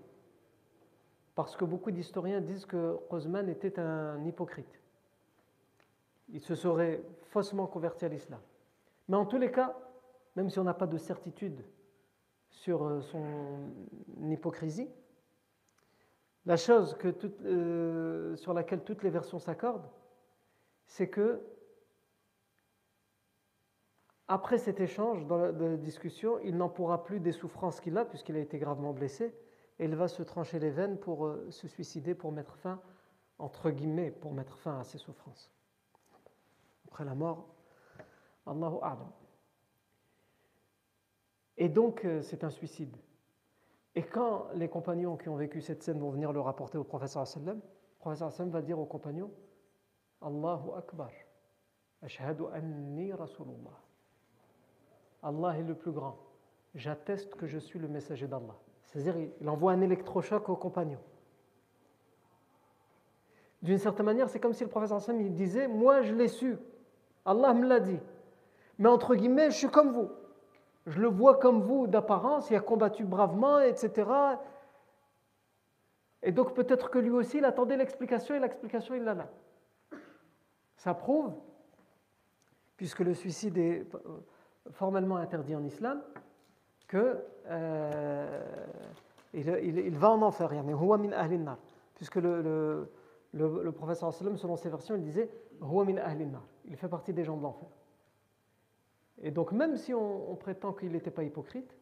Parce 1.35 1.57
que 1.57 1.64
beaucoup 1.64 1.91
d'historiens 1.91 2.41
disent 2.41 2.66
que 2.66 2.97
Quzman 3.09 3.49
était 3.49 3.78
un 3.78 4.24
hypocrite. 4.24 4.81
Il 6.28 6.41
se 6.41 6.55
serait 6.55 7.03
faussement 7.31 7.66
converti 7.66 8.05
à 8.05 8.09
l'islam. 8.09 8.41
Mais 9.09 9.16
en 9.16 9.26
tous 9.26 9.39
les 9.39 9.51
cas, 9.51 9.76
même 10.37 10.51
si 10.51 10.59
on 10.59 10.64
n'a 10.64 10.74
pas 10.74 10.87
de 10.87 10.99
certitude 10.99 11.64
sur 12.51 12.85
euh, 12.85 13.01
son 13.01 13.70
hypocrisie. 14.28 14.89
La 16.47 16.57
chose 16.57 16.97
euh, 17.45 18.35
sur 18.37 18.55
laquelle 18.55 18.83
toutes 18.83 19.03
les 19.03 19.11
versions 19.11 19.39
s'accordent, 19.39 19.89
c'est 20.87 21.09
que 21.09 21.41
après 24.31 24.59
cet 24.59 24.78
échange 24.78 25.26
dans 25.26 25.39
la, 25.39 25.76
discussion, 25.76 26.39
il 26.45 26.57
n'en 26.57 26.68
pourra 26.68 27.03
plus 27.03 27.18
des 27.18 27.33
souffrances 27.33 27.81
qu'il 27.81 27.99
a 27.99 28.05
puisqu'il 28.05 28.37
a 28.37 28.39
été 28.39 28.61
gravement 28.61 28.93
blessé 28.93 29.35
et 29.81 29.87
il 29.87 29.97
va 29.97 30.07
se 30.07 30.22
trancher 30.22 30.61
les 30.61 30.70
veines 30.70 30.99
pour 30.99 31.26
euh, 31.26 31.51
se 31.51 31.66
suicider, 31.66 32.14
pour 32.14 32.31
mettre 32.31 32.55
fin, 32.55 32.81
entre 33.41 33.70
guillemets, 33.70 34.12
pour 34.12 34.33
mettre 34.33 34.57
fin 34.59 34.78
à 34.78 34.85
ses 34.85 34.99
souffrances. 34.99 35.51
Après 36.87 37.05
la 37.05 37.16
mort, 37.16 37.49
Allahu 38.47 38.76
A'lam. 38.83 39.11
Et 41.57 41.68
donc, 41.68 42.05
euh, 42.05 42.22
c'est 42.22 42.45
un 42.45 42.51
suicide. 42.51 42.97
Et 43.97 44.05
quand 44.05 44.47
les 44.55 44.68
compagnons 44.68 45.16
qui 45.16 45.28
ont 45.28 45.37
vécu 45.37 45.61
cette 45.61 45.83
scène 45.83 45.99
vont 45.99 46.11
venir 46.11 46.33
le 46.33 46.41
rapporter 46.41 46.78
au 46.78 46.85
professeur 46.85 47.26
sallam, 47.26 47.57
le 47.57 47.99
professeur 47.99 48.31
sallam 48.31 48.53
va 48.53 48.62
dire 48.62 48.78
aux 48.78 48.87
compagnons 48.87 49.33
Allahu 50.22 50.70
Akbar, 50.78 51.11
ashhadu 52.01 52.45
anni 52.53 53.12
Rasulullah. 53.12 53.89
Allah 55.23 55.59
est 55.59 55.62
le 55.62 55.75
plus 55.75 55.93
grand. 55.93 56.16
J'atteste 56.75 57.35
que 57.35 57.47
je 57.47 57.59
suis 57.59 57.79
le 57.79 57.89
messager 57.89 58.27
d'Allah. 58.27 58.57
C'est-à-dire, 58.85 59.16
il 59.41 59.49
envoie 59.49 59.73
un 59.73 59.81
électrochoc 59.81 60.49
aux 60.49 60.57
compagnons. 60.57 61.01
D'une 63.62 63.79
certaine 63.79 64.07
manière, 64.07 64.29
c'est 64.29 64.41
comme 64.41 64.55
si 64.55 64.64
le 64.64 64.71
professeur 64.71 65.01
sallam 65.01 65.21
il 65.21 65.33
disait 65.33 65.68
Moi, 65.68 66.03
je 66.03 66.14
l'ai 66.14 66.29
su. 66.29 66.57
Allah 67.25 67.53
me 67.53 67.66
l'a 67.66 67.81
dit. 67.81 68.01
Mais 68.79 68.89
entre 68.89 69.14
guillemets, 69.14 69.51
je 69.51 69.57
suis 69.57 69.68
comme 69.68 69.93
vous 69.93 70.11
je 70.87 71.01
le 71.01 71.09
vois 71.09 71.39
comme 71.39 71.62
vous 71.62 71.87
d'apparence, 71.87 72.51
il 72.51 72.57
a 72.57 72.61
combattu 72.61 73.05
bravement, 73.05 73.61
etc. 73.61 74.11
Et 76.23 76.33
donc 76.33 76.55
peut-être 76.55 76.91
que 76.91 76.99
lui 76.99 77.11
aussi, 77.11 77.39
il 77.39 77.45
attendait 77.45 77.77
l'explication 77.77 78.35
et 78.35 78.41
l'explication, 78.41 78.95
il 78.95 79.05
l'a 79.05 79.14
là. 79.14 79.31
Ça 80.77 80.95
prouve, 80.95 81.33
puisque 82.77 83.01
le 83.01 83.14
suicide 83.14 83.59
est 83.59 83.87
formellement 84.73 85.17
interdit 85.17 85.55
en 85.55 85.65
islam, 85.65 86.03
que 86.87 87.19
euh, 87.47 88.45
il, 89.33 89.97
va 89.97 90.11
en 90.11 90.23
enfer. 90.23 90.51
Puisque 91.95 92.17
le, 92.17 92.43
le, 92.43 93.63
le, 93.63 93.73
professeur 93.73 94.13
selon 94.13 94.57
ses 94.57 94.69
versions, 94.69 94.97
il 94.97 95.03
disait 95.03 95.31
il 96.65 96.77
fait 96.77 96.89
partie 96.89 97.13
des 97.13 97.25
gens 97.25 97.37
de 97.37 97.43
l'enfer. 97.43 97.69
Et 99.23 99.31
donc, 99.31 99.53
même 99.53 99.77
si 99.77 99.93
on, 99.93 100.35
prétend 100.37 100.73
qu'il 100.73 100.93
n'était 100.93 101.11
pas 101.11 101.23
hypocrite, 101.23 101.77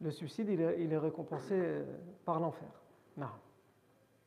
le 0.00 0.10
suicide, 0.10 0.48
il 0.48 0.60
est, 0.92 0.98
récompensé 0.98 1.54
euh, 1.54 1.84
par 2.24 2.40
l'enfer. 2.40 2.70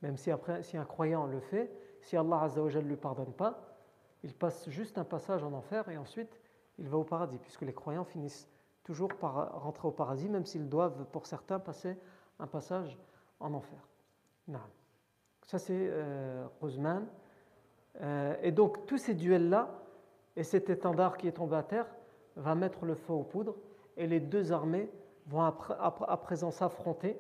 Même 0.04 0.18
si, 0.18 0.30
après, 0.30 0.62
si 0.62 0.78
un 0.78 0.86
croyant 0.86 1.26
le 1.26 1.40
fait, 1.40 1.72
si 2.02 2.16
Allah 2.16 2.48
ne 2.56 2.80
lui 2.82 2.96
pardonne 2.96 3.34
pas, 3.34 3.78
il 4.24 4.34
passe 4.34 4.70
juste 4.70 4.98
un 4.98 5.04
passage 5.04 5.44
en 5.44 5.52
enfer 5.54 5.90
et 5.90 5.98
ensuite 5.98 6.40
il 6.80 6.88
va 6.88 6.98
au 6.98 7.04
paradis, 7.04 7.38
puisque 7.38 7.62
les 7.62 7.74
croyants 7.74 8.04
finissent 8.04 8.50
toujours 8.84 9.10
par 9.10 9.62
rentrer 9.62 9.88
au 9.88 9.92
paradis, 9.92 10.30
même 10.30 10.46
s'ils 10.46 10.70
doivent, 10.70 11.06
pour 11.12 11.26
certains, 11.26 11.60
passer 11.60 11.98
un 12.40 12.48
passage 12.48 12.98
en 13.40 13.54
enfer. 13.54 13.80
Non. 14.48 14.60
Ça, 15.44 15.60
c'est 15.60 15.90
euh, 15.92 16.46
euh, 18.02 18.36
et 18.42 18.52
donc, 18.52 18.86
tous 18.86 18.98
ces 18.98 19.14
duels-là, 19.14 19.70
et 20.36 20.44
cet 20.44 20.70
étendard 20.70 21.18
qui 21.18 21.28
est 21.28 21.34
tombé 21.34 21.56
à 21.56 21.64
terre 21.64 21.88
va 22.36 22.56
mettre 22.56 22.86
le 22.86 22.96
feu 22.96 23.14
aux 23.14 23.24
poudres 23.24 23.56
et 23.98 24.08
les 24.08 24.20
deux 24.20 24.52
armées 24.52 24.90
vont 25.28 25.44
à 25.44 26.18
présent 26.18 26.52
s'affronter. 26.52 27.20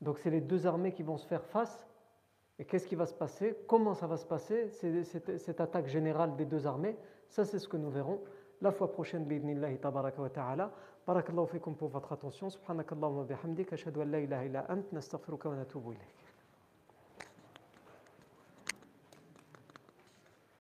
Donc 0.00 0.18
c'est 0.18 0.30
les 0.30 0.42
deux 0.42 0.66
armées 0.66 0.92
qui 0.92 1.02
vont 1.02 1.16
se 1.16 1.26
faire 1.26 1.44
face. 1.44 1.86
Et 2.58 2.64
qu'est-ce 2.64 2.86
qui 2.86 2.94
va 2.94 3.06
se 3.06 3.14
passer? 3.14 3.56
Comment 3.66 3.94
ça 3.94 4.06
va 4.06 4.16
se 4.16 4.26
passer? 4.26 4.68
Cette, 4.68 5.38
cette 5.38 5.60
attaque 5.60 5.86
générale 5.86 6.36
des 6.36 6.44
deux 6.44 6.66
armées 6.66 6.96
Ça 7.28 7.44
c'est 7.44 7.58
ce 7.58 7.68
que 7.68 7.76
nous 7.76 7.90
verrons 7.90 8.20
la 8.60 8.70
fois 8.70 8.90
prochaine 8.90 9.24
bi'idnillahi 9.24 9.78
tabaraka 9.78 10.22
wa 10.22 10.30
ta'ala. 10.30 10.70
Barakallahu 11.06 11.46
fikum 11.48 11.74
pour 11.76 11.88
votre 11.88 12.12
attention. 12.12 12.48
Subhanakallahumma 12.48 13.24
bihamdik. 13.24 13.72
Ashhadu 13.72 14.00
an 14.00 14.06
la 14.06 14.20
ilaha 14.20 14.44
illa 14.44 14.66
ant. 14.70 14.90
Nastaghfiruka 14.92 15.48
wa 15.48 15.56
natubu 15.56 15.92
ilayk. 15.92 16.23